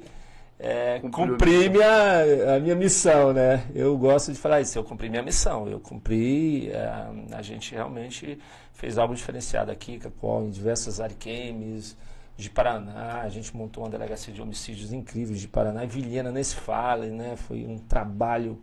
é, 0.60 1.01
a 1.03 1.10
cumpri 1.10 1.69
minha, 1.69 2.55
a 2.55 2.60
minha 2.60 2.75
missão, 2.75 3.33
né? 3.33 3.65
Eu 3.74 3.98
gosto 3.98 4.31
de 4.31 4.39
falar 4.39 4.62
isso, 4.62 4.77
eu 4.77 4.83
cumpri 4.83 5.10
minha 5.10 5.24
missão, 5.24 5.67
eu 5.67 5.79
cumpri, 5.79 6.69
é, 6.69 7.07
a 7.31 7.41
gente 7.41 7.74
realmente 7.74 8.39
fez 8.72 8.98
algo 8.98 9.13
diferenciado 9.15 9.72
aqui, 9.72 9.98
Cacoal, 9.98 10.43
em 10.43 10.50
diversas 10.50 11.00
ariquemes, 11.00 11.98
de 12.36 12.50
Paraná, 12.50 13.22
a 13.22 13.29
gente 13.29 13.55
montou 13.55 13.83
uma 13.83 13.89
delegacia 13.89 14.33
de 14.33 14.41
homicídios 14.41 14.91
incríveis 14.91 15.39
de 15.39 15.48
Paraná, 15.48 15.83
e 15.83 15.88
Vilhena 15.88 16.31
nesse 16.31 16.55
fale, 16.55 17.12
né? 17.12 17.36
Foi 17.36 17.65
um 17.65 17.77
trabalho 17.77 18.60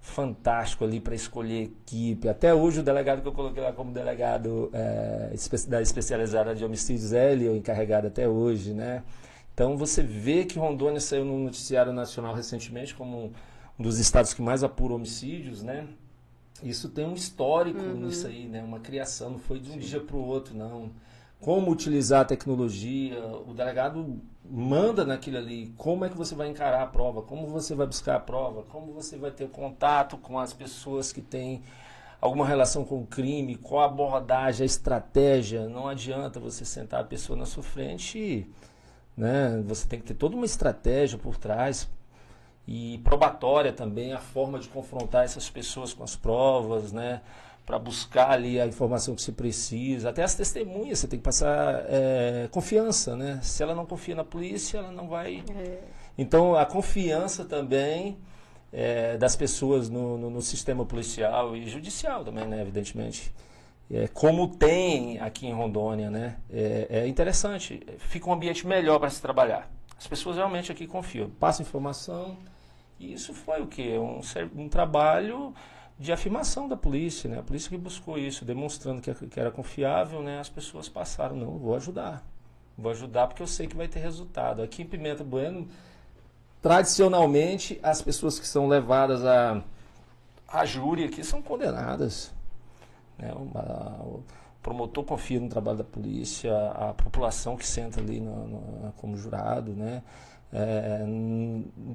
fantástico 0.00 0.84
ali 0.84 0.98
para 0.98 1.14
escolher 1.14 1.64
equipe. 1.64 2.28
Até 2.28 2.52
hoje 2.52 2.80
o 2.80 2.82
delegado 2.82 3.22
que 3.22 3.28
eu 3.28 3.32
coloquei 3.32 3.62
lá 3.62 3.72
como 3.72 3.92
delegado 3.92 4.68
é, 4.72 5.32
da 5.68 5.80
especializada 5.80 6.54
de 6.54 6.64
homicídios 6.64 7.12
é 7.12 7.32
ele, 7.32 7.48
o 7.48 7.56
encarregado 7.56 8.08
até 8.08 8.26
hoje, 8.26 8.74
né? 8.74 9.02
Então 9.54 9.76
você 9.76 10.02
vê 10.02 10.44
que 10.44 10.58
Rondônia 10.58 11.00
saiu 11.00 11.24
no 11.24 11.38
noticiário 11.38 11.92
nacional 11.92 12.34
recentemente 12.34 12.94
como 12.94 13.32
um 13.78 13.82
dos 13.82 13.98
estados 13.98 14.32
que 14.32 14.42
mais 14.42 14.64
apura 14.64 14.94
homicídios, 14.94 15.62
né? 15.62 15.86
Isso 16.62 16.88
tem 16.88 17.04
um 17.04 17.14
histórico 17.14 17.80
nisso 17.80 18.26
aí, 18.26 18.46
né? 18.46 18.62
Uma 18.62 18.80
criação, 18.80 19.30
não 19.30 19.38
foi 19.38 19.58
de 19.58 19.70
um 19.70 19.78
dia 19.78 20.00
para 20.00 20.16
o 20.16 20.24
outro, 20.24 20.54
não. 20.54 20.90
Como 21.40 21.70
utilizar 21.72 22.20
a 22.20 22.24
tecnologia, 22.24 23.18
o 23.46 23.52
delegado 23.52 24.20
manda 24.48 25.04
naquilo 25.04 25.38
ali, 25.38 25.72
como 25.76 26.04
é 26.04 26.08
que 26.08 26.16
você 26.16 26.34
vai 26.34 26.48
encarar 26.48 26.82
a 26.82 26.86
prova, 26.86 27.22
como 27.22 27.48
você 27.48 27.74
vai 27.74 27.86
buscar 27.86 28.16
a 28.16 28.20
prova, 28.20 28.62
como 28.62 28.92
você 28.92 29.16
vai 29.16 29.30
ter 29.30 29.48
contato 29.48 30.16
com 30.16 30.38
as 30.38 30.52
pessoas 30.52 31.12
que 31.12 31.20
têm 31.20 31.62
alguma 32.20 32.46
relação 32.46 32.84
com 32.84 33.00
o 33.00 33.06
crime, 33.06 33.56
qual 33.56 33.82
a 33.82 33.86
abordagem, 33.86 34.62
a 34.62 34.66
estratégia. 34.66 35.68
Não 35.68 35.88
adianta 35.88 36.38
você 36.38 36.64
sentar 36.64 37.00
a 37.00 37.04
pessoa 37.04 37.36
na 37.36 37.46
sua 37.46 37.64
frente 37.64 38.18
e 38.18 38.50
né? 39.16 39.62
Você 39.66 39.86
tem 39.86 40.00
que 40.00 40.06
ter 40.06 40.14
toda 40.14 40.36
uma 40.36 40.46
estratégia 40.46 41.18
por 41.18 41.36
trás 41.36 41.88
e 42.66 43.00
probatória 43.04 43.72
também, 43.72 44.12
a 44.12 44.18
forma 44.18 44.58
de 44.58 44.68
confrontar 44.68 45.24
essas 45.24 45.50
pessoas 45.50 45.92
com 45.92 46.04
as 46.04 46.16
provas, 46.16 46.92
né? 46.92 47.20
Para 47.66 47.78
buscar 47.78 48.30
ali 48.30 48.60
a 48.60 48.66
informação 48.66 49.14
que 49.14 49.22
se 49.22 49.32
precisa, 49.32 50.10
até 50.10 50.22
as 50.22 50.34
testemunhas, 50.34 50.98
você 50.98 51.08
tem 51.08 51.18
que 51.18 51.24
passar 51.24 51.84
é, 51.88 52.48
confiança, 52.50 53.16
né? 53.16 53.40
Se 53.42 53.62
ela 53.62 53.74
não 53.74 53.86
confia 53.86 54.14
na 54.14 54.24
polícia, 54.24 54.78
ela 54.78 54.92
não 54.92 55.08
vai. 55.08 55.44
Então 56.16 56.54
a 56.54 56.66
confiança 56.66 57.44
também 57.44 58.18
é, 58.72 59.16
das 59.16 59.36
pessoas 59.36 59.88
no, 59.88 60.18
no, 60.18 60.30
no 60.30 60.42
sistema 60.42 60.84
policial 60.84 61.56
e 61.56 61.68
judicial 61.68 62.24
também, 62.24 62.46
né? 62.46 62.62
Evidentemente 62.62 63.32
é, 63.92 64.08
como 64.08 64.48
tem 64.48 65.20
aqui 65.20 65.46
em 65.46 65.52
Rondônia, 65.52 66.10
né? 66.10 66.38
É, 66.50 66.86
é 66.88 67.06
interessante, 67.06 67.84
fica 67.98 68.30
um 68.30 68.32
ambiente 68.32 68.66
melhor 68.66 68.98
para 68.98 69.10
se 69.10 69.20
trabalhar. 69.20 69.70
As 69.98 70.06
pessoas 70.06 70.36
realmente 70.36 70.72
aqui 70.72 70.86
confiam, 70.86 71.28
passam 71.28 71.64
informação 71.64 72.36
e 72.98 73.12
isso 73.12 73.34
foi 73.34 73.60
o 73.60 73.66
que 73.66 73.98
um, 73.98 74.20
um 74.56 74.68
trabalho 74.68 75.54
de 75.98 76.10
afirmação 76.10 76.66
da 76.66 76.76
polícia, 76.76 77.28
né? 77.28 77.38
A 77.38 77.42
polícia 77.42 77.68
que 77.68 77.76
buscou 77.76 78.18
isso, 78.18 78.46
demonstrando 78.46 79.02
que, 79.02 79.14
que 79.14 79.38
era 79.38 79.50
confiável, 79.50 80.22
né? 80.22 80.40
As 80.40 80.48
pessoas 80.48 80.88
passaram, 80.88 81.36
não, 81.36 81.58
vou 81.58 81.76
ajudar, 81.76 82.26
vou 82.78 82.90
ajudar 82.90 83.26
porque 83.26 83.42
eu 83.42 83.46
sei 83.46 83.66
que 83.66 83.76
vai 83.76 83.88
ter 83.88 84.00
resultado. 84.00 84.62
Aqui 84.62 84.82
em 84.82 84.86
Pimenta 84.86 85.22
Bueno, 85.22 85.68
tradicionalmente 86.62 87.78
as 87.82 88.00
pessoas 88.00 88.38
que 88.40 88.46
são 88.46 88.66
levadas 88.66 89.22
a 89.24 89.62
a 90.48 90.66
júri 90.66 91.04
aqui 91.04 91.24
são 91.24 91.40
condenadas. 91.40 92.32
Né? 93.18 93.32
O, 93.34 94.22
promotor 94.62 95.02
confia 95.04 95.40
no 95.40 95.48
trabalho 95.48 95.78
da 95.78 95.84
polícia, 95.84 96.52
a 96.70 96.94
população 96.94 97.56
que 97.56 97.66
senta 97.66 98.00
ali 98.00 98.20
no- 98.20 98.46
no- 98.46 98.92
como 98.96 99.16
jurado, 99.16 99.72
né? 99.72 100.02
É, 100.52 101.02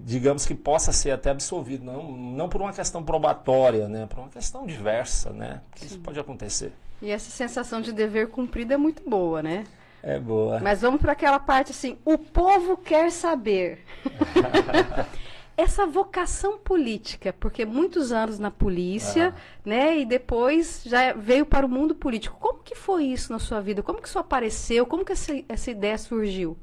digamos 0.04 0.46
que 0.46 0.56
possa 0.56 0.92
ser 0.92 1.12
até 1.12 1.30
absolvido, 1.30 1.86
não, 1.86 2.12
não 2.12 2.50
por 2.50 2.60
uma 2.62 2.74
questão 2.74 3.04
probatória, 3.04 3.88
né? 3.88 4.08
por 4.08 4.18
uma 4.20 4.30
questão 4.30 4.66
diversa, 4.66 5.30
né? 5.30 5.62
Porque 5.70 5.86
isso 5.86 6.00
pode 6.00 6.20
acontecer. 6.20 6.74
E 7.02 7.12
essa 7.12 7.30
sensação 7.30 7.80
de 7.82 7.94
dever 7.94 8.30
cumprido 8.30 8.74
é 8.74 8.78
muito 8.78 9.08
boa, 9.08 9.44
né? 9.44 9.64
É 10.02 10.20
boa. 10.20 10.60
Mas 10.60 10.82
vamos 10.82 11.00
para 11.00 11.12
aquela 11.12 11.40
parte 11.40 11.72
assim, 11.72 11.98
o 12.04 12.18
povo 12.18 12.78
quer 12.78 13.12
saber. 13.12 13.86
Essa 15.58 15.88
vocação 15.88 16.60
política, 16.60 17.34
porque 17.34 17.66
muitos 17.66 18.12
anos 18.12 18.38
na 18.38 18.52
polícia, 18.52 19.34
né, 19.66 19.98
e 19.98 20.06
depois 20.06 20.84
já 20.86 21.14
veio 21.14 21.48
para 21.48 21.66
o 21.66 21.70
mundo 21.70 21.96
político. 21.96 22.38
Como 22.40 22.60
que 22.60 22.76
foi 22.76 23.06
isso 23.06 23.34
na 23.34 23.40
sua 23.40 23.60
vida? 23.60 23.82
Como 23.82 24.00
que 24.00 24.08
isso 24.08 24.20
apareceu? 24.20 24.86
Como 24.86 25.04
que 25.04 25.14
essa, 25.14 25.34
essa 25.50 25.72
ideia 25.72 25.98
surgiu? 25.98 26.56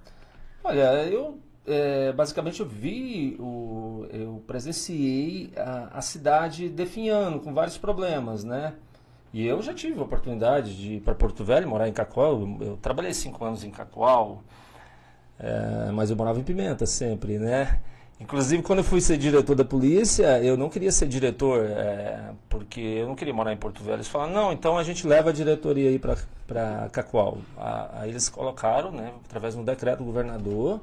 Olha, 0.63 1.05
eu 1.07 1.41
é, 1.67 2.13
basicamente 2.13 2.61
eu 2.61 2.67
vi, 2.67 3.37
o, 3.41 4.07
eu 4.11 4.43
presenciei 4.47 5.53
a, 5.57 5.99
a 5.99 6.01
cidade 6.03 6.69
definhando 6.69 7.41
com 7.41 7.55
vários 7.55 7.79
problemas, 7.79 8.45
né? 8.45 8.75
E 9.33 9.45
eu 9.47 9.61
já 9.63 9.75
tive 9.75 9.99
a 9.99 10.03
oportunidade 10.03 10.77
de 10.77 10.95
ir 10.95 11.01
para 11.01 11.15
Porto 11.15 11.43
Velho, 11.45 11.69
morar 11.69 11.89
em 11.89 11.93
Cacoal. 11.93 12.41
Eu, 12.41 12.59
eu 12.61 12.77
trabalhei 12.77 13.13
cinco 13.13 13.45
anos 13.45 13.65
em 13.65 13.71
Cacoal, 13.71 14.45
é, 15.39 15.91
mas 15.93 16.11
eu 16.11 16.17
morava 16.17 16.39
em 16.39 16.45
Pimenta 16.45 16.87
sempre, 16.87 17.39
né? 17.39 17.81
Inclusive, 18.21 18.63
quando 18.63 18.79
eu 18.79 18.85
fui 18.85 19.01
ser 19.01 19.19
diretor 19.19 19.57
da 19.57 19.65
polícia, 19.65 20.41
eu 20.43 20.57
não 20.57 20.71
queria 20.71 20.93
ser 20.93 21.07
diretor, 21.09 21.67
é, 21.69 22.31
porque 22.49 22.81
eu 22.81 23.09
não 23.09 23.15
queria 23.17 23.35
morar 23.35 23.53
em 23.53 23.57
Porto 23.57 23.83
Velho. 23.83 23.97
Eles 23.97 24.09
falaram, 24.09 24.33
não, 24.33 24.53
então 24.53 24.79
a 24.79 24.85
gente 24.85 25.07
leva 25.07 25.31
a 25.31 25.33
diretoria 25.33 25.91
aí 25.91 25.99
para 25.99 26.89
Cacoal. 26.93 27.39
Aí 27.93 28.11
eles 28.11 28.29
colocaram, 28.29 28.93
né, 28.93 29.13
através 29.25 29.55
de 29.55 29.61
um 29.61 29.65
decreto 29.65 29.99
do 29.99 30.05
governador, 30.05 30.81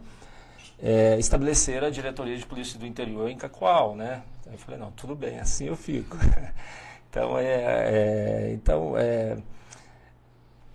é, 0.82 1.18
estabelecer 1.20 1.84
a 1.84 1.90
diretoria 1.90 2.38
de 2.38 2.46
polícia 2.46 2.78
do 2.78 2.86
interior 2.86 3.30
em 3.30 3.38
Cacoal, 3.38 3.96
né? 3.96 4.22
Aí 4.48 4.54
eu 4.54 4.60
falei, 4.60 4.80
não, 4.80 4.92
tudo 4.92 5.16
bem, 5.16 5.40
assim 5.40 5.68
eu 5.68 5.76
fico. 5.78 6.18
então, 7.10 7.38
é, 7.40 7.46
é, 8.50 8.52
então 8.54 8.98
é, 8.98 9.38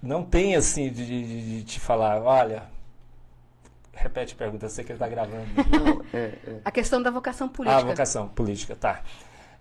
não 0.03 0.23
tem 0.25 0.57
assim 0.57 0.91
de, 0.91 1.05
de- 1.07 1.57
de 1.59 1.65
te 1.65 1.81
falar, 1.81 2.23
olha, 2.23 2.63
repete 3.97 4.35
a 4.35 4.37
pergunta, 4.37 4.67
eu 4.67 4.71
sei 4.71 4.85
que 4.85 4.93
ele 4.93 4.97
está 4.97 5.09
gravando. 5.09 5.47
Não, 5.71 6.03
é, 6.13 6.33
é. 6.47 6.57
A 6.65 6.71
questão 6.71 7.03
da 7.03 7.11
vocação 7.11 7.49
Ah, 7.49 7.51
política. 7.57 7.85
vocação 7.85 8.29
política, 8.29 8.77
tá. 8.77 9.01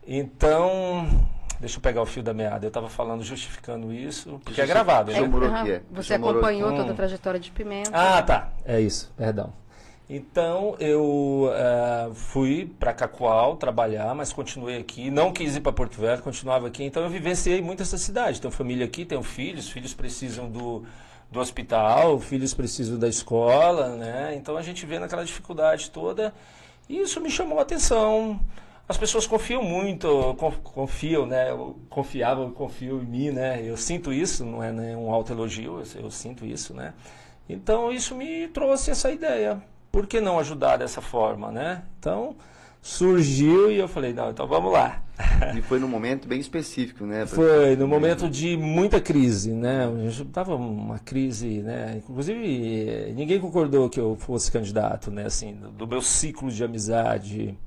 Então, 0.08 1.08
deixa 1.60 1.78
eu 1.78 1.82
pegar 1.82 2.02
o 2.02 2.06
fio 2.06 2.22
da 2.22 2.34
meada. 2.34 2.66
Eu 2.66 2.70
estava 2.70 2.90
falando, 2.90 3.24
justificando 3.24 3.92
isso, 3.92 4.40
porque 4.44 4.62
é 4.62 4.66
gravado, 4.68 5.12
É, 5.12 5.20
né? 5.22 5.72
É? 5.76 5.82
Você 5.92 6.14
acompanhou 6.14 6.70
aqui? 6.70 6.78
toda 6.78 6.90
a 6.90 6.94
Hum. 6.94 6.96
trajetória 6.96 7.40
de 7.40 7.50
Pimenta. 7.52 7.92
Ah, 7.94 8.22
tá. 8.22 8.50
É 8.64 8.80
isso, 8.80 9.12
perdão. 9.18 9.52
Então 10.08 10.76
eu 10.80 11.50
eh, 11.52 12.12
fui 12.14 12.72
para 12.80 12.94
Cacoal 12.94 13.56
trabalhar, 13.56 14.14
mas 14.14 14.32
continuei 14.32 14.78
aqui. 14.78 15.10
Não 15.10 15.34
quis 15.34 15.56
ir 15.56 15.62
para 15.62 15.72
Porto 15.74 16.00
Velho, 16.00 16.22
continuava 16.22 16.68
aqui. 16.68 16.84
Então 16.84 17.02
eu 17.02 17.10
vivenciei 17.10 17.60
muito 17.60 17.82
essa 17.82 17.98
cidade. 17.98 18.40
Tenho 18.40 18.52
família 18.54 18.86
aqui, 18.86 19.04
tenho 19.04 19.24
filhos, 19.24 19.68
filhos 19.68 19.96
precisam 19.96 20.48
do, 20.48 20.86
do 21.36 21.42
hospital, 21.42 22.20
filhos 22.20 22.54
precisam 22.54 22.98
da 22.98 23.08
escola, 23.08 23.96
né? 23.96 24.34
Então 24.36 24.58
a 24.58 24.62
gente 24.64 24.86
vê 24.86 24.98
naquela 24.98 25.24
dificuldade 25.24 25.92
toda. 25.92 26.34
E 26.90 27.00
isso 27.00 27.22
me 27.22 27.30
chamou 27.30 27.60
a 27.60 27.62
atenção. 27.62 28.40
as 28.88 28.98
pessoas 28.98 29.28
confiam 29.28 29.62
muito, 29.64 30.36
confiam, 30.64 31.26
né? 31.26 31.48
Confiavam, 31.90 32.52
confiam 32.52 33.00
em 33.00 33.06
mim, 33.06 33.32
né? 33.32 33.62
Eu 33.64 33.78
sinto 33.78 34.12
isso, 34.14 34.46
não 34.46 34.64
é 34.64 34.72
nenhum 34.72 35.12
autoelogio, 35.14 35.80
eu, 35.80 36.04
eu 36.04 36.12
sinto 36.12 36.46
isso, 36.46 36.74
né? 36.74 36.94
Então 37.48 37.92
isso 37.92 38.16
me 38.16 38.48
trouxe 38.48 38.92
essa 38.92 39.12
ideia. 39.12 39.62
Por 39.92 40.08
que 40.08 40.20
não 40.20 40.40
ajudar 40.40 40.78
dessa 40.78 41.02
forma, 41.02 41.52
né? 41.52 41.84
Então 42.00 42.36
surgiu 42.82 43.72
e 43.72 43.78
eu 43.78 43.88
falei, 43.88 44.14
não, 44.14 44.30
então 44.30 44.48
vamos 44.48 44.72
lá. 44.72 45.05
E 45.56 45.62
foi 45.62 45.80
num 45.80 45.88
momento 45.88 46.28
bem 46.28 46.40
específico, 46.40 47.06
né? 47.06 47.26
Foi, 47.26 47.76
no 47.76 47.88
momento 47.88 48.30
de 48.30 48.58
muita 48.58 49.00
crise, 49.00 49.52
né? 49.52 49.86
Estava 50.08 50.56
uma 50.56 51.00
crise, 51.00 51.62
né? 51.62 51.96
Inclusive, 51.98 53.14
ninguém 53.16 53.40
concordou 53.40 53.90
que 53.90 54.00
eu 54.00 54.16
fosse 54.18 54.52
candidato, 54.52 55.10
né? 55.10 55.26
Assim, 55.26 55.58
do 55.78 55.88
meu 55.88 56.02
ciclo 56.02 56.52
de 56.52 56.64
amizade, 56.64 57.58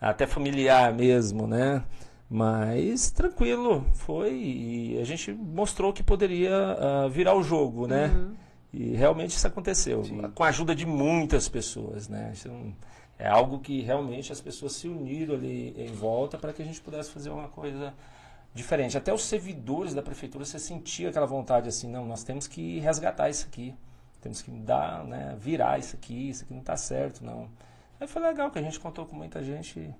até 0.00 0.26
familiar 0.26 0.92
mesmo, 0.92 1.46
né? 1.46 1.82
Mas 2.28 3.10
tranquilo, 3.10 3.86
foi 3.94 4.34
e 4.34 4.98
a 5.00 5.04
gente 5.04 5.32
mostrou 5.32 5.92
que 5.92 6.02
poderia 6.02 6.76
uh, 7.06 7.08
virar 7.08 7.34
o 7.34 7.42
jogo, 7.42 7.86
né? 7.86 8.12
Uhum. 8.14 8.34
E 8.72 8.96
realmente 8.96 9.30
isso 9.30 9.46
aconteceu, 9.46 10.04
Sim. 10.04 10.20
com 10.34 10.42
a 10.42 10.48
ajuda 10.48 10.74
de 10.74 10.84
muitas 10.84 11.48
pessoas, 11.48 12.08
né? 12.08 12.32
Isso 12.34 12.50
é 13.18 13.26
algo 13.28 13.60
que 13.60 13.80
realmente 13.80 14.32
as 14.32 14.40
pessoas 14.40 14.72
se 14.72 14.88
uniram 14.88 15.34
ali 15.34 15.74
em 15.76 15.92
volta 15.92 16.36
para 16.36 16.52
que 16.52 16.62
a 16.62 16.64
gente 16.64 16.80
pudesse 16.80 17.10
fazer 17.10 17.30
uma 17.30 17.48
coisa 17.48 17.94
diferente. 18.54 18.96
Até 18.96 19.12
os 19.12 19.24
servidores 19.24 19.94
da 19.94 20.02
prefeitura, 20.02 20.44
você 20.44 20.58
sentia 20.58 21.08
aquela 21.10 21.26
vontade 21.26 21.68
assim, 21.68 21.88
não, 21.88 22.04
nós 22.06 22.22
temos 22.22 22.46
que 22.46 22.78
resgatar 22.80 23.28
isso 23.30 23.46
aqui, 23.46 23.74
temos 24.20 24.42
que 24.42 24.50
dar, 24.50 25.04
né, 25.04 25.36
virar 25.38 25.78
isso 25.78 25.96
aqui, 25.96 26.30
isso 26.30 26.44
aqui 26.44 26.52
não 26.52 26.60
está 26.60 26.76
certo, 26.76 27.24
não. 27.24 27.48
Aí 28.00 28.06
foi 28.06 28.20
legal 28.20 28.50
que 28.50 28.58
a 28.58 28.62
gente 28.62 28.78
contou 28.78 29.06
com 29.06 29.16
muita 29.16 29.42
gente 29.42 29.94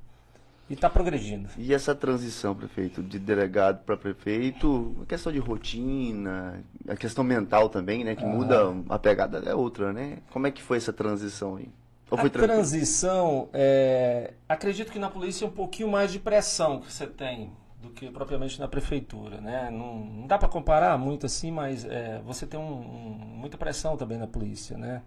e 0.69 0.75
está 0.75 0.91
progredindo. 0.91 1.49
E 1.57 1.73
essa 1.73 1.95
transição, 1.95 2.55
prefeito, 2.55 3.03
de 3.03 3.19
delegado 3.19 3.85
para 3.85 3.97
prefeito, 3.97 4.97
a 5.03 5.07
questão 5.07 5.33
de 5.33 5.39
rotina, 5.39 6.63
a 6.89 6.97
questão 6.97 7.25
mental 7.25 7.69
também, 7.69 8.05
né, 8.05 8.15
que 8.15 8.25
ah. 8.25 8.29
muda, 8.29 8.75
a 8.89 8.99
pegada 8.99 9.39
é 9.39 9.55
outra, 9.55 9.93
né? 9.93 10.19
Como 10.31 10.47
é 10.47 10.51
que 10.51 10.63
foi 10.63 10.77
essa 10.77 10.93
transição 10.93 11.57
aí? 11.57 11.69
Ou 12.11 12.17
foi 12.17 12.29
a 12.29 12.31
tranquilo? 12.31 12.55
transição, 12.55 13.49
é, 13.53 14.35
acredito 14.49 14.93
que 14.93 14.99
na 14.99 15.11
polícia 15.11 15.45
é 15.45 15.49
um 15.49 15.53
pouquinho 15.53 15.89
mais 15.89 16.13
de 16.13 16.21
pressão 16.21 16.81
que 16.81 16.93
você 16.93 17.07
tem 17.07 17.53
do 17.83 17.91
que 17.91 18.11
propriamente 18.11 18.59
na 18.61 18.69
prefeitura, 18.69 19.41
né? 19.41 19.71
Não, 19.71 19.99
não 19.99 20.27
dá 20.27 20.39
para 20.39 20.49
comparar 20.49 20.97
muito 20.99 21.27
assim, 21.27 21.51
mas 21.51 21.85
é, 21.85 22.21
você 22.25 22.47
tem 22.47 22.59
um, 22.59 22.63
um, 22.63 23.11
muita 23.37 23.57
pressão 23.57 23.97
também 23.97 24.19
na 24.19 24.27
polícia, 24.27 24.79
né? 24.79 25.03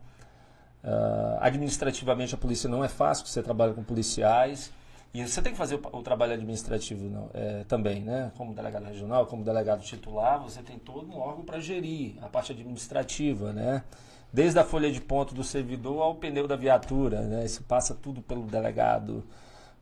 Uh, 0.84 1.38
administrativamente 1.42 2.34
a 2.34 2.38
polícia 2.38 2.70
não 2.70 2.84
é 2.84 2.88
fácil, 2.88 3.26
você 3.26 3.44
trabalha 3.44 3.74
com 3.74 3.84
policiais 3.84 4.72
e 5.14 5.28
você 5.28 5.42
tem 5.42 5.52
que 5.52 5.58
fazer 5.58 5.76
o, 5.76 5.98
o 5.98 6.02
trabalho 6.02 6.34
administrativo 6.34 7.10
não, 7.10 7.30
é, 7.34 7.64
também, 7.66 8.02
né? 8.02 8.32
Como 8.38 8.54
delegado 8.54 8.86
regional, 8.86 9.26
como 9.26 9.44
delegado 9.44 9.82
titular, 9.82 10.40
você 10.40 10.62
tem 10.62 10.78
todo 10.78 11.12
um 11.12 11.18
órgão 11.18 11.44
para 11.44 11.60
gerir 11.60 12.16
a 12.22 12.28
parte 12.28 12.52
administrativa, 12.52 13.52
né? 13.52 13.84
Desde 14.32 14.60
a 14.60 14.64
folha 14.64 14.92
de 14.92 15.02
ponto 15.02 15.34
do 15.34 15.44
servidor 15.44 16.02
ao 16.02 16.16
pneu 16.16 16.48
da 16.48 16.56
viatura, 16.56 17.22
né? 17.22 17.46
Isso 17.46 17.64
passa 17.64 17.96
tudo 17.96 18.22
pelo 18.22 18.44
delegado, 18.44 19.24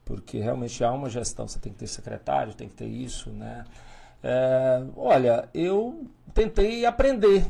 porque 0.05 0.39
realmente 0.39 0.83
há 0.83 0.91
uma 0.91 1.09
gestão, 1.09 1.47
você 1.47 1.59
tem 1.59 1.71
que 1.73 1.79
ter 1.79 1.87
secretário, 1.87 2.53
tem 2.53 2.69
que 2.69 2.75
ter 2.75 2.87
isso, 2.87 3.29
né? 3.31 3.65
É, 4.23 4.83
olha, 4.95 5.49
eu 5.53 6.07
tentei 6.33 6.85
aprender. 6.85 7.45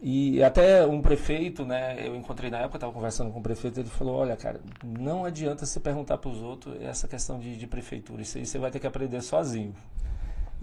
E 0.00 0.42
até 0.42 0.86
um 0.86 1.00
prefeito, 1.00 1.64
né, 1.64 2.06
eu 2.06 2.14
encontrei 2.14 2.50
na 2.50 2.58
época, 2.58 2.76
estava 2.76 2.92
conversando 2.92 3.32
com 3.32 3.38
o 3.38 3.42
prefeito, 3.42 3.80
ele 3.80 3.88
falou, 3.88 4.16
olha, 4.16 4.36
cara, 4.36 4.60
não 4.84 5.24
adianta 5.24 5.64
você 5.64 5.80
perguntar 5.80 6.18
para 6.18 6.30
os 6.30 6.42
outros 6.42 6.80
essa 6.82 7.08
questão 7.08 7.38
de, 7.38 7.56
de 7.56 7.66
prefeitura, 7.66 8.20
isso 8.20 8.36
aí 8.36 8.44
você 8.44 8.58
vai 8.58 8.70
ter 8.70 8.78
que 8.78 8.86
aprender 8.86 9.22
sozinho. 9.22 9.74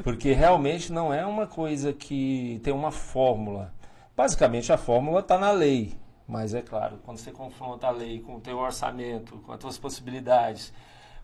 Porque 0.03 0.33
realmente 0.33 0.91
não 0.91 1.13
é 1.13 1.25
uma 1.25 1.47
coisa 1.47 1.93
que 1.93 2.59
tem 2.63 2.73
uma 2.73 2.91
fórmula. 2.91 3.73
Basicamente 4.15 4.71
a 4.71 4.77
fórmula 4.77 5.21
está 5.21 5.39
na 5.39 5.51
lei, 5.51 5.95
mas 6.27 6.53
é 6.53 6.61
claro, 6.61 6.99
quando 7.03 7.17
você 7.17 7.31
confronta 7.31 7.87
a 7.87 7.91
lei 7.91 8.19
com 8.19 8.35
o 8.35 8.39
teu 8.39 8.59
orçamento, 8.59 9.37
com 9.39 9.51
as 9.51 9.59
tuas 9.59 9.77
possibilidades, 9.77 10.71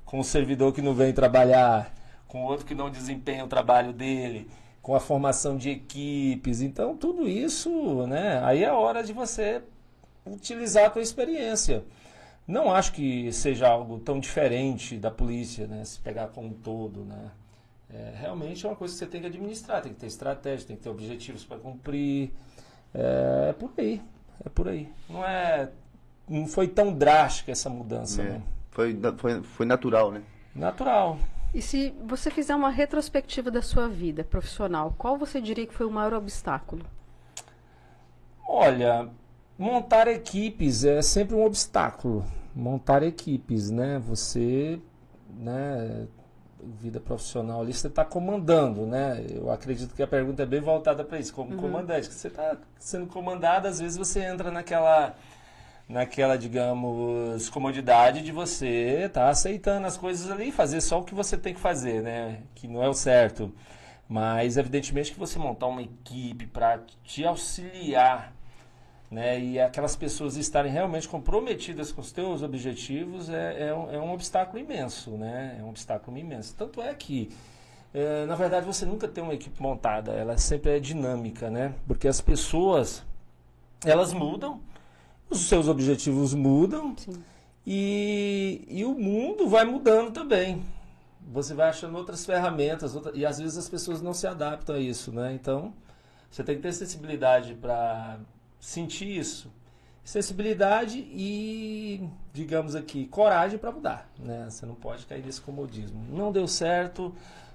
com 0.04 0.20
o 0.20 0.24
servidor 0.24 0.74
que 0.74 0.82
não 0.82 0.96
vem 0.96 1.14
trabalhar, 1.14 1.94
com 2.28 2.44
outro 2.44 2.66
que 2.66 2.74
não 2.74 2.90
desempenha 2.90 3.46
o 3.46 3.48
trabalho 3.48 3.94
dele, 3.94 4.50
com 4.82 4.96
a 4.96 5.00
formação 5.00 5.56
de 5.56 5.70
equipes, 5.70 6.62
então 6.62 6.98
tudo 6.98 7.30
isso, 7.30 8.08
né? 8.08 8.44
Aí 8.44 8.64
é 8.64 8.72
hora 8.72 9.04
de 9.04 9.14
você 9.14 9.62
utilizar 10.26 10.86
a 10.86 10.90
tua 10.90 11.04
experiência. 11.04 11.84
Não 12.48 12.74
acho 12.74 12.94
que 12.94 13.32
seja 13.32 13.68
algo 13.68 14.00
tão 14.00 14.20
diferente 14.20 14.98
da 14.98 15.12
polícia, 15.12 15.68
né? 15.68 15.86
Se 15.86 16.00
pegar 16.00 16.30
como 16.30 16.48
um 16.48 16.54
todo, 16.54 17.06
né? 17.06 17.30
É, 17.92 18.14
realmente 18.20 18.66
é 18.66 18.70
uma 18.70 18.76
coisa 18.76 18.94
que 18.96 19.00
você 19.00 19.06
tem 19.06 19.22
que 19.22 19.28
administrar, 19.28 19.84
tem 19.84 19.94
que 19.94 20.00
ter 20.00 20.08
estratégia, 20.08 20.66
tem 20.66 20.76
que 20.76 20.82
ter 20.82 20.90
objetivos 20.90 21.44
para 21.44 21.60
cumprir. 21.60 22.32
É, 22.94 23.50
é, 23.50 23.54
por 23.54 23.72
aí. 23.78 24.02
É 24.46 24.50
por 24.50 24.68
aí. 24.68 24.90
Não 25.10 25.26
é. 25.26 25.70
Não 26.28 26.48
foi 26.48 26.68
tão 26.68 26.94
drástica 26.94 27.52
essa 27.52 27.70
mudança, 27.70 28.22
é. 28.22 28.42
Foi, 28.72 28.98
foi, 29.18 29.42
foi 29.42 29.66
natural, 29.66 30.12
né? 30.12 30.22
Natural. 30.56 31.18
E 31.54 31.62
se 31.62 31.94
você 32.06 32.30
fizer 32.30 32.56
uma 32.56 32.70
retrospectiva 32.70 33.50
da 33.50 33.62
sua 33.62 33.88
vida 33.88 34.24
profissional, 34.24 34.94
qual 34.98 35.18
você 35.18 35.42
diria 35.42 35.66
que 35.66 35.74
foi 35.74 35.88
o 35.88 35.92
maior 35.92 36.14
obstáculo? 36.14 36.86
Olha, 38.48 39.10
montar 39.58 40.08
equipes 40.08 40.84
é 40.84 41.02
sempre 41.02 41.36
um 41.36 41.44
obstáculo. 41.44 42.24
Montar 42.56 43.02
equipes, 43.02 43.72
né? 43.72 44.00
Você, 44.08 44.80
né, 45.38 46.08
vida 46.64 47.00
profissional 47.00 47.62
ali, 47.62 47.74
você 47.74 47.88
está 47.88 48.04
comandando, 48.06 48.86
né? 48.86 49.26
Eu 49.30 49.52
acredito 49.52 49.96
que 49.96 50.04
a 50.04 50.08
pergunta 50.08 50.44
é 50.44 50.46
bem 50.46 50.62
voltada 50.62 51.04
para 51.04 51.20
isso, 51.20 51.34
como 51.34 51.52
uhum. 51.52 51.58
comandante. 51.58 52.08
Você 52.08 52.28
está 52.28 52.58
sendo 52.78 53.08
comandado, 53.08 53.68
às 53.68 53.80
vezes 53.80 53.98
você 53.98 54.22
entra 54.24 54.52
naquela, 54.52 55.16
naquela, 55.88 56.38
digamos, 56.38 57.50
comodidade 57.50 58.22
de 58.22 58.32
você 58.32 59.06
estar 59.06 59.26
tá 59.26 59.30
aceitando 59.30 59.88
as 59.88 59.98
coisas 59.98 60.30
ali 60.30 60.50
e 60.50 60.52
fazer 60.52 60.82
só 60.82 61.00
o 61.00 61.04
que 61.04 61.16
você 61.16 61.38
tem 61.38 61.54
que 61.54 61.60
fazer, 61.60 62.02
né? 62.02 62.44
Que 62.56 62.68
não 62.68 62.84
é 62.84 62.90
o 62.90 62.94
certo. 62.94 63.54
Mas, 64.08 64.58
evidentemente, 64.58 65.12
que 65.12 65.20
você 65.20 65.38
montar 65.38 65.68
uma 65.68 65.84
equipe 65.84 66.48
para 66.48 66.80
te 67.04 67.24
auxiliar 67.26 68.34
né, 69.10 69.40
e 69.40 69.60
aquelas 69.60 69.96
pessoas 69.96 70.36
estarem 70.38 70.72
realmente 70.72 71.10
comprometidas 71.10 71.92
com 71.92 72.00
os 72.00 72.12
teus 72.12 72.44
objetivos 72.44 73.28
é, 73.30 73.70
é, 73.70 73.74
um, 73.74 73.92
é 73.92 74.00
um 74.00 74.14
obstáculo 74.14 74.60
imenso, 74.60 75.12
né? 75.12 75.58
É 75.60 75.64
um 75.64 75.70
obstáculo 75.70 76.16
imenso. 76.18 76.54
Tanto 76.56 76.80
é 76.80 76.94
que, 76.94 77.30
é, 77.92 78.26
na 78.28 78.36
verdade, 78.36 78.68
você 78.68 78.86
nunca 78.86 79.08
tem 79.08 79.24
uma 79.24 79.34
equipe 79.34 79.60
montada, 79.60 80.12
ela 80.12 80.38
sempre 80.38 80.78
é 80.78 80.80
dinâmica, 80.80 81.50
né? 81.50 81.74
Porque 81.88 82.08
as 82.08 82.22
pessoas, 82.22 83.04
elas 83.84 84.14
mudam, 84.14 84.62
os 85.28 85.48
seus 85.48 85.68
objetivos 85.68 86.36
mudam 86.36 86.96
e, 87.66 88.64
e 88.68 88.86
o 88.86 88.94
mundo 88.94 89.48
vai 89.48 89.66
mudando 89.66 90.12
também. 90.12 90.64
Você 91.32 91.56
vai 91.56 91.70
achando 91.70 91.98
outras 91.98 92.26
ferramentas 92.26 92.96
outra, 92.96 93.12
e 93.16 93.26
às 93.26 93.40
vezes 93.40 93.58
as 93.58 93.68
pessoas 93.68 94.02
não 94.04 94.14
se 94.14 94.28
adaptam 94.28 94.76
a 94.76 94.80
isso, 94.80 95.12
né? 95.12 95.34
Então, 95.34 95.74
você 96.30 96.44
tem 96.44 96.56
que 96.56 96.62
ter 96.62 96.74
sensibilidade 96.74 97.56
para 97.56 98.20
sentir 98.60 99.08
isso. 99.08 99.52
Sensibilidade 100.04 100.98
e, 101.00 102.10
digamos 102.34 102.76
aqui, 102.76 103.06
coragem 103.06 103.60
para 103.60 103.72
mudar. 103.72 104.10
Né? 104.18 104.48
Você 104.50 104.66
não 104.66 104.76
pode 104.76 105.06
cair 105.06 105.24
nesse 105.24 105.40
comodismo. 105.40 106.04
Não 106.10 106.32
deu 106.32 106.48
certo, 106.48 107.14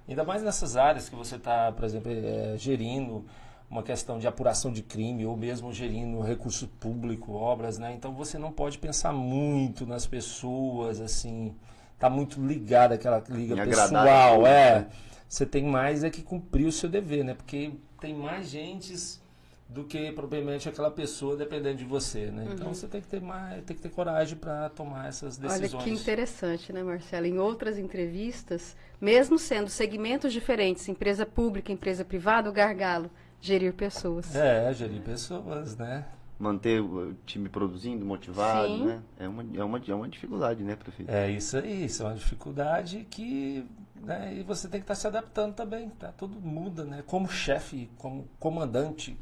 ainda 0.09 0.23
mais 0.25 0.43
nessas 0.43 0.77
áreas 0.77 1.09
que 1.09 1.17
você 1.17 1.37
está, 1.37 1.73
por 1.73 1.85
exemplo, 1.85 2.13
é, 2.13 2.57
gerindo 2.57 3.25
uma 3.69 3.83
questão 3.83 4.19
de 4.19 4.27
apuração 4.29 4.73
de 4.73 4.83
crime 4.83 5.27
ou 5.27 5.37
mesmo 5.37 5.73
gerindo 5.73 6.21
recurso 6.21 6.69
público, 6.69 7.33
obras, 7.33 7.77
né? 7.77 7.93
Então 7.93 8.15
você 8.15 8.39
não 8.39 8.53
pode 8.53 8.79
pensar 8.79 9.13
muito 9.13 9.85
nas 9.85 10.07
pessoas, 10.07 11.01
assim, 11.01 11.57
tá 11.99 12.09
muito 12.09 12.41
ligado 12.41 12.93
àquela 12.93 13.23
liga 13.29 13.57
pessoal, 13.65 14.47
é. 14.47 14.81
Né? 14.81 14.87
Você 15.29 15.45
tem 15.45 15.65
mais 15.65 16.05
é 16.05 16.11
que 16.11 16.23
cumprir 16.23 16.67
o 16.67 16.73
seu 16.73 16.89
dever, 16.89 17.25
né? 17.25 17.35
Porque 17.35 17.73
tem 17.99 18.15
mais 18.15 18.49
gentes 18.49 19.21
do 19.69 19.85
que 19.85 20.13
propriamente 20.13 20.69
aquela 20.69 20.91
pessoa 20.91 21.37
dependendo 21.37 21.79
de 21.79 21.85
você, 21.85 22.27
né? 22.27 22.43
Então, 22.43 22.47
uhum. 22.47 22.55
Então 22.55 22.75
você 22.75 22.87
tem 22.87 23.01
que 23.01 23.09
ter 23.09 23.21
mais, 23.21 23.65
tem 23.65 23.75
que 23.75 23.83
ter 23.83 23.89
coragem 23.89 24.37
para 24.37 24.69
tomar 24.71 25.09
essas 25.09 25.37
decisões. 25.37 25.75
Olha 25.75 25.85
que 25.85 25.91
interessante, 25.91 26.73
né, 26.73 26.83
Marcelo? 26.83 27.27
Em 27.27 27.39
outras 27.39 27.79
entrevistas, 27.79 28.77
mesmo 29.01 29.39
sendo 29.39 29.71
segmentos 29.71 30.33
diferentes, 30.33 30.89
empresa 30.89 31.25
pública, 31.25 31.73
empresa 31.73 32.05
privada, 32.05 32.49
o 32.49 32.53
gargalo 32.53 33.11
gerir 33.41 33.73
pessoas. 33.75 34.35
É, 34.35 34.73
gerir 34.73 35.03
pessoas, 35.03 35.77
né? 35.77 36.07
Manter 36.39 36.81
o 36.81 37.15
time 37.25 37.49
produzindo, 37.49 38.05
motivado, 38.05 38.69
Sim. 38.69 38.85
né? 38.87 39.03
É 39.19 39.29
uma, 39.29 39.43
é, 39.55 39.65
uma, 39.65 39.83
é 39.87 39.95
uma 39.95 40.09
dificuldade, 40.09 40.63
né, 40.63 40.77
prefeito? 40.77 41.11
É 41.11 41.31
isso 41.31 41.57
aí, 41.57 41.85
isso 41.85 42.03
é 42.03 42.07
uma 42.07 42.15
dificuldade 42.15 43.07
que 43.09 43.67
né, 44.03 44.35
e 44.35 44.43
você 44.43 44.69
tem 44.69 44.81
que 44.81 44.85
estar 44.85 44.95
tá 44.95 45.01
se 45.01 45.07
adaptando 45.07 45.55
também, 45.55 45.89
tá? 45.91 46.13
Tudo 46.13 46.39
muda, 46.41 46.85
né? 46.85 47.03
Como 47.07 47.29
chefe, 47.29 47.89
como 47.97 48.29
comandante, 48.39 49.17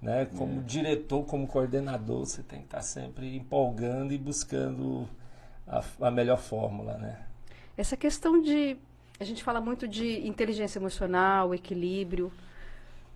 né? 0.00 0.26
Como 0.36 0.60
é. 0.60 0.62
diretor, 0.62 1.24
como 1.24 1.46
coordenador, 1.46 2.20
você 2.20 2.42
tem 2.42 2.60
que 2.60 2.66
estar 2.66 2.82
sempre 2.82 3.36
empolgando 3.36 4.12
e 4.12 4.18
buscando 4.18 5.08
a, 5.66 5.82
a 6.00 6.10
melhor 6.10 6.38
fórmula, 6.38 6.96
né? 6.98 7.18
Essa 7.76 7.96
questão 7.96 8.40
de. 8.40 8.76
A 9.20 9.24
gente 9.24 9.42
fala 9.42 9.60
muito 9.60 9.86
de 9.88 10.26
inteligência 10.26 10.78
emocional, 10.78 11.54
equilíbrio. 11.54 12.32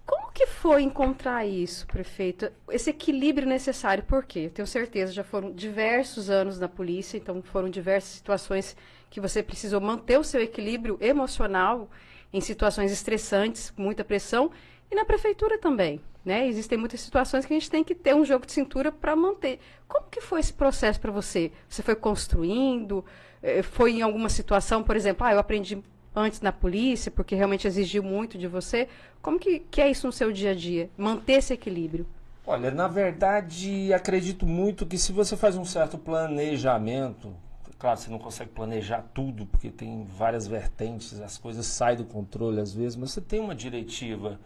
Como 0.05 0.33
que 0.33 0.47
foi 0.47 0.83
encontrar 0.83 1.47
isso, 1.47 1.87
prefeito? 1.87 2.51
Esse 2.69 2.91
equilíbrio 2.91 3.47
necessário, 3.47 4.03
por 4.03 4.25
quê? 4.25 4.41
Eu 4.41 4.51
tenho 4.51 4.67
certeza, 4.67 5.13
já 5.13 5.23
foram 5.23 5.53
diversos 5.53 6.29
anos 6.29 6.59
na 6.59 6.69
polícia, 6.69 7.17
então 7.17 7.41
foram 7.41 7.71
diversas 7.71 8.11
situações 8.11 8.77
que 9.09 9.21
você 9.21 9.45
precisou 9.45 9.81
manter 9.81 10.19
o 10.19 10.25
seu 10.25 10.41
equilíbrio 10.41 10.99
emocional 11.01 11.89
em 12.33 12.41
situações 12.41 12.91
estressantes, 12.91 13.71
com 13.71 13.83
muita 13.83 14.03
pressão, 14.03 14.51
e 14.91 14.95
na 14.97 15.05
prefeitura 15.05 15.57
também. 15.57 16.01
Né? 16.25 16.47
Existem 16.47 16.79
muitas 16.79 17.01
situações 17.01 17.45
que 17.45 17.53
a 17.53 17.59
gente 17.59 17.71
tem 17.71 17.83
que 17.83 17.95
ter 17.95 18.15
um 18.15 18.25
jogo 18.25 18.47
de 18.47 18.53
cintura 18.53 18.93
para 18.93 19.17
manter. 19.17 19.59
Como 19.89 20.07
que 20.09 20.21
foi 20.21 20.41
esse 20.41 20.53
processo 20.53 21.01
para 21.01 21.11
você? 21.11 21.51
Você 21.69 21.83
foi 21.83 21.97
construindo? 21.97 23.05
Eh, 23.43 23.63
foi 23.63 23.95
em 23.95 24.03
alguma 24.03 24.29
situação, 24.29 24.85
por 24.85 24.95
exemplo, 24.95 25.27
ah, 25.27 25.33
eu 25.33 25.39
aprendi 25.41 25.83
antes 26.15 26.41
na 26.41 26.53
polícia, 26.53 27.11
porque 27.11 27.35
realmente 27.35 27.67
exigiu 27.67 28.03
muito 28.03 28.39
de 28.39 28.47
você. 28.47 28.89
Como 29.21 29.39
que, 29.39 29.61
que 29.61 29.81
é 29.81 29.91
isso 29.91 30.07
no 30.07 30.13
seu 30.13 30.31
dia 30.31 30.51
a 30.51 30.55
dia? 30.55 30.91
Manter 30.97 31.35
esse 31.35 31.53
equilíbrio? 31.53 32.07
Olha, 32.47 32.71
na 32.71 32.89
verdade, 32.89 33.93
acredito 33.93 34.47
muito 34.47 34.85
que 34.85 34.99
se 34.99 35.13
você 35.13 35.37
faz 35.37 35.57
um 35.57 35.65
certo 35.65 35.97
planejamento, 35.97 37.35
claro, 37.79 37.99
você 37.99 38.11
não 38.11 38.19
consegue 38.19 38.51
planejar 38.51 39.05
tudo, 39.15 39.47
porque 39.47 39.71
tem 39.71 40.05
várias 40.05 40.47
vertentes, 40.47 41.21
as 41.21 41.39
coisas 41.39 41.67
saem 41.67 41.99
do 41.99 42.05
controle 42.05 42.61
às 42.61 42.73
vezes, 42.73 42.97
mas 42.97 43.13
você 43.13 43.21
tem 43.21 43.41
uma 43.41 43.55
diretiva. 43.55 44.41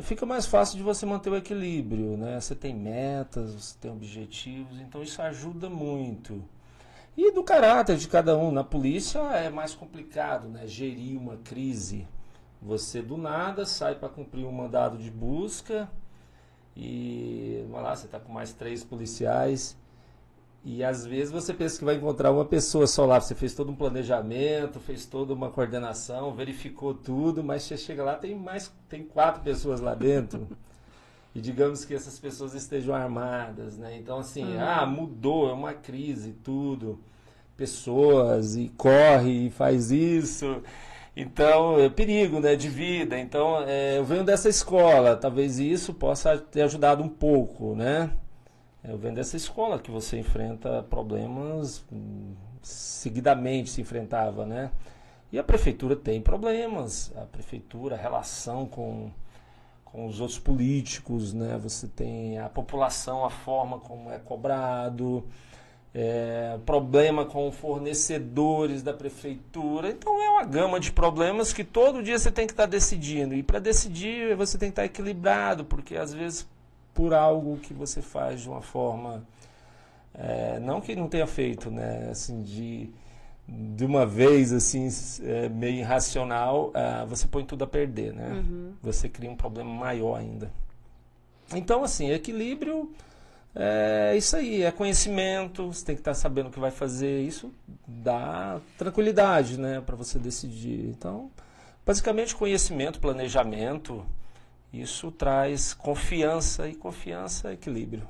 Fica 0.00 0.24
mais 0.24 0.46
fácil 0.46 0.78
de 0.78 0.82
você 0.82 1.04
manter 1.04 1.28
o 1.28 1.36
equilíbrio, 1.36 2.16
né? 2.16 2.40
Você 2.40 2.54
tem 2.54 2.74
metas, 2.74 3.52
você 3.52 3.76
tem 3.78 3.90
objetivos, 3.90 4.80
então 4.80 5.02
isso 5.02 5.20
ajuda 5.20 5.68
muito. 5.68 6.42
E 7.14 7.30
do 7.30 7.44
caráter 7.44 7.98
de 7.98 8.08
cada 8.08 8.36
um. 8.36 8.50
Na 8.50 8.64
polícia 8.64 9.18
é 9.18 9.50
mais 9.50 9.74
complicado, 9.74 10.48
né? 10.48 10.66
Gerir 10.66 11.18
uma 11.18 11.36
crise. 11.36 12.08
Você 12.62 13.02
do 13.02 13.18
nada 13.18 13.66
sai 13.66 13.94
para 13.94 14.08
cumprir 14.08 14.46
um 14.46 14.52
mandado 14.52 14.96
de 14.96 15.10
busca 15.10 15.90
e 16.74 17.66
vai 17.70 17.82
lá, 17.82 17.94
você 17.94 18.06
está 18.06 18.18
com 18.18 18.32
mais 18.32 18.54
três 18.54 18.82
policiais 18.82 19.76
e 20.64 20.84
às 20.84 21.04
vezes 21.04 21.32
você 21.32 21.52
pensa 21.52 21.78
que 21.78 21.84
vai 21.84 21.96
encontrar 21.96 22.30
uma 22.30 22.44
pessoa 22.44 22.86
só 22.86 23.04
lá. 23.04 23.20
Você 23.20 23.34
fez 23.34 23.54
todo 23.54 23.72
um 23.72 23.74
planejamento, 23.74 24.78
fez 24.78 25.04
toda 25.04 25.34
uma 25.34 25.50
coordenação, 25.50 26.32
verificou 26.32 26.94
tudo, 26.94 27.42
mas 27.42 27.64
você 27.64 27.76
chega 27.76 28.04
lá 28.04 28.14
tem 28.14 28.34
mais 28.34 28.72
tem 28.88 29.02
quatro 29.02 29.42
pessoas 29.42 29.80
lá 29.80 29.94
dentro. 29.94 30.46
e 31.34 31.40
digamos 31.40 31.84
que 31.84 31.94
essas 31.94 32.18
pessoas 32.18 32.54
estejam 32.54 32.94
armadas, 32.94 33.76
né? 33.76 33.96
Então 33.98 34.18
assim, 34.18 34.44
uhum. 34.44 34.60
ah, 34.60 34.86
mudou, 34.86 35.50
é 35.50 35.52
uma 35.52 35.74
crise, 35.74 36.32
tudo. 36.44 37.00
Pessoas 37.56 38.56
e 38.56 38.68
corre 38.76 39.46
e 39.48 39.50
faz 39.50 39.90
isso. 39.90 40.62
Então, 41.16 41.78
é 41.78 41.90
perigo, 41.90 42.40
né, 42.40 42.56
de 42.56 42.68
vida. 42.68 43.18
Então, 43.18 43.62
é, 43.66 43.98
eu 43.98 44.04
venho 44.04 44.24
dessa 44.24 44.48
escola, 44.48 45.14
talvez 45.14 45.58
isso 45.58 45.92
possa 45.92 46.38
ter 46.38 46.62
ajudado 46.62 47.02
um 47.02 47.08
pouco, 47.08 47.74
né? 47.74 48.10
Eu 48.84 48.98
venho 48.98 49.14
dessa 49.14 49.36
escola 49.36 49.78
que 49.78 49.90
você 49.90 50.18
enfrenta 50.18 50.82
problemas 50.82 51.84
seguidamente 52.62 53.70
se 53.70 53.80
enfrentava, 53.80 54.46
né? 54.46 54.70
E 55.30 55.38
a 55.38 55.44
prefeitura 55.44 55.96
tem 55.96 56.20
problemas, 56.20 57.12
a 57.16 57.22
prefeitura, 57.22 57.96
a 57.96 57.98
relação 57.98 58.66
com 58.66 59.10
com 59.84 60.06
os 60.06 60.20
outros 60.20 60.38
políticos, 60.38 61.34
né? 61.34 61.58
Você 61.62 61.86
tem 61.86 62.38
a 62.38 62.48
população, 62.48 63.26
a 63.26 63.30
forma 63.30 63.78
como 63.78 64.10
é 64.10 64.18
cobrado, 64.18 65.22
é, 65.94 66.58
problema 66.64 67.26
com 67.26 67.52
fornecedores 67.52 68.82
da 68.82 68.94
prefeitura. 68.94 69.90
Então 69.90 70.18
é 70.22 70.30
uma 70.30 70.44
gama 70.44 70.80
de 70.80 70.90
problemas 70.90 71.52
que 71.52 71.62
todo 71.62 72.02
dia 72.02 72.18
você 72.18 72.30
tem 72.30 72.46
que 72.46 72.54
estar 72.54 72.62
tá 72.62 72.70
decidindo. 72.70 73.34
E 73.34 73.42
para 73.42 73.58
decidir 73.58 74.34
você 74.34 74.56
tem 74.56 74.70
que 74.70 74.72
estar 74.72 74.82
tá 74.82 74.86
equilibrado, 74.86 75.62
porque 75.66 75.94
às 75.96 76.14
vezes 76.14 76.48
por 76.94 77.14
algo 77.14 77.56
que 77.58 77.72
você 77.72 78.02
faz 78.02 78.42
de 78.42 78.48
uma 78.48 78.62
forma 78.62 79.24
é, 80.14 80.58
não 80.60 80.80
que 80.80 80.94
não 80.94 81.08
tenha 81.08 81.26
feito, 81.26 81.70
né? 81.70 82.08
Assim 82.10 82.42
de 82.42 82.90
de 83.48 83.84
uma 83.84 84.06
vez 84.06 84.52
assim 84.52 84.88
é, 85.24 85.48
meio 85.48 85.78
irracional, 85.78 86.68
uh, 86.68 87.06
você 87.06 87.26
põe 87.26 87.44
tudo 87.44 87.64
a 87.64 87.66
perder, 87.66 88.14
né? 88.14 88.28
Uhum. 88.30 88.72
Você 88.80 89.08
cria 89.08 89.30
um 89.30 89.36
problema 89.36 89.68
maior 89.68 90.18
ainda. 90.18 90.50
Então, 91.52 91.82
assim, 91.82 92.10
equilíbrio 92.10 92.90
é 93.54 94.14
isso 94.16 94.36
aí, 94.36 94.62
é 94.62 94.70
conhecimento, 94.70 95.66
você 95.66 95.84
tem 95.84 95.94
que 95.94 96.00
estar 96.00 96.12
tá 96.12 96.14
sabendo 96.14 96.48
o 96.48 96.50
que 96.50 96.60
vai 96.60 96.70
fazer, 96.70 97.20
isso 97.22 97.52
dá 97.86 98.60
tranquilidade, 98.78 99.58
né, 99.58 99.82
para 99.84 99.94
você 99.94 100.18
decidir. 100.18 100.88
Então, 100.88 101.30
basicamente 101.84 102.34
conhecimento, 102.34 103.00
planejamento, 103.00 104.06
isso 104.72 105.10
traz 105.10 105.74
confiança 105.74 106.68
e 106.68 106.74
confiança 106.74 107.50
é 107.50 107.52
equilíbrio. 107.52 108.06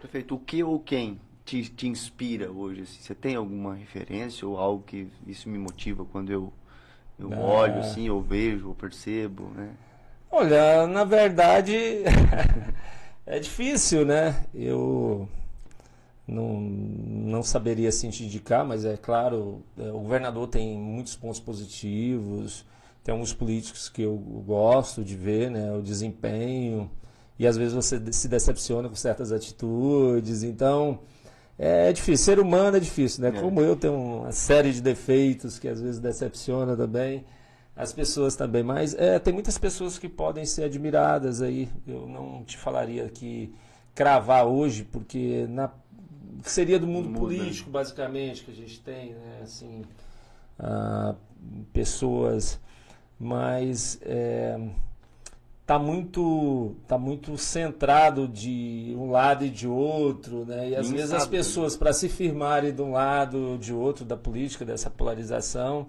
Prefeito, 0.00 0.34
o 0.34 0.38
que 0.38 0.64
ou 0.64 0.80
quem 0.80 1.20
te, 1.44 1.68
te 1.68 1.86
inspira 1.86 2.50
hoje? 2.50 2.82
Assim? 2.82 2.98
Você 3.00 3.14
tem 3.14 3.36
alguma 3.36 3.74
referência 3.74 4.48
ou 4.48 4.56
algo 4.56 4.82
que 4.84 5.08
isso 5.26 5.48
me 5.48 5.58
motiva 5.58 6.04
quando 6.04 6.32
eu, 6.32 6.52
eu 7.18 7.32
ah. 7.34 7.38
olho 7.38 7.80
assim, 7.80 8.08
ou 8.08 8.22
vejo, 8.22 8.68
ou 8.68 8.74
percebo, 8.74 9.50
né? 9.54 9.70
Olha, 10.30 10.86
na 10.86 11.04
verdade 11.04 11.74
é 13.26 13.38
difícil, 13.38 14.06
né? 14.06 14.46
Eu 14.54 15.28
não, 16.26 16.58
não 16.60 17.42
saberia 17.42 17.90
assim 17.90 18.08
te 18.08 18.24
indicar, 18.24 18.64
mas 18.64 18.84
é 18.84 18.96
claro, 18.96 19.62
é, 19.78 19.90
o 19.90 19.98
governador 19.98 20.48
tem 20.48 20.76
muitos 20.78 21.16
pontos 21.16 21.38
positivos, 21.38 22.64
tem 23.02 23.12
alguns 23.12 23.32
políticos 23.32 23.88
que 23.88 24.02
eu 24.02 24.16
gosto 24.16 25.04
de 25.04 25.16
ver, 25.16 25.50
né? 25.50 25.72
O 25.72 25.82
desempenho, 25.82 26.90
e 27.38 27.46
às 27.46 27.56
vezes 27.56 27.74
você 27.74 28.00
se 28.12 28.28
decepciona 28.28 28.88
com 28.88 28.94
certas 28.94 29.32
atitudes, 29.32 30.42
então 30.42 31.00
é 31.58 31.92
difícil, 31.92 32.24
ser 32.24 32.38
humano 32.40 32.76
é 32.76 32.80
difícil, 32.80 33.22
né? 33.22 33.28
É. 33.28 33.40
Como 33.40 33.60
eu 33.60 33.76
tenho 33.76 33.94
uma 33.94 34.32
série 34.32 34.72
de 34.72 34.80
defeitos 34.80 35.58
que 35.58 35.68
às 35.68 35.80
vezes 35.80 36.00
decepciona 36.00 36.76
também 36.76 37.24
as 37.76 37.92
pessoas 37.92 38.36
também. 38.36 38.62
Mas 38.62 38.94
é, 38.94 39.18
tem 39.18 39.32
muitas 39.32 39.58
pessoas 39.58 39.98
que 39.98 40.08
podem 40.08 40.44
ser 40.44 40.64
admiradas 40.64 41.42
aí. 41.42 41.68
Eu 41.86 42.06
não 42.06 42.44
te 42.44 42.56
falaria 42.56 43.08
que 43.08 43.54
cravar 43.94 44.46
hoje, 44.46 44.84
porque 44.84 45.46
na, 45.48 45.70
seria 46.42 46.78
do 46.78 46.86
mundo 46.86 47.08
Muda. 47.08 47.20
político, 47.20 47.70
basicamente, 47.70 48.44
que 48.44 48.50
a 48.50 48.54
gente 48.54 48.80
tem, 48.80 49.14
né? 49.14 49.40
Assim, 49.42 49.82
ah, 50.58 51.14
pessoas, 51.72 52.60
mas. 53.22 53.98
É, 54.02 54.58
tá 55.64 55.78
muito 55.78 56.74
tá 56.88 56.98
muito 56.98 57.38
centrado 57.38 58.26
de 58.26 58.94
um 58.98 59.10
lado 59.10 59.44
e 59.44 59.48
de 59.48 59.66
outro, 59.68 60.44
né? 60.44 60.70
E 60.70 60.76
às 60.76 60.90
vezes 60.90 61.12
as 61.12 61.26
pessoas 61.26 61.76
para 61.76 61.92
se 61.92 62.08
firmarem 62.08 62.74
de 62.74 62.82
um 62.82 62.92
lado 62.92 63.38
ou 63.38 63.58
de 63.58 63.72
outro 63.72 64.04
da 64.04 64.16
política 64.16 64.64
dessa 64.64 64.90
polarização 64.90 65.86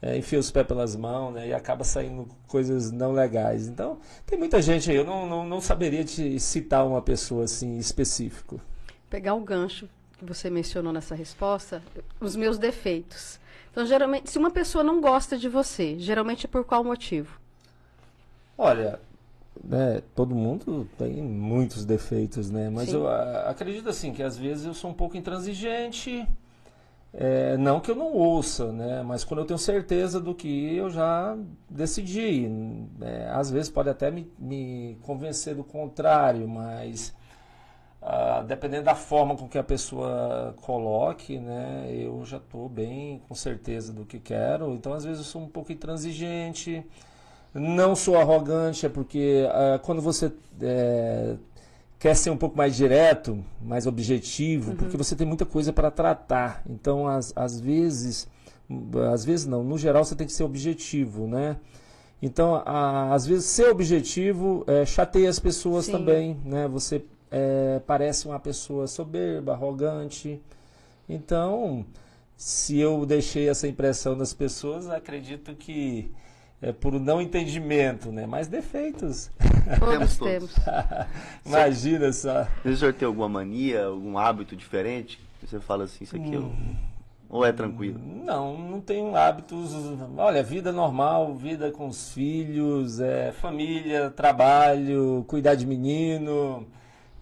é, 0.00 0.16
enfia 0.16 0.38
os 0.38 0.50
pés 0.50 0.66
pelas 0.66 0.94
mãos, 0.94 1.32
né? 1.32 1.48
E 1.48 1.54
acaba 1.54 1.82
saindo 1.82 2.28
coisas 2.46 2.92
não 2.92 3.12
legais. 3.12 3.66
Então 3.66 3.98
tem 4.26 4.38
muita 4.38 4.60
gente 4.60 4.90
aí. 4.90 4.96
Eu 4.96 5.04
não, 5.04 5.26
não, 5.26 5.44
não 5.46 5.60
saberia 5.60 6.04
te 6.04 6.38
citar 6.38 6.86
uma 6.86 7.00
pessoa 7.00 7.44
assim 7.44 7.78
específico. 7.78 8.60
Pegar 9.08 9.34
o 9.34 9.40
gancho 9.40 9.88
que 10.18 10.24
você 10.24 10.50
mencionou 10.50 10.92
nessa 10.92 11.14
resposta, 11.14 11.82
os 12.20 12.36
meus 12.36 12.58
defeitos. 12.58 13.38
Então 13.76 13.84
geralmente, 13.84 14.30
se 14.30 14.38
uma 14.38 14.50
pessoa 14.50 14.82
não 14.82 15.02
gosta 15.02 15.36
de 15.36 15.50
você, 15.50 15.98
geralmente 15.98 16.46
é 16.46 16.48
por 16.48 16.64
qual 16.64 16.82
motivo? 16.82 17.38
Olha, 18.56 18.98
né, 19.62 20.02
todo 20.14 20.34
mundo 20.34 20.88
tem 20.96 21.20
muitos 21.20 21.84
defeitos, 21.84 22.50
né? 22.50 22.70
Mas 22.70 22.88
Sim. 22.88 22.94
eu 22.94 23.06
a, 23.06 23.50
acredito 23.50 23.86
assim 23.86 24.14
que 24.14 24.22
às 24.22 24.38
vezes 24.38 24.64
eu 24.64 24.72
sou 24.72 24.90
um 24.90 24.94
pouco 24.94 25.18
intransigente. 25.18 26.26
É, 27.12 27.58
não 27.58 27.78
que 27.78 27.90
eu 27.90 27.94
não 27.94 28.14
ouça, 28.14 28.72
né? 28.72 29.02
Mas 29.02 29.24
quando 29.24 29.40
eu 29.40 29.46
tenho 29.46 29.58
certeza 29.58 30.18
do 30.18 30.34
que 30.34 30.74
eu 30.74 30.88
já 30.88 31.36
decidi. 31.68 32.48
Né? 32.48 33.28
Às 33.30 33.50
vezes 33.50 33.68
pode 33.70 33.90
até 33.90 34.10
me, 34.10 34.32
me 34.38 34.96
convencer 35.02 35.54
do 35.54 35.62
contrário, 35.62 36.48
mas 36.48 37.14
ah, 38.08 38.44
dependendo 38.46 38.84
da 38.84 38.94
forma 38.94 39.36
com 39.36 39.48
que 39.48 39.58
a 39.58 39.64
pessoa 39.64 40.54
coloque, 40.62 41.38
né? 41.38 41.88
Eu 41.90 42.24
já 42.24 42.36
estou 42.36 42.68
bem 42.68 43.20
com 43.28 43.34
certeza 43.34 43.92
do 43.92 44.04
que 44.04 44.18
quero. 44.20 44.72
Então 44.72 44.92
às 44.92 45.04
vezes 45.04 45.18
eu 45.18 45.24
sou 45.24 45.42
um 45.42 45.48
pouco 45.48 45.72
intransigente 45.72 46.84
não 47.58 47.96
sou 47.96 48.18
arrogante, 48.18 48.84
é 48.84 48.88
porque 48.88 49.44
uh, 49.46 49.78
quando 49.80 50.02
você 50.02 50.30
é, 50.60 51.36
quer 51.98 52.14
ser 52.14 52.30
um 52.30 52.36
pouco 52.36 52.56
mais 52.56 52.76
direto, 52.76 53.42
mais 53.60 53.86
objetivo, 53.86 54.70
uhum. 54.70 54.76
porque 54.76 54.96
você 54.96 55.16
tem 55.16 55.26
muita 55.26 55.46
coisa 55.46 55.72
para 55.72 55.90
tratar. 55.90 56.62
Então, 56.68 57.08
às, 57.08 57.32
às 57.34 57.58
vezes, 57.58 58.28
às 59.10 59.24
vezes 59.24 59.46
não, 59.46 59.64
no 59.64 59.78
geral 59.78 60.04
você 60.04 60.14
tem 60.14 60.26
que 60.26 60.32
ser 60.32 60.44
objetivo, 60.44 61.26
né? 61.26 61.56
Então, 62.20 62.62
a, 62.64 63.14
às 63.14 63.26
vezes, 63.26 63.46
ser 63.46 63.70
objetivo 63.70 64.64
é, 64.66 64.84
chateia 64.84 65.28
as 65.28 65.38
pessoas 65.38 65.86
Sim. 65.86 65.92
também, 65.92 66.40
né? 66.44 66.68
Você 66.68 67.02
é, 67.30 67.80
parece 67.86 68.26
uma 68.26 68.38
pessoa 68.38 68.86
soberba, 68.86 69.52
arrogante. 69.52 70.40
Então, 71.08 71.84
se 72.36 72.78
eu 72.78 73.06
deixei 73.06 73.48
essa 73.48 73.66
impressão 73.66 74.14
nas 74.16 74.32
pessoas, 74.32 74.88
acredito 74.88 75.54
que 75.54 76.10
é 76.60 76.72
por 76.72 76.98
não 76.98 77.20
entendimento, 77.20 78.10
né? 78.10 78.26
Mas 78.26 78.48
defeitos. 78.48 79.30
Todos 79.78 80.18
temos. 80.18 80.56
Imagina 81.44 82.12
só. 82.12 82.46
O 82.64 82.74
senhor 82.74 82.94
tem 82.94 83.06
alguma 83.06 83.28
mania, 83.28 83.86
algum 83.86 84.16
hábito 84.16 84.56
diferente? 84.56 85.20
Você 85.42 85.60
fala 85.60 85.84
assim, 85.84 86.04
isso 86.04 86.16
aqui 86.16 86.34
eu... 86.34 86.52
Ou 87.28 87.44
é 87.44 87.52
tranquilo? 87.52 87.98
Não, 88.24 88.56
não 88.56 88.80
tenho 88.80 89.16
hábitos. 89.16 89.72
Olha, 90.16 90.42
vida 90.44 90.70
normal, 90.72 91.34
vida 91.34 91.72
com 91.72 91.88
os 91.88 92.12
filhos, 92.12 93.00
é, 93.00 93.32
família, 93.32 94.10
trabalho, 94.10 95.24
cuidar 95.26 95.56
de 95.56 95.66
menino. 95.66 96.66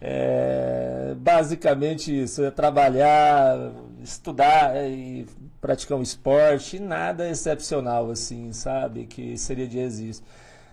É, 0.06 1.14
basicamente 1.16 2.22
isso, 2.24 2.44
é 2.44 2.50
trabalhar, 2.50 3.72
estudar 4.02 4.76
é, 4.76 4.90
e 4.90 5.26
praticar 5.62 5.96
um 5.96 6.02
esporte, 6.02 6.78
nada 6.78 7.26
excepcional 7.26 8.10
assim, 8.10 8.52
sabe? 8.52 9.06
Que 9.06 9.38
seria 9.38 9.66
de 9.66 9.78
existir. 9.78 10.22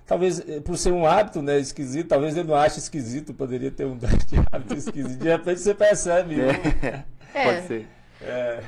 Talvez, 0.06 0.42
é, 0.50 0.60
por 0.60 0.78
ser 0.78 0.92
um 0.92 1.06
hábito 1.06 1.42
né, 1.42 1.58
esquisito, 1.58 2.10
talvez 2.10 2.36
eu 2.36 2.44
não 2.44 2.56
ache 2.56 2.80
esquisito, 2.80 3.34
poderia 3.34 3.72
ter 3.72 3.86
um 3.86 3.98
hábito 4.52 4.74
esquisito. 4.74 5.18
De 5.18 5.30
repente 5.30 5.62
você 5.62 5.74
percebe. 5.74 6.42
É. 6.42 7.06
é. 7.34 7.44
Pode 7.46 7.68
ser. 7.68 7.88
É. 8.22 8.64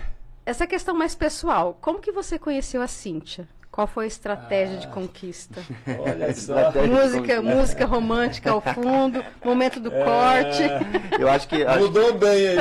Essa 0.46 0.66
questão 0.66 0.96
mais 0.96 1.14
pessoal, 1.14 1.78
como 1.82 2.00
que 2.00 2.14
você 2.14 2.40
conheceu 2.40 2.82
a 2.82 2.88
Cíntia? 2.88 3.46
Qual 3.74 3.88
foi 3.88 4.04
a 4.04 4.08
estratégia 4.08 4.78
ah, 4.78 4.80
de 4.82 4.88
conquista? 4.90 5.60
Olha 6.06 6.32
só. 6.36 6.72
música, 6.88 7.42
música 7.42 7.86
romântica 7.88 8.52
ao 8.52 8.62
fundo, 8.62 9.26
momento 9.44 9.80
do 9.80 9.92
é, 9.92 10.04
corte. 10.04 11.20
Eu 11.20 11.28
acho 11.28 11.48
que. 11.48 11.64
Acho 11.64 11.80
mudou 11.80 12.12
que... 12.14 12.20
bem 12.20 12.48
aí. 12.50 12.58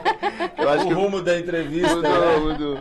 eu 0.56 0.70
acho 0.70 0.84
o 0.86 0.88
que 0.88 0.94
rumo 0.94 1.20
da 1.20 1.38
entrevista. 1.38 1.96
Mudou, 1.96 2.10
né? 2.10 2.36
mudou. 2.38 2.80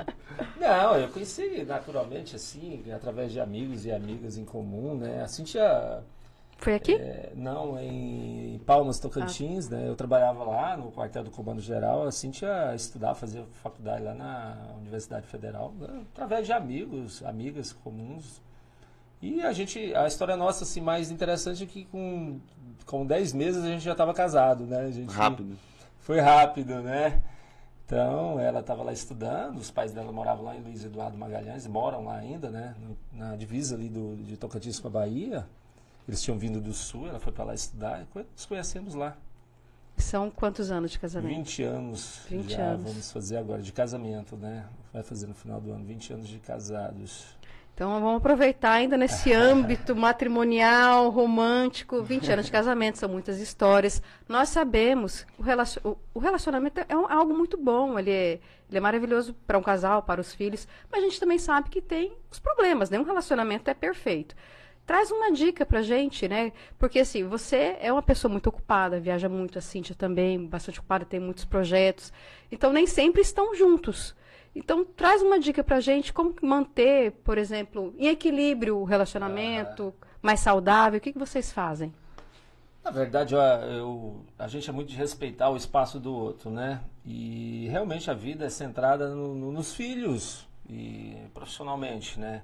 Não, 0.57 0.95
eu 0.95 1.09
conheci 1.09 1.65
naturalmente, 1.67 2.37
assim, 2.37 2.81
através 2.95 3.33
de 3.33 3.41
amigos 3.41 3.85
e 3.85 3.91
amigas 3.91 4.37
em 4.37 4.45
comum, 4.45 4.95
né? 4.95 5.21
A 5.21 5.27
Cíntia 5.27 6.01
foi 6.57 6.75
aqui? 6.75 6.93
É, 6.95 7.31
não, 7.35 7.77
em 7.79 8.59
Palmas, 8.65 8.99
Tocantins, 8.99 9.71
ah. 9.71 9.75
né? 9.75 9.89
Eu 9.89 9.95
trabalhava 9.95 10.43
lá 10.43 10.77
no 10.77 10.91
quartel 10.91 11.23
do 11.23 11.31
Comando 11.31 11.61
Geral, 11.61 12.07
a 12.07 12.11
Cintia 12.11 12.73
estudava, 12.73 13.15
fazia 13.15 13.45
faculdade 13.61 14.03
lá 14.03 14.13
na 14.13 14.57
Universidade 14.77 15.27
Federal, 15.27 15.73
né? 15.79 16.03
através 16.13 16.45
de 16.45 16.53
amigos, 16.53 17.23
amigas 17.23 17.73
comuns. 17.73 18.41
E 19.21 19.41
a 19.41 19.51
gente, 19.51 19.93
a 19.95 20.07
história 20.07 20.35
nossa, 20.35 20.63
assim, 20.63 20.81
mais 20.81 21.11
interessante 21.11 21.63
é 21.63 21.67
que 21.67 21.85
com, 21.85 22.39
com 22.85 23.05
10 23.05 23.33
meses 23.33 23.63
a 23.63 23.67
gente 23.67 23.83
já 23.83 23.93
estava 23.93 24.13
casado, 24.13 24.65
né? 24.65 24.91
Gente, 24.91 25.11
rápido. 25.11 25.57
Foi 25.99 26.19
rápido, 26.19 26.81
né? 26.81 27.21
Então, 27.85 28.39
ela 28.39 28.61
estava 28.61 28.81
lá 28.81 28.91
estudando, 28.91 29.57
os 29.57 29.69
pais 29.69 29.91
dela 29.91 30.11
moravam 30.11 30.45
lá 30.45 30.55
em 30.55 30.61
Luiz 30.61 30.83
Eduardo 30.83 31.17
Magalhães, 31.17 31.67
moram 31.67 32.05
lá 32.05 32.17
ainda, 32.17 32.49
né? 32.49 32.75
Na 33.13 33.35
divisa 33.35 33.75
ali 33.75 33.89
do, 33.89 34.15
de 34.15 34.35
Tocantins 34.37 34.79
com 34.79 34.87
a 34.87 34.91
Bahia. 34.91 35.45
Eles 36.07 36.21
tinham 36.21 36.37
vindo 36.37 36.61
do 36.61 36.73
sul, 36.73 37.07
ela 37.07 37.19
foi 37.19 37.33
para 37.33 37.45
lá 37.45 37.53
estudar, 37.53 38.01
e 38.01 38.19
nos 38.33 38.45
conhecemos 38.45 38.93
lá. 38.93 39.17
São 39.97 40.29
quantos 40.29 40.71
anos 40.71 40.91
de 40.91 40.99
casamento? 40.99 41.35
20 41.35 41.63
anos. 41.63 42.19
20 42.29 42.51
já 42.51 42.63
anos. 42.63 42.83
Vamos 42.83 43.11
fazer 43.11 43.37
agora 43.37 43.61
de 43.61 43.71
casamento, 43.71 44.35
né? 44.35 44.65
Vai 44.91 45.03
fazer 45.03 45.27
no 45.27 45.33
final 45.33 45.59
do 45.61 45.71
ano 45.71 45.85
20 45.85 46.13
anos 46.13 46.27
de 46.27 46.37
casados. 46.39 47.35
Então 47.73 47.99
vamos 47.99 48.17
aproveitar 48.17 48.71
ainda 48.71 48.95
nesse 48.95 49.31
âmbito 49.35 49.95
matrimonial, 49.95 51.09
romântico, 51.09 52.01
20 52.01 52.31
anos 52.31 52.45
de 52.45 52.51
casamento, 52.51 52.97
são 52.97 53.09
muitas 53.09 53.39
histórias. 53.39 54.01
Nós 54.29 54.49
sabemos 54.49 55.25
o, 55.83 55.97
o 56.13 56.19
relacionamento 56.19 56.81
é 56.87 56.95
um, 56.95 57.05
algo 57.11 57.33
muito 57.33 57.57
bom, 57.57 57.99
ele 57.99 58.11
é, 58.11 58.39
ele 58.69 58.77
é 58.77 58.79
maravilhoso 58.79 59.33
para 59.45 59.57
um 59.57 59.61
casal, 59.61 60.03
para 60.03 60.21
os 60.21 60.33
filhos, 60.33 60.65
mas 60.89 61.01
a 61.01 61.05
gente 61.05 61.19
também 61.19 61.37
sabe 61.37 61.69
que 61.69 61.81
tem 61.81 62.13
os 62.31 62.39
problemas, 62.39 62.89
nenhum 62.89 63.03
relacionamento 63.03 63.69
é 63.69 63.73
perfeito. 63.73 64.35
Traz 64.85 65.09
uma 65.09 65.31
dica 65.31 65.65
pra 65.65 65.81
gente, 65.81 66.27
né? 66.27 66.51
Porque 66.77 66.99
assim, 66.99 67.23
você 67.23 67.75
é 67.79 67.91
uma 67.91 68.03
pessoa 68.03 68.31
muito 68.31 68.47
ocupada, 68.47 68.99
viaja 68.99 69.27
muito, 69.27 69.57
a 69.57 69.61
Cíntia 69.61 69.95
também, 69.95 70.45
bastante 70.45 70.79
ocupada, 70.79 71.05
tem 71.05 71.19
muitos 71.19 71.43
projetos. 71.43 72.13
Então 72.51 72.71
nem 72.71 72.85
sempre 72.85 73.21
estão 73.21 73.55
juntos. 73.55 74.15
Então 74.55 74.85
traz 74.85 75.21
uma 75.21 75.39
dica 75.39 75.63
pra 75.63 75.79
gente 75.79 76.13
como 76.13 76.35
manter, 76.41 77.11
por 77.23 77.37
exemplo, 77.37 77.93
em 77.97 78.07
equilíbrio 78.07 78.77
o 78.77 78.83
relacionamento, 78.83 79.93
ah. 80.01 80.07
mais 80.21 80.39
saudável. 80.39 80.99
O 80.99 81.01
que, 81.01 81.11
que 81.11 81.19
vocês 81.19 81.51
fazem? 81.51 81.93
Na 82.83 82.91
verdade, 82.91 83.33
eu, 83.33 83.41
eu, 83.41 84.25
a 84.37 84.47
gente 84.47 84.69
é 84.69 84.73
muito 84.73 84.89
de 84.89 84.95
respeitar 84.95 85.49
o 85.49 85.57
espaço 85.57 85.99
do 85.99 86.13
outro, 86.13 86.51
né? 86.51 86.81
E 87.03 87.67
realmente 87.71 88.11
a 88.11 88.13
vida 88.13 88.45
é 88.45 88.49
centrada 88.49 89.09
no, 89.09 89.33
no, 89.33 89.51
nos 89.51 89.73
filhos 89.73 90.47
e 90.69 91.17
profissionalmente, 91.33 92.19
né? 92.19 92.43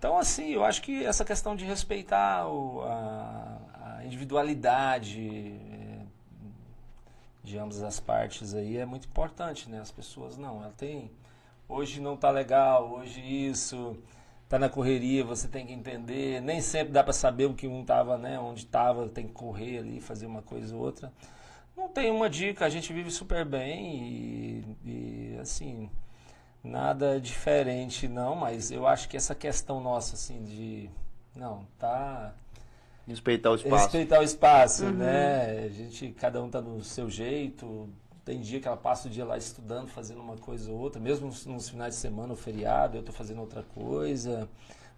Então, 0.00 0.16
assim, 0.16 0.52
eu 0.54 0.64
acho 0.64 0.80
que 0.80 1.04
essa 1.04 1.26
questão 1.26 1.54
de 1.54 1.66
respeitar 1.66 2.48
o, 2.48 2.80
a, 2.84 3.98
a, 3.98 4.04
individualidade 4.06 5.58
é, 5.70 5.98
de 7.44 7.58
ambas 7.58 7.82
as 7.82 8.00
partes 8.00 8.54
aí 8.54 8.78
é 8.78 8.86
muito 8.86 9.06
importante, 9.06 9.68
né? 9.68 9.78
As 9.78 9.90
pessoas 9.90 10.38
não, 10.38 10.62
ela 10.62 10.72
tem 10.74 11.10
hoje 11.68 12.00
não 12.00 12.16
tá 12.16 12.30
legal, 12.30 12.90
hoje 12.92 13.20
isso 13.20 13.94
tá 14.48 14.58
na 14.58 14.70
correria, 14.70 15.22
você 15.22 15.46
tem 15.46 15.66
que 15.66 15.72
entender, 15.74 16.40
nem 16.40 16.62
sempre 16.62 16.94
dá 16.94 17.04
para 17.04 17.12
saber 17.12 17.44
o 17.44 17.52
que 17.52 17.68
um 17.68 17.84
tava, 17.84 18.16
né, 18.16 18.40
onde 18.40 18.64
tava, 18.64 19.06
tem 19.06 19.26
que 19.26 19.34
correr 19.34 19.80
ali, 19.80 20.00
fazer 20.00 20.24
uma 20.24 20.40
coisa 20.40 20.74
ou 20.74 20.80
outra. 20.80 21.12
Não 21.76 21.90
tem 21.90 22.10
uma 22.10 22.30
dica, 22.30 22.64
a 22.64 22.70
gente 22.70 22.90
vive 22.90 23.10
super 23.10 23.44
bem 23.44 23.96
e, 24.02 24.76
e 24.86 25.38
assim, 25.38 25.90
nada 26.62 27.20
diferente 27.20 28.06
não, 28.06 28.34
mas 28.34 28.70
eu 28.70 28.86
acho 28.86 29.08
que 29.08 29.16
essa 29.16 29.34
questão 29.34 29.80
nossa 29.80 30.14
assim 30.14 30.42
de 30.42 30.90
não, 31.34 31.66
tá 31.78 32.34
respeitar 33.06 33.50
o 33.50 33.54
espaço. 33.54 33.84
Respeitar 33.84 34.20
o 34.20 34.22
espaço, 34.22 34.84
uhum. 34.84 34.92
né? 34.92 35.64
A 35.64 35.68
gente 35.68 36.10
cada 36.12 36.42
um 36.42 36.48
tá 36.48 36.60
no 36.60 36.82
seu 36.82 37.10
jeito. 37.10 37.88
Tem 38.24 38.40
dia 38.40 38.60
que 38.60 38.68
ela 38.68 38.76
passa 38.76 39.08
o 39.08 39.10
dia 39.10 39.24
lá 39.24 39.36
estudando, 39.36 39.88
fazendo 39.88 40.20
uma 40.20 40.36
coisa 40.36 40.70
ou 40.70 40.78
outra, 40.78 41.00
mesmo 41.00 41.26
nos, 41.26 41.46
nos 41.46 41.68
finais 41.68 41.94
de 41.94 42.00
semana, 42.00 42.32
o 42.32 42.36
feriado, 42.36 42.96
eu 42.96 43.02
tô 43.02 43.12
fazendo 43.12 43.40
outra 43.40 43.62
coisa. 43.74 44.48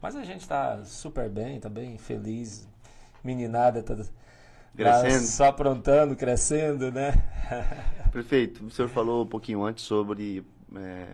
Mas 0.00 0.16
a 0.16 0.24
gente 0.24 0.46
tá 0.46 0.84
super 0.84 1.28
bem, 1.30 1.60
tá 1.60 1.68
bem 1.68 1.96
feliz. 1.96 2.68
Meninada 3.22 3.82
tá 3.82 3.96
crescendo. 4.76 5.26
só 5.26 5.44
aprontando, 5.46 6.16
crescendo, 6.16 6.90
né? 6.90 7.12
Perfeito. 8.10 8.66
O 8.66 8.70
senhor 8.70 8.88
falou 8.88 9.22
um 9.22 9.26
pouquinho 9.26 9.62
antes 9.62 9.84
sobre 9.84 10.44
é, 10.76 11.06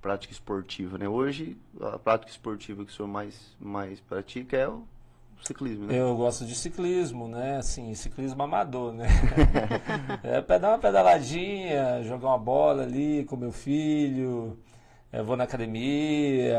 prática 0.00 0.32
esportiva, 0.32 0.98
né? 0.98 1.08
Hoje, 1.08 1.56
a 1.80 1.98
prática 1.98 2.30
esportiva 2.30 2.84
que 2.84 2.92
o 2.92 2.94
senhor 2.94 3.08
mais, 3.08 3.56
mais 3.60 4.00
pratica 4.00 4.56
é 4.56 4.68
o 4.68 4.84
ciclismo, 5.42 5.86
né? 5.86 5.98
Eu 5.98 6.16
gosto 6.16 6.44
de 6.44 6.54
ciclismo, 6.54 7.28
né? 7.28 7.58
Assim, 7.58 7.94
ciclismo 7.94 8.42
amador, 8.42 8.92
né? 8.92 9.06
é 10.22 10.58
dar 10.58 10.70
uma 10.70 10.78
pedaladinha, 10.78 12.02
jogar 12.02 12.28
uma 12.28 12.38
bola 12.38 12.82
ali 12.82 13.24
com 13.24 13.36
meu 13.36 13.52
filho, 13.52 14.58
eu 15.12 15.24
vou 15.24 15.36
na 15.36 15.44
academia, 15.44 16.54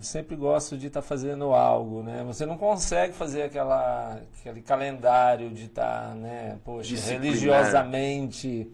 sempre 0.00 0.36
gosto 0.36 0.76
de 0.76 0.88
estar 0.88 1.00
tá 1.00 1.06
fazendo 1.06 1.54
algo, 1.54 2.02
né? 2.02 2.22
Você 2.26 2.44
não 2.44 2.58
consegue 2.58 3.14
fazer 3.14 3.42
aquela, 3.42 4.20
aquele 4.38 4.60
calendário 4.60 5.50
de 5.50 5.64
estar, 5.64 6.08
tá, 6.08 6.14
né? 6.14 6.58
Poxa, 6.64 6.94
religiosamente 7.12 8.70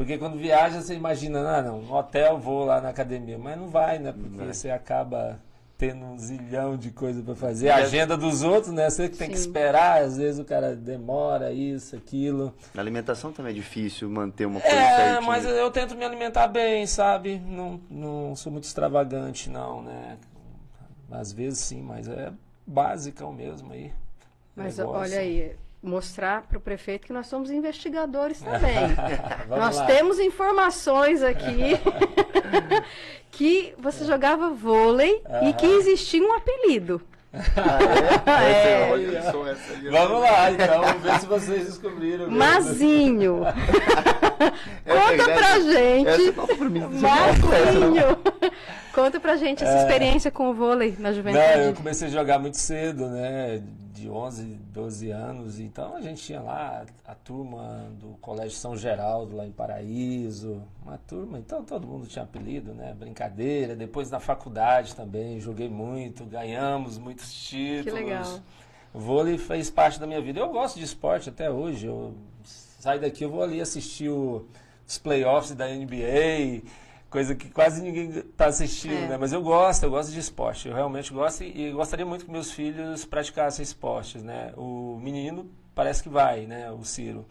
porque 0.00 0.16
quando 0.16 0.38
viaja, 0.38 0.80
você 0.80 0.94
imagina, 0.94 1.40
ah, 1.46 1.60
não, 1.60 1.82
no 1.82 1.94
hotel 1.94 2.38
vou 2.38 2.64
lá 2.64 2.80
na 2.80 2.88
academia. 2.88 3.36
Mas 3.36 3.58
não 3.58 3.68
vai, 3.68 3.98
né? 3.98 4.14
Porque 4.18 4.46
você 4.46 4.70
acaba 4.70 5.38
tendo 5.76 6.02
um 6.06 6.18
zilhão 6.18 6.74
de 6.74 6.90
coisas 6.90 7.22
para 7.22 7.34
fazer. 7.34 7.68
A 7.68 7.76
agenda 7.76 8.16
dos 8.16 8.42
outros, 8.42 8.72
né? 8.72 8.88
Você 8.88 9.10
que 9.10 9.18
tem 9.18 9.26
Sim. 9.26 9.34
que 9.34 9.38
esperar, 9.38 10.00
às 10.00 10.16
vezes 10.16 10.40
o 10.40 10.44
cara 10.46 10.74
demora 10.74 11.52
isso, 11.52 11.94
aquilo. 11.94 12.54
A 12.74 12.80
alimentação 12.80 13.30
também 13.30 13.52
é 13.52 13.54
difícil 13.54 14.08
manter 14.08 14.46
uma 14.46 14.58
coisa 14.58 14.74
É, 14.74 14.96
certinha. 14.96 15.20
mas 15.20 15.44
eu 15.44 15.70
tento 15.70 15.94
me 15.94 16.02
alimentar 16.02 16.48
bem, 16.48 16.86
sabe? 16.86 17.38
Não, 17.38 17.78
não 17.90 18.34
sou 18.34 18.50
muito 18.50 18.64
extravagante, 18.64 19.50
não, 19.50 19.82
né? 19.82 20.16
Às 21.10 21.30
vezes 21.30 21.58
sim, 21.58 21.82
mas 21.82 22.08
é 22.08 22.32
basicão 22.66 23.34
mesmo 23.34 23.70
aí. 23.74 23.92
Mas 24.56 24.78
negócio. 24.78 24.98
olha 24.98 25.18
aí, 25.20 25.54
mostrar 25.82 26.42
para 26.42 26.58
o 26.58 26.60
prefeito 26.60 27.06
que 27.06 27.12
nós 27.12 27.26
somos 27.26 27.50
investigadores 27.50 28.40
também. 28.42 28.74
nós 29.48 29.76
lá. 29.76 29.86
temos 29.86 30.18
informações 30.18 31.22
aqui 31.22 31.78
que 33.30 33.74
você 33.78 34.04
jogava 34.04 34.50
vôlei 34.50 35.22
e 35.42 35.52
que 35.54 35.66
existia 35.66 36.22
um 36.22 36.34
apelido. 36.34 37.00
Ah, 38.26 38.44
é? 38.44 38.50
é. 38.50 39.14
é. 39.14 39.90
Vamos 39.90 40.20
lá, 40.20 40.50
então, 40.50 40.80
vamos 40.80 41.02
ver 41.02 41.20
se 41.20 41.26
vocês 41.26 41.64
descobriram. 41.66 42.28
Mazinho. 42.28 43.42
Conta 44.84 45.24
pra 45.24 45.60
gente. 45.60 46.08
Essa 46.08 46.22
é 46.22 46.88
Mazinho. 47.00 48.18
Conta 48.94 49.20
pra 49.20 49.36
gente 49.36 49.62
essa 49.62 49.78
É. 49.78 49.82
experiência 49.82 50.30
com 50.30 50.50
o 50.50 50.54
vôlei 50.54 50.96
na 50.98 51.08
Não, 51.10 51.14
juventude. 51.16 51.66
eu 51.66 51.74
comecei 51.74 52.08
a 52.08 52.10
jogar 52.10 52.38
muito 52.38 52.56
cedo, 52.56 53.06
né? 53.08 53.62
De 53.94 54.08
11, 54.08 54.42
12 54.72 55.10
anos. 55.10 55.60
Então 55.60 55.94
a 55.96 56.00
gente 56.00 56.22
tinha 56.22 56.40
lá 56.40 56.84
a 57.06 57.14
turma 57.14 57.86
do 58.00 58.16
Colégio 58.20 58.56
São 58.56 58.74
Geraldo, 58.76 59.36
lá 59.36 59.46
em 59.46 59.52
Paraíso. 59.52 60.62
Uma 60.82 60.96
turma, 60.98 61.38
então 61.38 61.62
todo 61.62 61.86
mundo 61.86 62.06
tinha 62.06 62.24
apelido, 62.24 62.72
né? 62.72 62.94
Brincadeira. 62.98 63.76
Depois 63.76 64.10
na 64.10 64.18
faculdade 64.18 64.94
também, 64.96 65.38
joguei 65.38 65.68
muito, 65.68 66.24
ganhamos 66.24 66.98
muitos 66.98 67.32
títulos. 67.32 67.84
Que 67.98 68.04
legal. 68.04 68.40
O 68.92 68.98
vôlei 68.98 69.38
fez 69.38 69.70
parte 69.70 70.00
da 70.00 70.06
minha 70.06 70.20
vida. 70.20 70.40
Eu 70.40 70.48
gosto 70.48 70.78
de 70.78 70.84
esporte 70.84 71.28
até 71.28 71.50
hoje. 71.50 71.86
Eu 71.86 72.14
saio 72.42 73.00
daqui, 73.00 73.22
eu 73.22 73.30
vou 73.30 73.42
ali 73.42 73.60
assistir 73.60 74.08
o- 74.08 74.46
os 74.88 74.98
playoffs 74.98 75.54
da 75.54 75.68
NBA, 75.68 76.62
coisa 77.10 77.34
que 77.34 77.50
quase 77.50 77.82
ninguém 77.82 78.08
está 78.10 78.46
assistindo, 78.46 78.94
É. 78.94 79.08
né? 79.08 79.16
Mas 79.18 79.32
eu 79.32 79.42
gosto, 79.42 79.82
eu 79.82 79.90
gosto 79.90 80.12
de 80.12 80.20
esporte. 80.20 80.68
Eu 80.68 80.74
realmente 80.74 81.12
gosto 81.12 81.42
e, 81.42 81.68
e 81.68 81.72
gostaria 81.72 82.06
muito 82.06 82.24
que 82.24 82.30
meus 82.30 82.50
filhos 82.52 83.04
praticassem 83.04 83.62
esportes, 83.62 84.22
né? 84.22 84.52
O 84.56 84.98
menino 85.02 85.50
parece 85.74 86.02
que 86.02 86.08
vai, 86.08 86.46
né? 86.46 86.70
O 86.70 86.84
Ciro. 86.84 87.26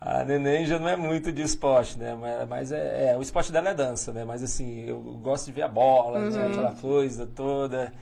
A 0.00 0.22
neném 0.24 0.64
já 0.64 0.78
não 0.78 0.88
é 0.88 0.96
muito 0.96 1.32
de 1.32 1.42
esporte, 1.42 1.98
né? 1.98 2.14
Mas, 2.14 2.48
mas 2.48 2.72
é, 2.72 3.10
é, 3.10 3.16
o 3.16 3.22
esporte 3.22 3.50
dela 3.50 3.70
é 3.70 3.74
dança, 3.74 4.12
né? 4.12 4.24
Mas 4.24 4.42
assim, 4.44 4.84
eu 4.84 5.00
gosto 5.00 5.46
de 5.46 5.52
ver 5.52 5.62
a 5.62 5.68
bola, 5.68 6.20
né? 6.20 6.38
Uhum. 6.38 6.50
aquela 6.52 6.72
coisa 6.74 7.26
toda. 7.26 7.92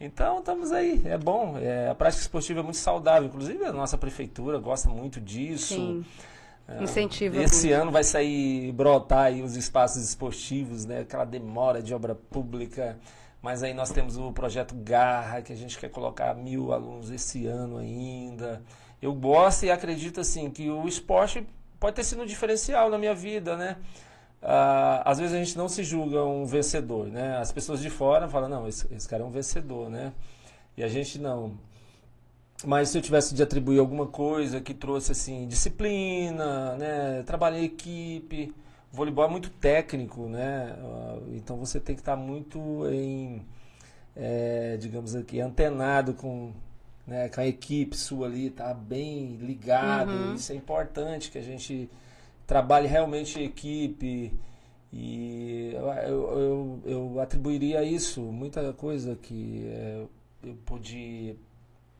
Então 0.00 0.38
estamos 0.40 0.70
aí, 0.72 1.00
é 1.06 1.16
bom. 1.16 1.56
É, 1.58 1.88
a 1.88 1.94
prática 1.94 2.20
esportiva 2.20 2.60
é 2.60 2.62
muito 2.62 2.76
saudável. 2.76 3.28
Inclusive 3.28 3.64
a 3.64 3.72
nossa 3.72 3.96
prefeitura 3.96 4.58
gosta 4.58 4.88
muito 4.90 5.20
disso. 5.20 5.74
Sim. 5.74 6.04
É, 6.68 6.82
Incentiva 6.82 7.42
Esse 7.42 7.72
ano 7.72 7.90
vai 7.90 8.04
sair, 8.04 8.70
brotar 8.72 9.26
aí 9.26 9.42
os 9.42 9.56
espaços 9.56 10.02
esportivos, 10.04 10.84
né? 10.84 11.00
Aquela 11.00 11.24
demora 11.24 11.82
de 11.82 11.94
obra 11.94 12.14
pública. 12.14 12.98
Mas 13.40 13.62
aí 13.62 13.72
nós 13.72 13.90
temos 13.90 14.18
o 14.18 14.32
projeto 14.32 14.74
Garra, 14.74 15.40
que 15.40 15.52
a 15.52 15.56
gente 15.56 15.78
quer 15.78 15.88
colocar 15.88 16.34
mil 16.34 16.72
alunos 16.72 17.10
esse 17.10 17.46
ano 17.46 17.78
ainda. 17.78 18.62
Eu 19.00 19.14
gosto 19.14 19.64
e 19.64 19.70
acredito 19.70 20.20
assim 20.20 20.50
que 20.50 20.68
o 20.68 20.86
esporte 20.86 21.46
pode 21.78 21.96
ter 21.96 22.04
sido 22.04 22.22
um 22.22 22.26
diferencial 22.26 22.90
na 22.90 22.98
minha 22.98 23.14
vida, 23.14 23.56
né? 23.56 23.76
Ah, 24.42 25.02
às 25.04 25.18
vezes 25.18 25.34
a 25.34 25.38
gente 25.38 25.56
não 25.56 25.68
se 25.68 25.82
julga 25.82 26.22
um 26.24 26.44
vencedor, 26.44 27.06
né? 27.06 27.38
As 27.38 27.52
pessoas 27.52 27.80
de 27.80 27.90
fora 27.90 28.28
falam, 28.28 28.48
não, 28.48 28.68
esse, 28.68 28.92
esse 28.92 29.08
cara 29.08 29.22
é 29.22 29.26
um 29.26 29.30
vencedor, 29.30 29.88
né? 29.88 30.12
E 30.76 30.82
a 30.82 30.88
gente 30.88 31.18
não. 31.18 31.58
Mas 32.64 32.88
se 32.88 32.98
eu 32.98 33.02
tivesse 33.02 33.34
de 33.34 33.42
atribuir 33.42 33.78
alguma 33.78 34.06
coisa 34.06 34.60
que 34.60 34.74
trouxe 34.74 35.12
assim 35.12 35.46
disciplina, 35.46 36.76
né, 36.76 37.22
trabalho 37.24 37.56
em 37.56 37.64
equipe, 37.64 38.52
o 38.92 38.96
voleibol 38.96 39.24
é 39.24 39.28
muito 39.28 39.50
técnico, 39.50 40.28
né? 40.28 40.76
Ah, 40.80 41.18
Então 41.32 41.56
você 41.56 41.78
tem 41.78 41.94
que 41.94 42.00
estar 42.00 42.16
muito 42.16 42.58
em, 42.90 43.46
eh, 44.16 44.76
digamos 44.80 45.14
aqui, 45.14 45.40
antenado 45.40 46.14
com, 46.14 46.52
né, 47.06 47.28
com 47.28 47.40
a 47.40 47.46
equipe 47.46 47.96
sua 47.96 48.26
ali, 48.26 48.50
tá 48.50 48.74
bem 48.74 49.36
ligado. 49.36 50.10
Uhum. 50.10 50.34
Isso 50.34 50.52
é 50.52 50.56
importante 50.56 51.30
que 51.30 51.38
a 51.38 51.42
gente 51.42 51.88
trabalhe 52.46 52.88
realmente 52.88 53.38
em 53.38 53.44
equipe. 53.44 54.32
E 54.92 55.72
eu, 55.74 55.86
eu, 55.86 56.38
eu, 56.38 56.80
eu 56.86 57.20
atribuiria 57.20 57.80
a 57.80 57.84
isso 57.84 58.22
muita 58.22 58.72
coisa 58.72 59.16
que 59.16 59.62
eh, 59.66 60.06
eu 60.42 60.54
pude 60.64 61.36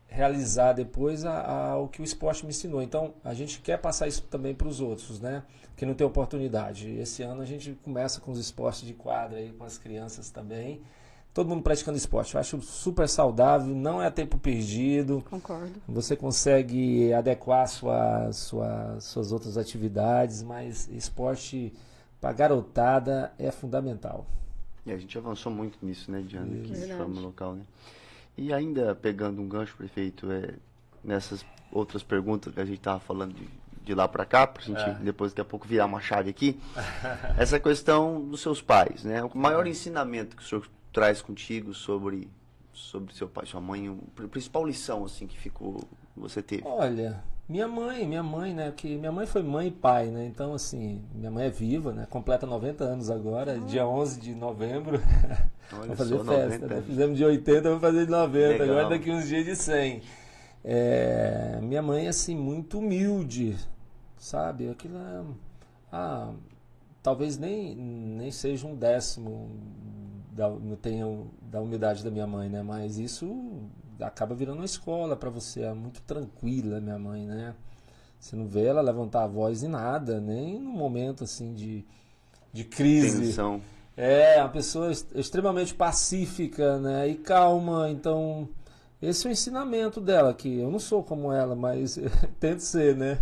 realizar 0.09 0.73
depois 0.73 1.23
a- 1.23 1.71
ao 1.71 1.87
que 1.87 2.01
o 2.01 2.03
esporte 2.03 2.43
me 2.43 2.49
ensinou. 2.49 2.81
Então, 2.81 3.13
a 3.23 3.33
gente 3.33 3.59
quer 3.61 3.77
passar 3.77 4.07
isso 4.07 4.23
também 4.23 4.53
para 4.55 4.67
os 4.67 4.81
outros, 4.81 5.19
né? 5.19 5.43
Que 5.77 5.85
não 5.85 5.93
tem 5.93 6.05
oportunidade. 6.05 6.89
Esse 6.97 7.23
ano 7.23 7.41
a 7.41 7.45
gente 7.45 7.71
começa 7.83 8.19
com 8.19 8.31
os 8.31 8.39
esportes 8.39 8.81
de 8.81 8.93
quadra 8.93 9.37
aí 9.37 9.51
com 9.51 9.63
as 9.63 9.77
crianças 9.77 10.29
também. 10.29 10.81
Todo 11.33 11.47
mundo 11.47 11.61
praticando 11.61 11.95
esporte. 11.97 12.33
Eu 12.33 12.39
acho 12.41 12.59
super 12.61 13.07
saudável, 13.07 13.73
não 13.73 14.01
é 14.01 14.09
tempo 14.09 14.37
perdido. 14.37 15.23
Concordo. 15.29 15.73
Você 15.87 16.15
consegue 16.15 17.13
adequar 17.13 17.67
sua, 17.67 18.31
sua, 18.33 18.99
suas 18.99 19.31
outras 19.31 19.57
atividades, 19.57 20.41
mas 20.41 20.89
esporte 20.91 21.71
para 22.19 22.33
garotada 22.33 23.31
é 23.37 23.51
fundamental. 23.51 24.25
E 24.85 24.91
a 24.91 24.97
gente 24.97 25.15
avançou 25.17 25.51
muito 25.51 25.77
nisso, 25.85 26.11
né, 26.11 26.21
Diana, 26.27 26.47
aqui 26.47 26.61
de 26.71 26.79
Verdade. 26.79 26.97
forma 26.97 27.21
local, 27.21 27.53
né? 27.55 27.61
E 28.39 28.53
ainda 28.53 28.95
pegando 28.95 29.41
um 29.41 29.47
gancho, 29.49 29.75
prefeito, 29.75 30.31
é, 30.31 30.53
nessas 31.03 31.45
outras 31.71 32.01
perguntas 32.01 32.53
que 32.53 32.59
a 32.59 32.65
gente 32.65 32.77
estava 32.77 32.99
falando 32.99 33.33
de, 33.33 33.47
de 33.83 33.93
lá 33.93 34.07
para 34.07 34.25
cá, 34.25 34.47
para 34.47 34.63
a 34.63 34.65
gente 34.65 34.81
É. 34.81 34.93
depois 34.93 35.31
daqui 35.31 35.41
a 35.41 35.45
pouco 35.45 35.67
virar 35.67 35.85
uma 35.85 35.99
chave 35.99 36.29
aqui, 36.29 36.59
essa 37.37 37.59
questão 37.59 38.21
dos 38.21 38.41
seus 38.41 38.61
pais, 38.61 39.03
né? 39.03 39.23
O 39.23 39.37
maior 39.37 39.67
ensinamento 39.67 40.37
que 40.37 40.41
o 40.41 40.45
senhor 40.45 40.67
traz 40.93 41.21
contigo 41.21 41.73
sobre 41.73 42.29
sobre 42.73 43.13
seu 43.13 43.27
pai, 43.27 43.45
sua 43.45 43.59
mãe, 43.59 43.99
a 44.23 44.27
principal 44.29 44.65
lição 44.65 45.03
assim 45.03 45.27
que 45.27 45.37
ficou 45.37 45.81
você 46.15 46.41
teve. 46.41 46.63
Olha, 46.65 47.21
minha 47.49 47.67
mãe, 47.67 48.07
minha 48.07 48.21
mãe, 48.21 48.53
né? 48.53 48.71
Que 48.71 48.95
minha 48.95 49.11
mãe 49.11 49.25
foi 49.25 49.41
mãe 49.41 49.69
e 49.69 49.71
pai, 49.71 50.05
né? 50.11 50.27
Então, 50.27 50.53
assim, 50.53 51.03
minha 51.15 51.31
mãe 51.31 51.47
é 51.47 51.49
viva, 51.49 51.91
né? 51.91 52.05
Completa 52.07 52.45
90 52.45 52.83
anos 52.83 53.09
agora, 53.09 53.57
dia 53.57 53.87
11 53.87 54.21
de 54.21 54.35
novembro. 54.35 55.01
Olha 55.73 55.81
Vamos 55.81 55.97
fazer 55.97 56.17
festa. 56.19 56.59
90 56.59 56.67
né? 56.67 56.83
Fizemos 56.85 57.17
de 57.17 57.25
80, 57.25 57.61
vamos 57.63 57.81
fazer 57.81 58.05
de 58.05 58.11
90. 58.11 58.47
Legal. 58.49 58.67
Agora 58.69 58.89
daqui 58.89 59.09
uns 59.09 59.27
dias 59.27 59.45
de 59.45 59.55
100. 59.55 60.01
É, 60.63 61.59
minha 61.63 61.81
mãe, 61.81 62.07
assim, 62.07 62.35
muito 62.35 62.77
humilde, 62.77 63.57
sabe? 64.15 64.69
Aquilo 64.69 64.99
é... 64.99 65.23
Ah, 65.91 66.31
talvez 67.01 67.35
nem, 67.39 67.75
nem 67.75 68.29
seja 68.29 68.67
um 68.67 68.75
décimo 68.75 69.49
da, 70.31 70.51
tenha 70.79 71.05
da 71.41 71.59
humildade 71.59 72.03
da 72.03 72.11
minha 72.11 72.27
mãe, 72.27 72.47
né? 72.47 72.61
Mas 72.61 72.99
isso 72.99 73.25
acaba 74.01 74.35
virando 74.35 74.57
uma 74.59 74.65
escola 74.65 75.15
para 75.15 75.29
você. 75.29 75.63
É 75.63 75.73
muito 75.73 76.01
tranquila, 76.01 76.79
minha 76.81 76.99
mãe, 76.99 77.25
né? 77.25 77.55
Você 78.19 78.35
não 78.35 78.47
vê 78.47 78.65
ela 78.65 78.81
levantar 78.81 79.23
a 79.23 79.27
voz 79.27 79.63
em 79.63 79.67
nada, 79.69 80.19
nem 80.21 80.59
num 80.59 80.71
momento 80.73 81.23
assim 81.23 81.53
de, 81.53 81.85
de 82.53 82.63
crise. 82.65 83.39
Tensão. 83.39 83.61
É, 83.97 84.39
uma 84.41 84.49
pessoa 84.49 84.87
ex- 84.87 85.07
extremamente 85.15 85.73
pacífica, 85.75 86.79
né? 86.79 87.07
E 87.09 87.15
calma. 87.15 87.89
Então, 87.91 88.49
esse 89.01 89.27
é 89.27 89.29
o 89.29 89.33
ensinamento 89.33 90.01
dela, 90.01 90.33
que 90.33 90.59
eu 90.59 90.71
não 90.71 90.79
sou 90.79 91.03
como 91.03 91.31
ela, 91.33 91.55
mas 91.55 91.97
tento 92.39 92.59
ser, 92.61 92.95
né? 92.95 93.19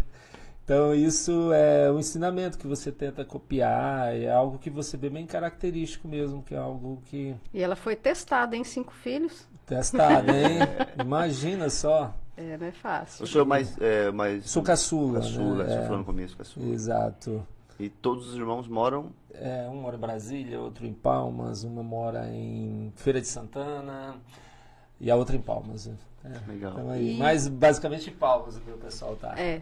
Então, 0.63 0.93
isso 0.95 1.51
é 1.53 1.91
um 1.91 1.99
ensinamento 1.99 2.57
que 2.57 2.67
você 2.67 2.91
tenta 2.91 3.25
copiar, 3.25 4.15
é 4.15 4.29
algo 4.31 4.59
que 4.59 4.69
você 4.69 4.97
vê 4.97 5.09
bem 5.09 5.25
característico 5.25 6.07
mesmo, 6.07 6.43
que 6.43 6.55
é 6.55 6.57
algo 6.57 7.01
que 7.05 7.35
E 7.53 7.61
ela 7.61 7.75
foi 7.75 7.95
testada 7.95 8.55
em 8.55 8.63
cinco 8.63 8.93
filhos. 8.93 9.47
Testado, 9.67 10.31
hein? 10.31 10.59
Imagina 10.99 11.69
só. 11.69 12.13
É, 12.35 12.57
não 12.57 12.67
é 12.67 12.71
fácil. 12.71 13.23
O 13.23 13.27
senhor 13.27 13.45
mais 13.45 13.75
é, 13.79 14.11
mais 14.11 14.49
Sou 14.49 14.63
caçula, 14.63 15.19
caçula, 15.19 15.63
né? 15.63 15.69
você 15.73 15.79
É. 15.79 15.83
falou 15.83 15.97
no 15.99 16.05
começo, 16.05 16.35
caçula. 16.37 16.67
Exato. 16.73 17.45
E 17.79 17.89
todos 17.89 18.29
os 18.29 18.35
irmãos 18.35 18.67
moram 18.67 19.11
É, 19.33 19.67
um 19.69 19.75
mora 19.81 19.95
em 19.95 19.99
Brasília, 19.99 20.59
outro 20.59 20.85
em 20.87 20.93
Palmas, 20.93 21.63
uma 21.63 21.83
mora 21.83 22.27
em 22.31 22.91
Feira 22.95 23.21
de 23.21 23.27
Santana 23.27 24.15
e 24.99 25.11
a 25.11 25.15
outra 25.15 25.35
em 25.35 25.41
Palmas. 25.41 25.87
É, 26.25 26.51
Legal. 26.51 26.71
então 26.73 26.89
aí, 26.89 27.13
E- 27.15 27.17
Mas 27.19 27.47
basicamente 27.47 28.09
em 28.09 28.13
Palmas 28.13 28.55
o 28.57 28.61
meu 28.65 28.77
pessoal 28.77 29.15
tá. 29.15 29.33
É. 29.37 29.61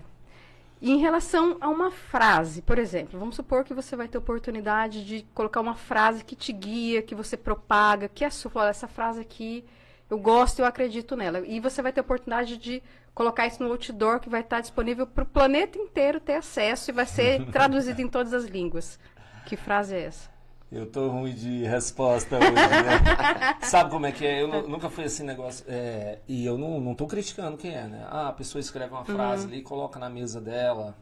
E 0.82 0.92
em 0.92 0.98
relação 1.00 1.58
a 1.60 1.68
uma 1.70 1.92
frase, 1.92 2.62
por 2.62 2.78
exemplo, 2.78 3.18
vamos 3.20 3.36
supor 3.36 3.64
que 3.66 3.74
você 3.74 3.96
vai 3.98 4.08
ter 4.08 4.18
oportunidade 4.18 5.04
de 5.06 5.26
colocar 5.34 5.60
uma 5.62 5.76
frase 5.76 6.24
que 6.24 6.36
te 6.36 6.52
guia, 6.54 7.02
que 7.02 7.16
você 7.16 7.36
propaga, 7.38 8.08
que 8.08 8.24
é 8.24 8.30
sua, 8.30 8.70
essa 8.70 8.88
frase 8.88 9.20
aqui 9.22 9.64
eu 10.10 10.18
gosto, 10.20 10.60
eu 10.60 10.66
acredito 10.66 11.16
nela. 11.16 11.40
E 11.46 11.60
você 11.60 11.82
vai 11.82 11.92
ter 11.92 12.02
oportunidade 12.02 12.58
de 12.58 12.82
colocar 13.14 13.48
isso 13.48 13.64
no 13.64 13.70
outdoor 13.72 14.20
que 14.20 14.30
vai 14.30 14.42
estar 14.42 14.62
disponível 14.62 15.08
para 15.08 15.24
o 15.24 15.28
planeta 15.28 15.78
inteiro 15.78 16.20
ter 16.20 16.36
acesso 16.36 16.92
e 16.92 16.94
vai 16.94 17.06
ser 17.06 17.46
traduzido 17.52 18.02
em 18.02 18.08
todas 18.08 18.34
as 18.34 18.46
línguas. 18.46 19.00
Que 19.46 19.56
frase 19.56 19.96
é 19.96 20.04
essa? 20.06 20.30
Eu 20.72 20.88
tô 20.88 21.08
ruim 21.08 21.34
de 21.34 21.64
resposta 21.64 22.38
hoje, 22.38 22.52
né? 22.52 23.58
Sabe 23.62 23.92
como 23.92 24.06
é 24.08 24.12
que 24.12 24.26
é? 24.26 24.42
Eu 24.42 24.48
nu- 24.48 24.68
nunca 24.68 24.90
fui 24.90 25.06
assim 25.06 25.24
negócio. 25.24 25.64
é, 25.70 26.20
e 26.28 26.44
eu 26.46 26.58
não, 26.58 26.82
não 26.82 26.96
tô 26.96 27.06
criticando 27.08 27.56
quem 27.56 27.72
é, 27.74 27.84
né? 27.88 28.06
Ah, 28.10 28.30
a 28.30 28.34
pessoa 28.34 28.60
escreve 28.60 28.92
uma 28.92 29.06
frase 29.06 29.46
ali, 29.48 29.62
coloca 29.62 30.00
na 30.00 30.10
mesa 30.10 30.42
dela, 30.42 30.96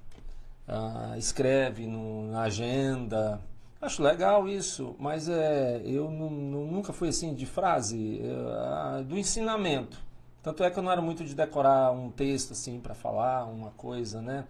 ah, 0.68 1.16
escreve 1.18 1.88
no- 1.88 2.30
na 2.30 2.41
agenda. 2.43 3.41
Acho 3.84 4.02
legal 4.02 4.48
isso, 4.48 4.96
mas 4.98 5.28
é, 5.28 5.82
eu 5.84 6.10
nu- 6.10 6.30
nu- 6.30 6.72
nunca 6.72 6.94
fui 6.94 7.10
assim 7.10 7.34
de 7.36 7.46
frase, 7.46 8.22
ah, 8.50 9.04
do 9.06 9.18
ensinamento. 9.18 10.00
Tanto 10.42 10.64
é 10.64 10.70
que 10.72 10.80
eu 10.80 10.84
não 10.84 10.90
era 10.92 11.02
muito 11.02 11.24
de 11.26 11.36
decorar 11.36 11.92
um 11.92 12.10
texto 12.10 12.52
assim 12.54 12.80
para 12.80 12.94
falar 12.96 13.46
uma 13.46 13.72
coisa, 13.72 14.22
né? 14.22 14.46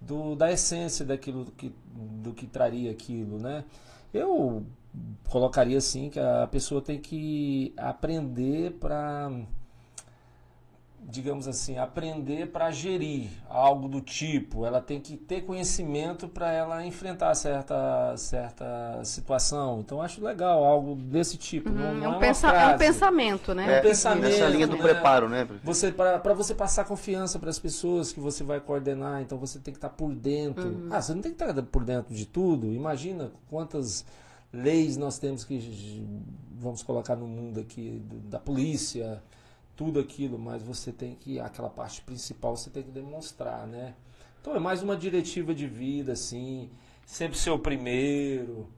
Do, 0.00 0.34
da 0.36 0.52
essência 0.52 1.02
daquilo 1.04 1.46
que, 1.56 1.72
do 1.94 2.34
que 2.34 2.46
traria 2.46 2.90
aquilo, 2.90 3.38
né? 3.38 3.64
Eu 4.12 4.66
colocaria 5.30 5.78
assim 5.78 6.10
que 6.10 6.20
a 6.20 6.46
pessoa 6.46 6.82
tem 6.82 7.00
que 7.00 7.72
aprender 7.78 8.72
para 8.72 9.30
digamos 11.06 11.46
assim, 11.46 11.78
aprender 11.78 12.48
para 12.48 12.70
gerir 12.70 13.28
algo 13.48 13.88
do 13.88 14.00
tipo. 14.00 14.64
Ela 14.64 14.80
tem 14.80 15.00
que 15.00 15.16
ter 15.16 15.42
conhecimento 15.42 16.28
para 16.28 16.50
ela 16.50 16.84
enfrentar 16.84 17.34
certa, 17.34 18.16
certa 18.16 19.00
situação. 19.04 19.80
Então 19.80 20.00
acho 20.00 20.24
legal 20.24 20.64
algo 20.64 20.94
desse 20.94 21.36
tipo. 21.36 21.68
Uhum, 21.68 21.74
não, 21.74 21.94
não 21.94 22.04
é, 22.04 22.08
um 22.08 22.14
é, 22.14 22.18
pensa 22.18 22.48
é, 22.48 22.74
um 22.74 22.78
pensamento, 22.78 23.54
né? 23.54 23.76
É, 23.76 23.78
um 23.78 23.82
pensamento. 23.82 24.24
Nessa 24.24 24.48
linha 24.48 24.66
do 24.66 24.76
né? 24.76 24.82
preparo, 24.82 25.28
né? 25.28 25.46
Você 25.62 25.92
para 25.92 26.34
você 26.34 26.54
passar 26.54 26.84
confiança 26.84 27.38
para 27.38 27.50
as 27.50 27.58
pessoas 27.58 28.12
que 28.12 28.20
você 28.20 28.42
vai 28.42 28.60
coordenar, 28.60 29.20
então 29.22 29.38
você 29.38 29.58
tem 29.58 29.72
que 29.72 29.78
estar 29.78 29.90
tá 29.90 29.94
por 29.94 30.14
dentro. 30.14 30.66
Uhum. 30.66 30.88
Ah, 30.90 31.00
você 31.00 31.14
não 31.14 31.20
tem 31.20 31.32
que 31.32 31.42
estar 31.42 31.52
tá 31.52 31.62
por 31.62 31.84
dentro 31.84 32.14
de 32.14 32.26
tudo. 32.26 32.72
Imagina 32.72 33.30
quantas 33.48 34.04
leis 34.52 34.96
nós 34.96 35.18
temos 35.18 35.44
que 35.44 35.58
vamos 36.58 36.82
colocar 36.82 37.16
no 37.16 37.26
mundo 37.26 37.60
aqui 37.60 38.02
da 38.28 38.38
polícia 38.38 39.22
tudo 39.76 40.00
aquilo, 40.00 40.38
mas 40.38 40.62
você 40.62 40.92
tem 40.92 41.14
que, 41.14 41.40
aquela 41.40 41.70
parte 41.70 42.00
principal 42.02 42.56
você 42.56 42.70
tem 42.70 42.82
que 42.82 42.90
demonstrar, 42.90 43.66
né? 43.66 43.94
Então 44.40 44.54
é 44.54 44.58
mais 44.58 44.82
uma 44.82 44.96
diretiva 44.96 45.54
de 45.54 45.66
vida, 45.66 46.12
assim, 46.12 46.70
sempre 47.06 47.38
ser 47.38 47.50
o 47.50 47.58
primeiro, 47.58 48.68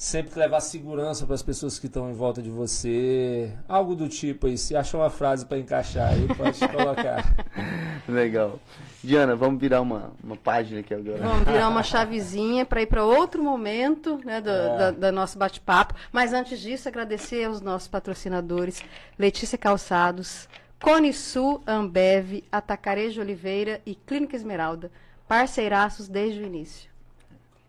sempre 0.00 0.40
levar 0.40 0.60
segurança 0.60 1.26
para 1.26 1.34
as 1.34 1.42
pessoas 1.42 1.78
que 1.78 1.84
estão 1.84 2.08
em 2.08 2.14
volta 2.14 2.40
de 2.40 2.48
você, 2.48 3.52
algo 3.68 3.94
do 3.94 4.08
tipo 4.08 4.46
aí. 4.46 4.56
Se 4.56 4.74
achou 4.74 5.00
uma 5.00 5.10
frase 5.10 5.44
para 5.44 5.58
encaixar 5.58 6.14
aí, 6.14 6.26
pode 6.26 6.58
colocar. 6.68 7.22
Legal. 8.08 8.58
Diana, 9.04 9.36
vamos 9.36 9.60
virar 9.60 9.82
uma, 9.82 10.10
uma 10.24 10.36
página 10.36 10.80
aqui 10.80 10.94
agora. 10.94 11.18
Vamos 11.18 11.46
virar 11.46 11.68
uma 11.68 11.82
chavezinha 11.82 12.64
para 12.64 12.80
ir 12.80 12.86
para 12.86 13.04
outro 13.04 13.44
momento 13.44 14.18
né, 14.24 14.40
do, 14.40 14.48
é. 14.48 14.78
da, 14.78 14.90
da, 14.90 15.12
nosso 15.12 15.38
bate-papo. 15.38 15.92
Mas 16.10 16.32
antes 16.32 16.60
disso, 16.60 16.88
agradecer 16.88 17.44
aos 17.44 17.60
nossos 17.60 17.86
patrocinadores, 17.86 18.82
Letícia 19.18 19.58
Calçados, 19.58 20.48
Cone 20.82 21.12
Sul, 21.12 21.62
Ambev, 21.66 22.42
Atacarejo 22.50 23.20
Oliveira 23.20 23.82
e 23.84 23.94
Clínica 23.94 24.34
Esmeralda, 24.34 24.90
parceiraços 25.28 26.08
desde 26.08 26.40
o 26.40 26.46
início. 26.46 26.88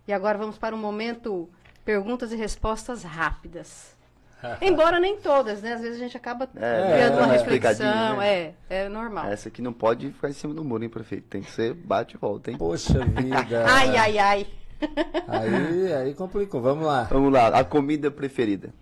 E 0.07 0.13
agora 0.13 0.37
vamos 0.37 0.57
para 0.57 0.73
um 0.73 0.79
momento 0.79 1.49
perguntas 1.91 2.31
e 2.31 2.35
respostas 2.37 3.03
rápidas. 3.03 3.95
Embora 4.61 4.99
nem 4.99 5.17
todas, 5.17 5.61
né? 5.61 5.73
Às 5.73 5.81
vezes 5.81 5.97
a 5.97 6.03
gente 6.03 6.17
acaba 6.17 6.49
é, 6.55 6.93
criando 6.93 7.17
uma 7.17 7.27
reflexão. 7.27 8.17
Né? 8.17 8.53
É, 8.69 8.85
é 8.85 8.89
normal. 8.89 9.25
Essa 9.25 9.49
aqui 9.49 9.61
não 9.61 9.73
pode 9.73 10.11
ficar 10.11 10.29
em 10.29 10.33
cima 10.33 10.53
do 10.53 10.63
muro, 10.63 10.83
hein, 10.83 10.89
prefeito? 10.89 11.27
Tem 11.27 11.41
que 11.41 11.51
ser 11.51 11.73
bate 11.73 12.15
e 12.15 12.17
volta, 12.17 12.49
hein? 12.49 12.57
Poxa 12.57 13.05
vida. 13.05 13.65
ai, 13.69 13.97
ai, 13.97 14.17
ai. 14.17 14.47
Aí, 15.27 15.93
aí 15.93 16.13
complicou. 16.15 16.59
Vamos 16.59 16.87
lá. 16.87 17.03
Vamos 17.03 17.31
lá. 17.31 17.49
A 17.49 17.63
comida 17.63 18.09
preferida. 18.09 18.73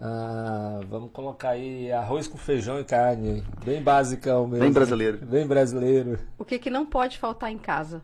Ah, 0.00 0.80
vamos 0.88 1.10
colocar 1.12 1.50
aí 1.50 1.92
arroz 1.92 2.26
com 2.26 2.38
feijão 2.38 2.80
e 2.80 2.84
carne. 2.84 3.44
Bem 3.62 3.82
basicão 3.82 4.46
mesmo. 4.46 4.64
Bem 4.64 4.72
brasileiro. 4.72 5.18
Bem 5.18 5.46
brasileiro. 5.46 6.18
O 6.38 6.46
que, 6.46 6.58
que 6.58 6.70
não 6.70 6.86
pode 6.86 7.18
faltar 7.18 7.52
em 7.52 7.58
casa? 7.58 8.02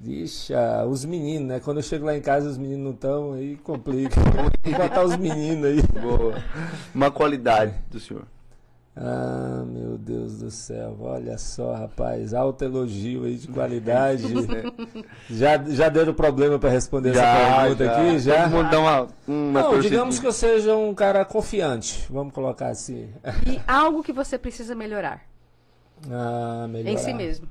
Vixe, 0.00 0.52
os 0.88 1.04
meninos, 1.04 1.48
né? 1.48 1.60
Quando 1.60 1.76
eu 1.78 1.82
chego 1.82 2.06
lá 2.06 2.16
em 2.16 2.20
casa 2.20 2.48
os 2.48 2.58
meninos 2.58 2.84
não 2.84 2.90
estão, 2.92 3.32
aí 3.34 3.56
complica. 3.56 4.16
Tem 4.62 4.72
que 4.72 4.78
botar 4.78 5.04
os 5.04 5.16
meninos 5.16 5.64
aí. 5.64 5.82
Boa. 6.00 6.34
Uma 6.94 7.10
qualidade 7.10 7.74
do 7.90 8.00
senhor. 8.00 8.24
Ah, 8.94 9.64
meu 9.66 9.96
Deus 9.96 10.38
do 10.38 10.50
céu, 10.50 10.98
olha 11.00 11.38
só, 11.38 11.72
rapaz, 11.72 12.34
alto 12.34 12.62
elogio 12.62 13.24
aí 13.24 13.36
de 13.36 13.48
qualidade. 13.48 14.24
já, 15.30 15.56
já 15.64 15.88
deu 15.88 16.12
problema 16.12 16.58
para 16.58 16.68
responder 16.68 17.14
já, 17.14 17.22
essa 17.22 17.60
pergunta 17.60 17.84
já. 17.84 17.92
aqui? 17.92 18.18
Já. 18.18 18.48
Vamos 18.48 18.70
dar 18.70 18.80
uma, 18.80 19.08
uma 19.26 19.62
Não, 19.62 19.80
digamos 19.80 20.18
que 20.18 20.26
eu 20.26 20.32
seja 20.32 20.76
um 20.76 20.94
cara 20.94 21.24
confiante, 21.24 22.06
vamos 22.10 22.34
colocar 22.34 22.68
assim. 22.68 23.08
E 23.46 23.58
algo 23.66 24.02
que 24.02 24.12
você 24.12 24.36
precisa 24.36 24.74
melhorar? 24.74 25.22
Ah, 26.10 26.66
melhorar. 26.68 26.92
Em 26.92 26.98
si 26.98 27.14
mesmo. 27.14 27.48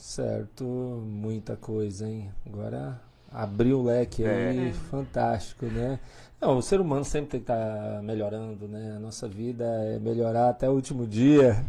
Certo, 0.00 0.64
muita 0.64 1.56
coisa, 1.56 2.08
hein? 2.08 2.32
Agora 2.46 2.98
abriu 3.30 3.80
o 3.80 3.84
leque 3.84 4.24
aí, 4.24 4.70
é. 4.70 4.72
fantástico, 4.72 5.66
né? 5.66 6.00
Não, 6.40 6.56
o 6.56 6.62
ser 6.62 6.80
humano 6.80 7.04
sempre 7.04 7.32
tem 7.32 7.40
que 7.40 7.44
estar 7.44 7.96
tá 7.96 8.02
melhorando, 8.02 8.66
né? 8.66 8.94
A 8.96 8.98
nossa 8.98 9.28
vida 9.28 9.64
é 9.64 9.98
melhorar 9.98 10.48
até 10.48 10.68
o 10.68 10.72
último 10.72 11.06
dia. 11.06 11.62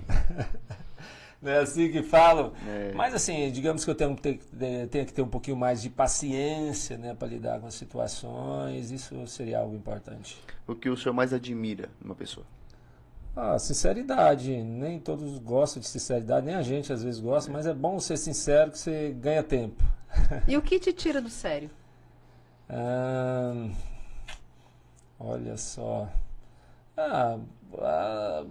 Não 1.42 1.52
é 1.52 1.60
assim 1.60 1.92
que 1.92 2.02
falam? 2.02 2.54
É. 2.66 2.94
Mas 2.94 3.14
assim, 3.14 3.52
digamos 3.52 3.84
que 3.84 3.92
eu 3.92 3.96
tenho, 3.96 4.16
tenho, 4.16 4.40
tenho, 4.88 5.06
que 5.06 5.12
ter 5.12 5.22
um 5.22 5.28
pouquinho 5.28 5.58
mais 5.58 5.82
de 5.82 5.90
paciência, 5.90 6.98
né? 6.98 7.14
Para 7.14 7.28
lidar 7.28 7.60
com 7.60 7.68
as 7.68 7.74
situações. 7.74 8.92
Isso 8.92 9.28
seria 9.28 9.60
algo 9.60 9.76
importante. 9.76 10.42
O 10.66 10.74
que 10.74 10.90
o 10.90 10.96
senhor 10.96 11.14
mais 11.14 11.34
admira 11.34 11.90
numa 12.02 12.16
pessoa? 12.16 12.46
Ah, 13.36 13.58
sinceridade. 13.58 14.56
Nem 14.58 15.00
todos 15.00 15.38
gostam 15.40 15.80
de 15.80 15.88
sinceridade, 15.88 16.46
nem 16.46 16.56
a 16.56 16.62
gente 16.62 16.92
às 16.92 17.04
vezes 17.04 17.20
gosta, 17.20 17.52
mas 17.52 17.66
é 17.66 17.74
bom 17.74 18.00
ser 18.00 18.18
sincero 18.18 18.72
que 18.72 18.78
você 18.78 19.12
ganha 19.12 19.44
tempo. 19.44 19.84
E 20.48 20.58
o 20.58 20.62
que 20.62 20.78
te 20.80 20.92
tira 20.92 21.22
do 21.22 21.30
sério? 21.30 21.70
Ah, 22.70 23.70
olha 25.20 25.58
só. 25.58 26.10
Ah, 26.98 27.38
ah, 27.80 28.46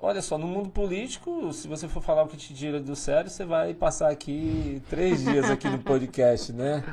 olha 0.00 0.22
só, 0.22 0.38
no 0.38 0.46
mundo 0.46 0.70
político, 0.70 1.52
se 1.52 1.66
você 1.66 1.88
for 1.88 2.02
falar 2.02 2.22
o 2.22 2.28
que 2.28 2.36
te 2.36 2.54
tira 2.54 2.80
do 2.80 2.94
sério, 2.94 3.28
você 3.28 3.44
vai 3.44 3.74
passar 3.74 4.10
aqui 4.10 4.80
três 4.88 5.22
dias 5.22 5.50
aqui 5.50 5.68
no 5.68 5.78
podcast, 5.80 6.52
né? 6.52 6.84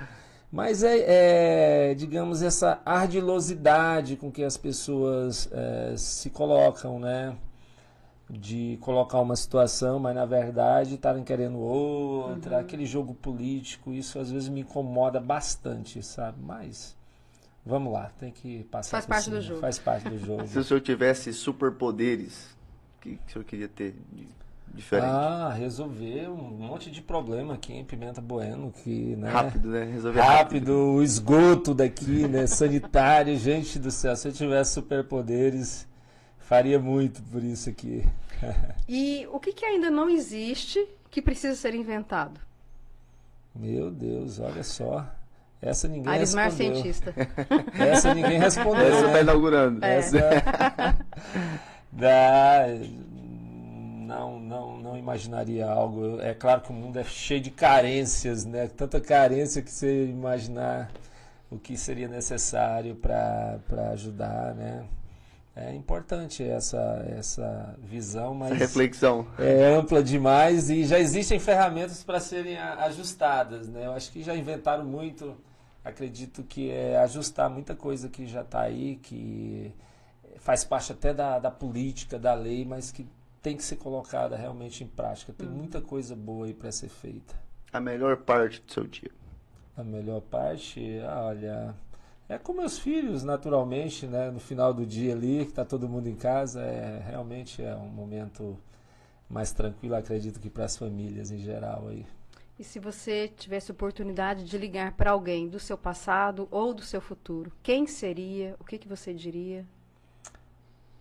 Mas 0.51 0.81
é, 0.81 1.91
é, 1.91 1.93
digamos, 1.93 2.41
essa 2.41 2.81
ardilosidade 2.85 4.15
com 4.15 4.31
que 4.31 4.43
as 4.43 4.55
pessoas 4.55 5.49
é, 5.51 5.95
se 5.97 6.29
colocam, 6.29 6.99
né? 6.99 7.35
De 8.29 8.77
colocar 8.81 9.19
uma 9.21 9.35
situação, 9.35 9.99
mas 9.99 10.13
na 10.13 10.25
verdade 10.25 10.95
estarem 10.95 11.23
querendo 11.23 11.59
outra, 11.59 12.55
uhum. 12.55 12.61
aquele 12.61 12.85
jogo 12.85 13.13
político, 13.13 13.93
isso 13.93 14.19
às 14.19 14.29
vezes 14.29 14.49
me 14.49 14.61
incomoda 14.61 15.19
bastante, 15.19 16.03
sabe? 16.03 16.37
Mas 16.41 16.95
vamos 17.65 17.91
lá, 17.93 18.11
tem 18.19 18.31
que 18.31 18.65
passar 18.65 18.91
Faz 18.91 19.05
parte 19.05 19.23
cima, 19.25 19.37
do 19.37 19.41
jogo. 19.41 19.61
Faz 19.61 19.79
parte 19.79 20.09
do 20.09 20.17
jogo. 20.25 20.47
Se 20.47 20.59
o 20.59 20.63
senhor 20.63 20.81
tivesse 20.81 21.31
superpoderes, 21.33 22.57
o 22.97 23.01
que, 23.01 23.15
que 23.15 23.29
o 23.29 23.31
senhor 23.31 23.45
queria 23.45 23.67
ter? 23.69 23.95
Diferente. 24.74 25.07
Ah, 25.07 25.53
resolver 25.57 26.30
um 26.30 26.49
monte 26.49 26.91
de 26.91 27.01
problema 27.01 27.55
aqui 27.55 27.74
em 27.74 27.84
Pimenta 27.84 28.22
Bueno, 28.22 28.72
que, 28.72 29.15
né? 29.15 29.30
Rápido, 29.30 29.70
né? 29.70 29.84
Resolver 29.84 30.20
rápido. 30.20 30.38
rápido. 30.38 30.72
O 30.95 31.03
esgoto 31.03 31.74
daqui, 31.74 32.28
né? 32.28 32.47
Sanitário, 32.47 33.36
gente 33.39 33.80
do 33.80 33.91
céu. 33.91 34.15
Se 34.15 34.28
eu 34.28 34.32
tivesse 34.32 34.74
superpoderes, 34.74 35.88
faria 36.38 36.80
muito 36.80 37.22
por 37.24 37.43
isso 37.43 37.70
aqui. 37.70 38.03
e 38.88 39.28
o 39.32 39.39
que, 39.39 39.51
que 39.51 39.65
ainda 39.65 39.89
não 39.89 40.09
existe 40.09 40.88
que 41.09 41.22
precisa 41.22 41.55
ser 41.55 41.74
inventado? 41.74 42.39
Meu 43.55 43.89
Deus, 43.89 44.39
olha 44.39 44.63
só. 44.63 45.05
Essa 45.59 45.88
ninguém 45.88 46.13
Arismar 46.13 46.45
respondeu. 46.45 46.76
cientista. 46.76 47.13
Essa 47.74 48.13
ninguém 48.13 48.38
respondeu. 48.38 48.86
Essa 48.86 48.99
está 48.99 49.13
né? 49.13 49.22
inaugurando. 49.22 49.84
É. 49.84 49.97
Essa... 49.97 50.20
da 51.91 52.68
não, 54.08 54.39
não, 54.39 54.78
não 54.78 54.97
imaginaria 54.97 55.70
algo. 55.70 56.20
É 56.22 56.34
claro 56.34 56.62
que 56.62 56.72
o 56.72 56.74
mundo 56.74 56.97
é 56.97 57.03
cheio 57.03 57.41
de 57.41 57.51
carências, 57.51 58.45
né? 58.45 58.68
Tanta 58.68 59.01
carência 59.01 59.62
que 59.62 59.70
você 59.70 60.05
imaginar 60.05 60.89
o 61.51 61.60
que 61.60 61.76
seria 61.76 62.08
necessário 62.08 62.95
para 62.95 63.60
ajudar, 63.91 64.55
né? 64.55 64.86
É 65.53 65.74
importante 65.74 66.43
essa, 66.43 67.03
essa 67.18 67.76
visão, 67.82 68.34
mas 68.36 68.51
essa 68.51 68.60
reflexão 68.60 69.28
é 69.39 69.74
ampla 69.74 70.03
demais 70.03 70.70
e 70.70 70.84
já 70.84 70.99
existem 70.99 71.39
ferramentas 71.39 72.03
para 72.03 72.20
serem 72.20 72.58
ajustadas, 72.58 73.68
né? 73.68 73.88
Eu 73.88 73.93
acho 73.93 74.12
que 74.12 74.22
já 74.22 74.36
inventaram 74.36 74.86
muito, 74.86 75.36
acredito 75.84 76.43
que 76.43 76.70
é 76.70 76.97
ajustar 76.99 77.49
muita 77.49 77.76
coisa 77.76 78.08
que 78.08 78.28
já 78.28 78.41
está 78.41 78.62
aí, 78.62 78.97
que 78.97 79.74
faz 80.38 80.64
parte 80.64 80.91
até 80.91 81.12
da, 81.14 81.39
da 81.39 81.49
política, 81.49 82.20
da 82.20 82.36
lei, 82.36 82.64
mas 82.64 82.91
que 82.91 83.08
tem 83.47 83.55
que 83.55 83.63
ser 83.63 83.77
colocada 83.77 84.35
realmente 84.35 84.83
em 84.83 84.87
prática. 84.87 85.31
Tem 85.31 85.47
hum. 85.47 85.53
muita 85.53 85.79
coisa 85.79 86.13
boa 86.13 86.47
aí 86.47 86.53
para 86.53 86.69
ser 86.69 86.89
feita. 86.89 87.33
A 87.71 87.79
melhor 87.79 88.17
parte 88.17 88.61
do 88.61 88.73
seu 88.73 88.83
dia? 88.85 89.11
A 89.77 89.85
melhor 89.85 90.19
parte, 90.19 90.99
olha, 91.05 91.73
é 92.27 92.37
com 92.37 92.51
meus 92.51 92.77
filhos, 92.77 93.23
naturalmente, 93.23 94.05
né? 94.05 94.29
No 94.29 94.39
final 94.39 94.73
do 94.73 94.85
dia 94.85 95.13
ali, 95.13 95.45
que 95.45 95.51
está 95.51 95.63
todo 95.63 95.87
mundo 95.87 96.07
em 96.07 96.15
casa, 96.15 96.61
é 96.61 97.01
realmente 97.07 97.63
é 97.63 97.73
um 97.73 97.87
momento 97.87 98.57
mais 99.29 99.53
tranquilo, 99.53 99.95
acredito 99.95 100.41
que 100.41 100.49
para 100.49 100.65
as 100.65 100.75
famílias 100.75 101.31
em 101.31 101.37
geral 101.37 101.87
aí. 101.87 102.05
E 102.59 102.65
se 102.65 102.79
você 102.79 103.29
tivesse 103.29 103.71
oportunidade 103.71 104.43
de 104.43 104.57
ligar 104.57 104.91
para 104.93 105.11
alguém 105.11 105.47
do 105.47 105.59
seu 105.59 105.77
passado 105.77 106.49
ou 106.51 106.73
do 106.73 106.81
seu 106.81 106.99
futuro, 106.99 107.49
quem 107.63 107.87
seria? 107.87 108.57
O 108.59 108.65
que, 108.65 108.77
que 108.77 108.89
você 108.89 109.13
diria? 109.13 109.65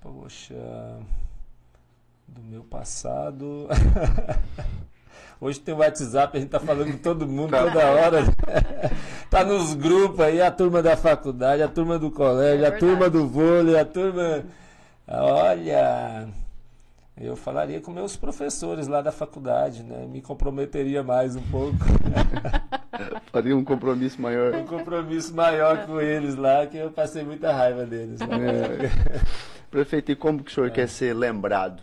Poxa, 0.00 0.54
do 2.26 2.42
meu 2.42 2.62
passado. 2.62 3.68
Hoje 5.38 5.60
tem 5.60 5.74
o 5.74 5.78
WhatsApp, 5.78 6.36
a 6.36 6.40
gente 6.40 6.48
tá 6.48 6.58
falando 6.58 6.92
com 6.92 6.98
todo 6.98 7.26
mundo 7.26 7.50
tá. 7.50 7.64
toda 7.64 7.86
hora. 7.86 8.24
tá 9.28 9.44
nos 9.44 9.74
grupos 9.74 10.20
aí, 10.20 10.40
a 10.40 10.50
turma 10.50 10.82
da 10.82 10.96
faculdade, 10.96 11.62
a 11.62 11.68
turma 11.68 11.98
do 11.98 12.10
colégio, 12.10 12.64
é 12.64 12.68
a 12.68 12.78
turma 12.78 13.10
do 13.10 13.28
vôlei, 13.28 13.78
a 13.78 13.84
turma. 13.84 14.44
Olha. 15.06 16.28
Eu 17.18 17.34
falaria 17.34 17.80
com 17.80 17.90
meus 17.90 18.14
professores 18.14 18.88
lá 18.88 19.00
da 19.00 19.10
faculdade, 19.10 19.82
né? 19.82 20.06
Me 20.06 20.20
comprometeria 20.20 21.02
mais 21.02 21.34
um 21.34 21.40
pouco. 21.50 21.78
Faria 23.32 23.56
um 23.56 23.64
compromisso 23.64 24.20
maior. 24.20 24.54
um 24.54 24.66
compromisso 24.66 25.34
maior 25.34 25.86
com 25.86 25.98
eles 25.98 26.36
lá, 26.36 26.66
que 26.66 26.76
eu 26.76 26.90
passei 26.90 27.24
muita 27.24 27.52
raiva 27.52 27.86
deles. 27.86 28.20
É. 28.20 29.22
Prefeito, 29.70 30.12
e 30.12 30.16
como 30.16 30.44
que 30.44 30.50
o 30.50 30.54
senhor 30.54 30.66
é. 30.66 30.70
quer 30.70 30.88
ser 30.88 31.14
lembrado? 31.14 31.82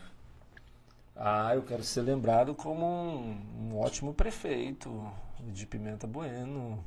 Ah, 1.25 1.55
eu 1.55 1.61
quero 1.63 1.81
ser 1.83 2.01
lembrado 2.01 2.53
como 2.53 2.85
um, 2.85 3.37
um 3.57 3.79
ótimo 3.79 4.13
prefeito 4.13 5.09
de 5.53 5.65
Pimenta 5.65 6.05
Bueno, 6.05 6.83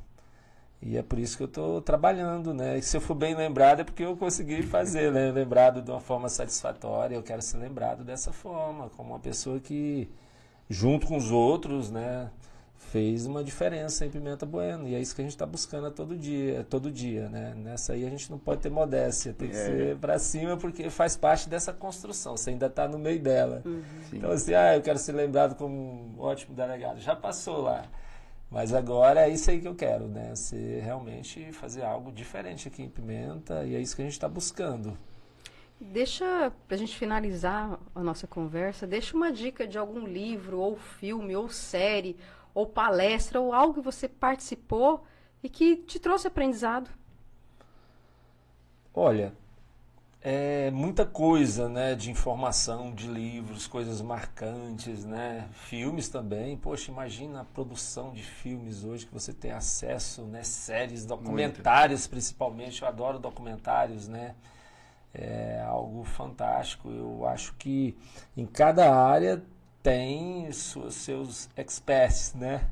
e 0.79 0.95
é 0.95 1.01
por 1.01 1.17
isso 1.17 1.37
que 1.37 1.41
eu 1.43 1.47
estou 1.47 1.81
trabalhando, 1.81 2.53
né? 2.53 2.77
E 2.77 2.83
se 2.83 2.95
eu 2.95 3.01
for 3.01 3.15
bem 3.15 3.33
lembrado 3.33 3.79
é 3.79 3.83
porque 3.83 4.03
eu 4.03 4.15
consegui 4.15 4.61
fazer, 4.61 5.11
né? 5.11 5.31
Lembrado 5.31 5.81
de 5.81 5.89
uma 5.89 5.99
forma 5.99 6.29
satisfatória. 6.29 7.15
Eu 7.15 7.23
quero 7.23 7.41
ser 7.41 7.57
lembrado 7.57 8.03
dessa 8.03 8.31
forma, 8.31 8.89
como 8.91 9.09
uma 9.13 9.19
pessoa 9.19 9.59
que, 9.59 10.07
junto 10.69 11.07
com 11.07 11.17
os 11.17 11.31
outros, 11.31 11.89
né? 11.89 12.29
Fez 12.77 13.25
uma 13.25 13.43
diferença 13.43 14.05
em 14.05 14.09
Pimenta 14.09 14.45
Bueno. 14.45 14.87
E 14.87 14.95
é 14.95 14.99
isso 14.99 15.13
que 15.13 15.21
a 15.21 15.23
gente 15.23 15.33
está 15.33 15.45
buscando 15.45 15.87
a 15.87 15.91
todo 15.91 16.15
dia, 16.15 16.65
todo 16.69 16.91
dia, 16.91 17.27
né? 17.27 17.53
Nessa 17.55 17.93
aí 17.93 18.05
a 18.05 18.09
gente 18.09 18.31
não 18.31 18.37
pode 18.37 18.61
ter 18.61 18.69
modéstia, 18.69 19.33
tem 19.33 19.49
que 19.49 19.55
é. 19.57 19.65
ser 19.65 19.97
para 19.97 20.17
cima 20.19 20.55
porque 20.55 20.89
faz 20.89 21.17
parte 21.17 21.49
dessa 21.49 21.73
construção. 21.73 22.37
Você 22.37 22.51
ainda 22.51 22.67
está 22.67 22.87
no 22.87 22.97
meio 22.97 23.19
dela. 23.19 23.61
Uhum. 23.65 23.83
Então 24.13 24.31
assim, 24.31 24.53
ah, 24.53 24.75
eu 24.75 24.81
quero 24.81 24.99
ser 24.99 25.11
lembrado 25.11 25.55
como 25.55 25.75
um 25.75 26.19
ótimo 26.19 26.55
delegado. 26.55 26.99
Já 26.99 27.15
passou 27.15 27.61
lá. 27.61 27.83
Mas 28.49 28.73
agora 28.73 29.27
é 29.27 29.29
isso 29.29 29.51
aí 29.51 29.59
que 29.59 29.67
eu 29.67 29.75
quero, 29.75 30.07
né? 30.07 30.33
Ser 30.35 30.81
realmente 30.81 31.51
fazer 31.51 31.83
algo 31.83 32.11
diferente 32.11 32.67
aqui 32.67 32.83
em 32.83 32.89
Pimenta 32.89 33.65
e 33.65 33.75
é 33.75 33.79
isso 33.79 33.95
que 33.95 34.01
a 34.01 34.05
gente 34.05 34.13
está 34.13 34.29
buscando. 34.29 34.97
Deixa, 35.79 36.51
para 36.67 36.75
a 36.75 36.77
gente 36.77 36.97
finalizar 36.97 37.79
a 37.93 38.01
nossa 38.01 38.25
conversa, 38.25 38.87
deixa 38.87 39.15
uma 39.15 39.31
dica 39.31 39.67
de 39.67 39.77
algum 39.77 40.07
livro, 40.07 40.59
ou 40.59 40.75
filme, 40.75 41.35
ou 41.35 41.49
série, 41.49 42.17
ou 42.53 42.65
palestra, 42.65 43.39
ou 43.39 43.53
algo 43.53 43.75
que 43.75 43.81
você 43.81 44.07
participou 44.07 45.03
e 45.43 45.49
que 45.49 45.77
te 45.77 45.99
trouxe 45.99 46.27
aprendizado. 46.27 46.89
Olha, 48.93 49.33
é 50.21 50.71
muita 50.71 51.05
coisa, 51.05 51.69
né, 51.69 51.93
de 51.93 52.09
informação, 52.09 52.93
de 52.93 53.07
livros, 53.07 53.67
coisas 53.67 54.01
marcantes, 54.01 55.05
né, 55.05 55.47
filmes 55.53 56.09
também. 56.09 56.57
Poxa, 56.57 56.91
imagina 56.91 57.41
a 57.41 57.45
produção 57.45 58.11
de 58.11 58.23
filmes 58.23 58.83
hoje 58.83 59.05
que 59.05 59.13
você 59.13 59.31
tem 59.31 59.51
acesso, 59.51 60.23
né, 60.23 60.43
séries, 60.43 61.05
documentários 61.05 62.01
Muito. 62.01 62.09
principalmente. 62.09 62.81
Eu 62.81 62.87
adoro 62.87 63.19
documentários, 63.19 64.07
né. 64.07 64.35
É 65.13 65.63
algo 65.65 66.03
fantástico. 66.03 66.89
Eu 66.89 67.25
acho 67.27 67.53
que 67.55 67.95
em 68.35 68.45
cada 68.45 68.93
área 68.93 69.43
tem 69.81 70.51
seus, 70.51 70.95
seus 70.95 71.49
experts, 71.55 72.33
né? 72.33 72.69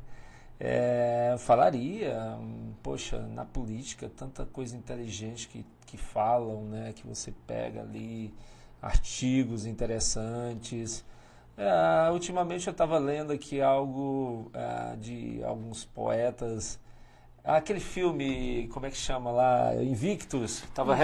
É, 0.58 1.36
falaria, 1.38 2.38
poxa, 2.82 3.18
na 3.18 3.44
política, 3.44 4.10
tanta 4.16 4.46
coisa 4.46 4.74
inteligente 4.76 5.48
que 5.48 5.64
que 5.86 5.96
falam, 5.96 6.64
né, 6.64 6.92
que 6.94 7.06
você 7.06 7.32
pega 7.46 7.80
ali 7.80 8.34
artigos 8.82 9.64
interessantes. 9.64 11.04
É, 11.56 12.10
ultimamente 12.10 12.66
eu 12.66 12.72
estava 12.72 12.98
lendo 12.98 13.32
aqui 13.32 13.62
algo 13.62 14.50
é, 14.52 14.96
de 14.96 15.42
alguns 15.44 15.84
poetas. 15.84 16.78
Aquele 17.42 17.80
filme, 17.80 18.68
como 18.72 18.86
é 18.86 18.90
que 18.90 18.96
chama 18.96 19.30
lá? 19.30 19.74
Invictus. 19.76 20.64
Estava 20.64 20.96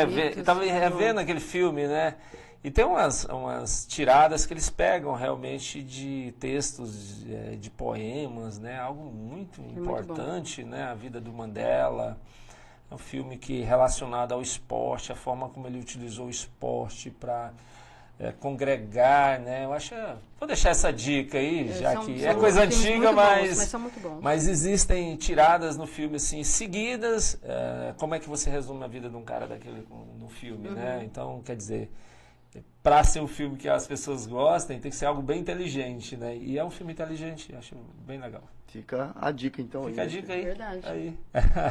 tava 0.44 0.64
revendo 0.64 1.20
aquele 1.20 1.40
filme, 1.40 1.86
né? 1.86 2.16
E 2.64 2.70
tem 2.70 2.84
umas, 2.84 3.24
umas 3.24 3.84
tiradas 3.86 4.46
que 4.46 4.54
eles 4.54 4.70
pegam 4.70 5.14
realmente 5.14 5.82
de 5.82 6.32
textos, 6.38 7.24
de, 7.24 7.34
é, 7.34 7.56
de 7.56 7.68
poemas, 7.68 8.58
né? 8.58 8.78
Algo 8.78 9.10
muito 9.10 9.60
é 9.60 9.80
importante, 9.80 10.60
muito 10.60 10.76
né? 10.76 10.84
A 10.84 10.94
vida 10.94 11.20
do 11.20 11.32
Mandela. 11.32 12.16
É 12.88 12.94
um 12.94 12.98
filme 12.98 13.36
que 13.36 13.62
relacionado 13.62 14.32
ao 14.32 14.40
esporte, 14.40 15.10
a 15.10 15.16
forma 15.16 15.48
como 15.48 15.66
ele 15.66 15.80
utilizou 15.80 16.26
o 16.26 16.30
esporte 16.30 17.10
para 17.10 17.52
é, 18.20 18.30
congregar, 18.30 19.40
né? 19.40 19.64
Eu 19.64 19.72
acho, 19.72 19.94
vou 20.38 20.46
deixar 20.46 20.70
essa 20.70 20.92
dica 20.92 21.38
aí, 21.38 21.68
é, 21.68 21.72
já 21.72 21.92
são, 21.94 22.06
que 22.06 22.20
são 22.20 22.30
é 22.30 22.34
coisa 22.34 22.62
antiga, 22.62 23.10
mas 23.10 23.72
bons, 23.72 23.74
mas, 23.74 24.20
mas, 24.20 24.48
existem 24.48 25.16
tiradas 25.16 25.76
no 25.76 25.86
filme 25.86 26.16
assim 26.16 26.44
seguidas. 26.44 27.40
É, 27.42 27.92
como 27.96 28.14
é 28.14 28.20
que 28.20 28.28
você 28.28 28.48
resume 28.48 28.84
a 28.84 28.86
vida 28.86 29.10
de 29.10 29.16
um 29.16 29.24
cara 29.24 29.48
daquele 29.48 29.84
no 30.20 30.28
filme, 30.28 30.68
né? 30.68 30.70
uhum. 30.70 30.76
né? 30.76 31.04
Então, 31.04 31.42
quer 31.44 31.56
dizer, 31.56 31.90
para 32.82 33.04
ser 33.04 33.20
um 33.20 33.28
filme 33.28 33.56
que 33.56 33.68
as 33.68 33.86
pessoas 33.86 34.26
gostem, 34.26 34.80
tem 34.80 34.90
que 34.90 34.96
ser 34.96 35.06
algo 35.06 35.22
bem 35.22 35.40
inteligente, 35.40 36.16
né? 36.16 36.36
E 36.36 36.58
é 36.58 36.64
um 36.64 36.70
filme 36.70 36.92
inteligente, 36.92 37.54
acho 37.54 37.76
bem 38.06 38.20
legal. 38.20 38.42
Fica 38.66 39.12
a 39.20 39.30
dica, 39.30 39.60
então. 39.60 39.84
Fica 39.84 40.02
aí, 40.02 40.08
a 40.08 40.10
dica 40.10 40.32
aí. 40.32 40.44
Verdade. 40.44 40.80
Aí. 40.84 41.18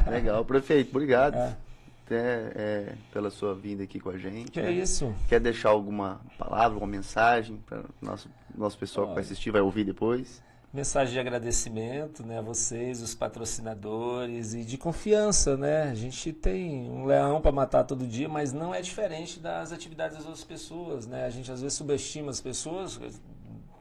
Legal. 0.09 0.45
Prefeito, 0.45 0.89
obrigado. 0.91 1.35
É. 1.35 1.57
Até, 2.05 2.51
é, 2.55 2.95
pela 3.11 3.29
sua 3.29 3.55
vinda 3.55 3.83
aqui 3.83 3.99
com 3.99 4.09
a 4.09 4.17
gente. 4.17 4.51
Que 4.51 4.61
né? 4.61 4.69
é 4.69 4.71
isso. 4.71 5.13
Quer 5.27 5.39
deixar 5.39 5.69
alguma 5.69 6.21
palavra, 6.37 6.77
uma 6.77 6.87
mensagem 6.87 7.57
para 7.65 7.79
o 7.79 7.85
nosso, 8.01 8.29
nosso 8.55 8.77
pessoal 8.77 9.07
Olha. 9.07 9.11
que 9.11 9.15
vai 9.15 9.23
assistir, 9.23 9.49
vai 9.49 9.61
ouvir 9.61 9.83
depois? 9.83 10.43
Mensagem 10.73 11.13
de 11.13 11.19
agradecimento 11.19 12.25
né, 12.25 12.39
a 12.39 12.41
vocês, 12.41 13.01
os 13.01 13.13
patrocinadores 13.13 14.53
e 14.53 14.63
de 14.63 14.77
confiança. 14.77 15.57
Né? 15.57 15.83
A 15.83 15.93
gente 15.93 16.31
tem 16.31 16.89
um 16.89 17.03
leão 17.05 17.41
para 17.41 17.51
matar 17.51 17.83
todo 17.83 18.07
dia, 18.07 18.29
mas 18.29 18.53
não 18.53 18.73
é 18.73 18.81
diferente 18.81 19.37
das 19.37 19.73
atividades 19.73 20.15
das 20.15 20.25
outras 20.25 20.45
pessoas. 20.45 21.05
Né? 21.05 21.25
A 21.25 21.29
gente 21.29 21.51
às 21.51 21.61
vezes 21.61 21.77
subestima 21.77 22.31
as 22.31 22.39
pessoas 22.39 22.97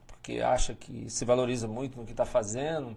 porque 0.06 0.40
acha 0.40 0.74
que 0.74 1.08
se 1.08 1.24
valoriza 1.24 1.68
muito 1.68 1.96
no 1.96 2.04
que 2.04 2.10
está 2.10 2.26
fazendo. 2.26 2.96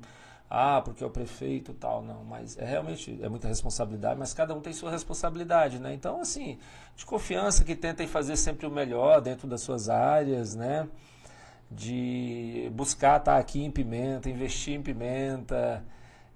Ah, 0.49 0.81
porque 0.81 1.03
é 1.03 1.07
o 1.07 1.09
prefeito 1.09 1.73
tal. 1.73 2.01
Não, 2.03 2.23
mas 2.23 2.57
é 2.57 2.65
realmente 2.65 3.19
é 3.21 3.29
muita 3.29 3.47
responsabilidade, 3.47 4.19
mas 4.19 4.33
cada 4.33 4.53
um 4.53 4.59
tem 4.59 4.73
sua 4.73 4.91
responsabilidade. 4.91 5.79
Né? 5.79 5.93
Então, 5.93 6.19
assim, 6.19 6.57
de 6.95 7.05
confiança 7.05 7.63
que 7.63 7.75
tentem 7.75 8.07
fazer 8.07 8.37
sempre 8.37 8.65
o 8.65 8.71
melhor 8.71 9.21
dentro 9.21 9.47
das 9.47 9.61
suas 9.61 9.87
áreas, 9.87 10.55
né? 10.55 10.87
De 11.75 12.69
buscar 12.73 13.19
estar 13.19 13.37
aqui 13.37 13.63
em 13.63 13.71
Pimenta, 13.71 14.29
investir 14.29 14.75
em 14.75 14.81
Pimenta, 14.81 15.83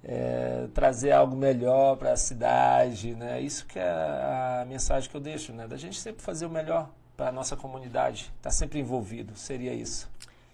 é, 0.03 0.67
trazer 0.73 1.11
algo 1.11 1.35
melhor 1.35 1.97
para 1.97 2.13
a 2.13 2.17
cidade, 2.17 3.15
né? 3.15 3.41
Isso 3.41 3.65
que 3.65 3.77
é 3.77 3.83
a 3.83 4.65
mensagem 4.67 5.09
que 5.09 5.15
eu 5.15 5.21
deixo, 5.21 5.53
né? 5.53 5.67
Da 5.67 5.77
gente 5.77 5.99
sempre 5.99 6.21
fazer 6.21 6.45
o 6.45 6.49
melhor 6.49 6.89
para 7.15 7.29
a 7.29 7.31
nossa 7.31 7.55
comunidade, 7.55 8.31
estar 8.37 8.43
tá 8.43 8.51
sempre 8.51 8.79
envolvido, 8.79 9.35
seria 9.35 9.73
isso. 9.73 10.09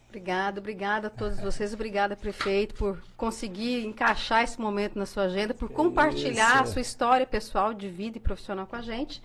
Obrigada, 0.08 0.60
obrigada 0.60 1.08
a 1.08 1.10
todos 1.10 1.40
vocês, 1.42 1.74
obrigada 1.74 2.16
prefeito 2.16 2.76
por 2.76 3.02
conseguir 3.18 3.86
encaixar 3.86 4.44
esse 4.44 4.60
momento 4.60 4.98
na 4.98 5.06
sua 5.06 5.24
agenda, 5.24 5.54
por 5.54 5.70
compartilhar 5.70 6.56
isso. 6.56 6.64
a 6.64 6.66
sua 6.66 6.82
história 6.82 7.26
pessoal 7.26 7.74
de 7.74 7.90
vida 7.90 8.18
e 8.18 8.22
profissional 8.22 8.66
com 8.66 8.76
a 8.76 8.82
gente. 8.82 9.22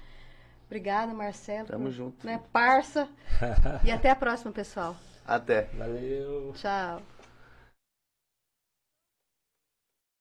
Obrigada, 0.66 1.14
Marcelo. 1.14 1.66
Tamo 1.66 1.84
por, 1.84 1.92
junto. 1.92 2.26
Né, 2.26 2.40
parça. 2.52 3.08
e 3.84 3.90
até 3.90 4.10
a 4.10 4.16
próxima, 4.16 4.52
pessoal. 4.52 4.94
Até. 5.28 5.68
Valeu. 5.74 6.54
Tchau. 6.54 7.02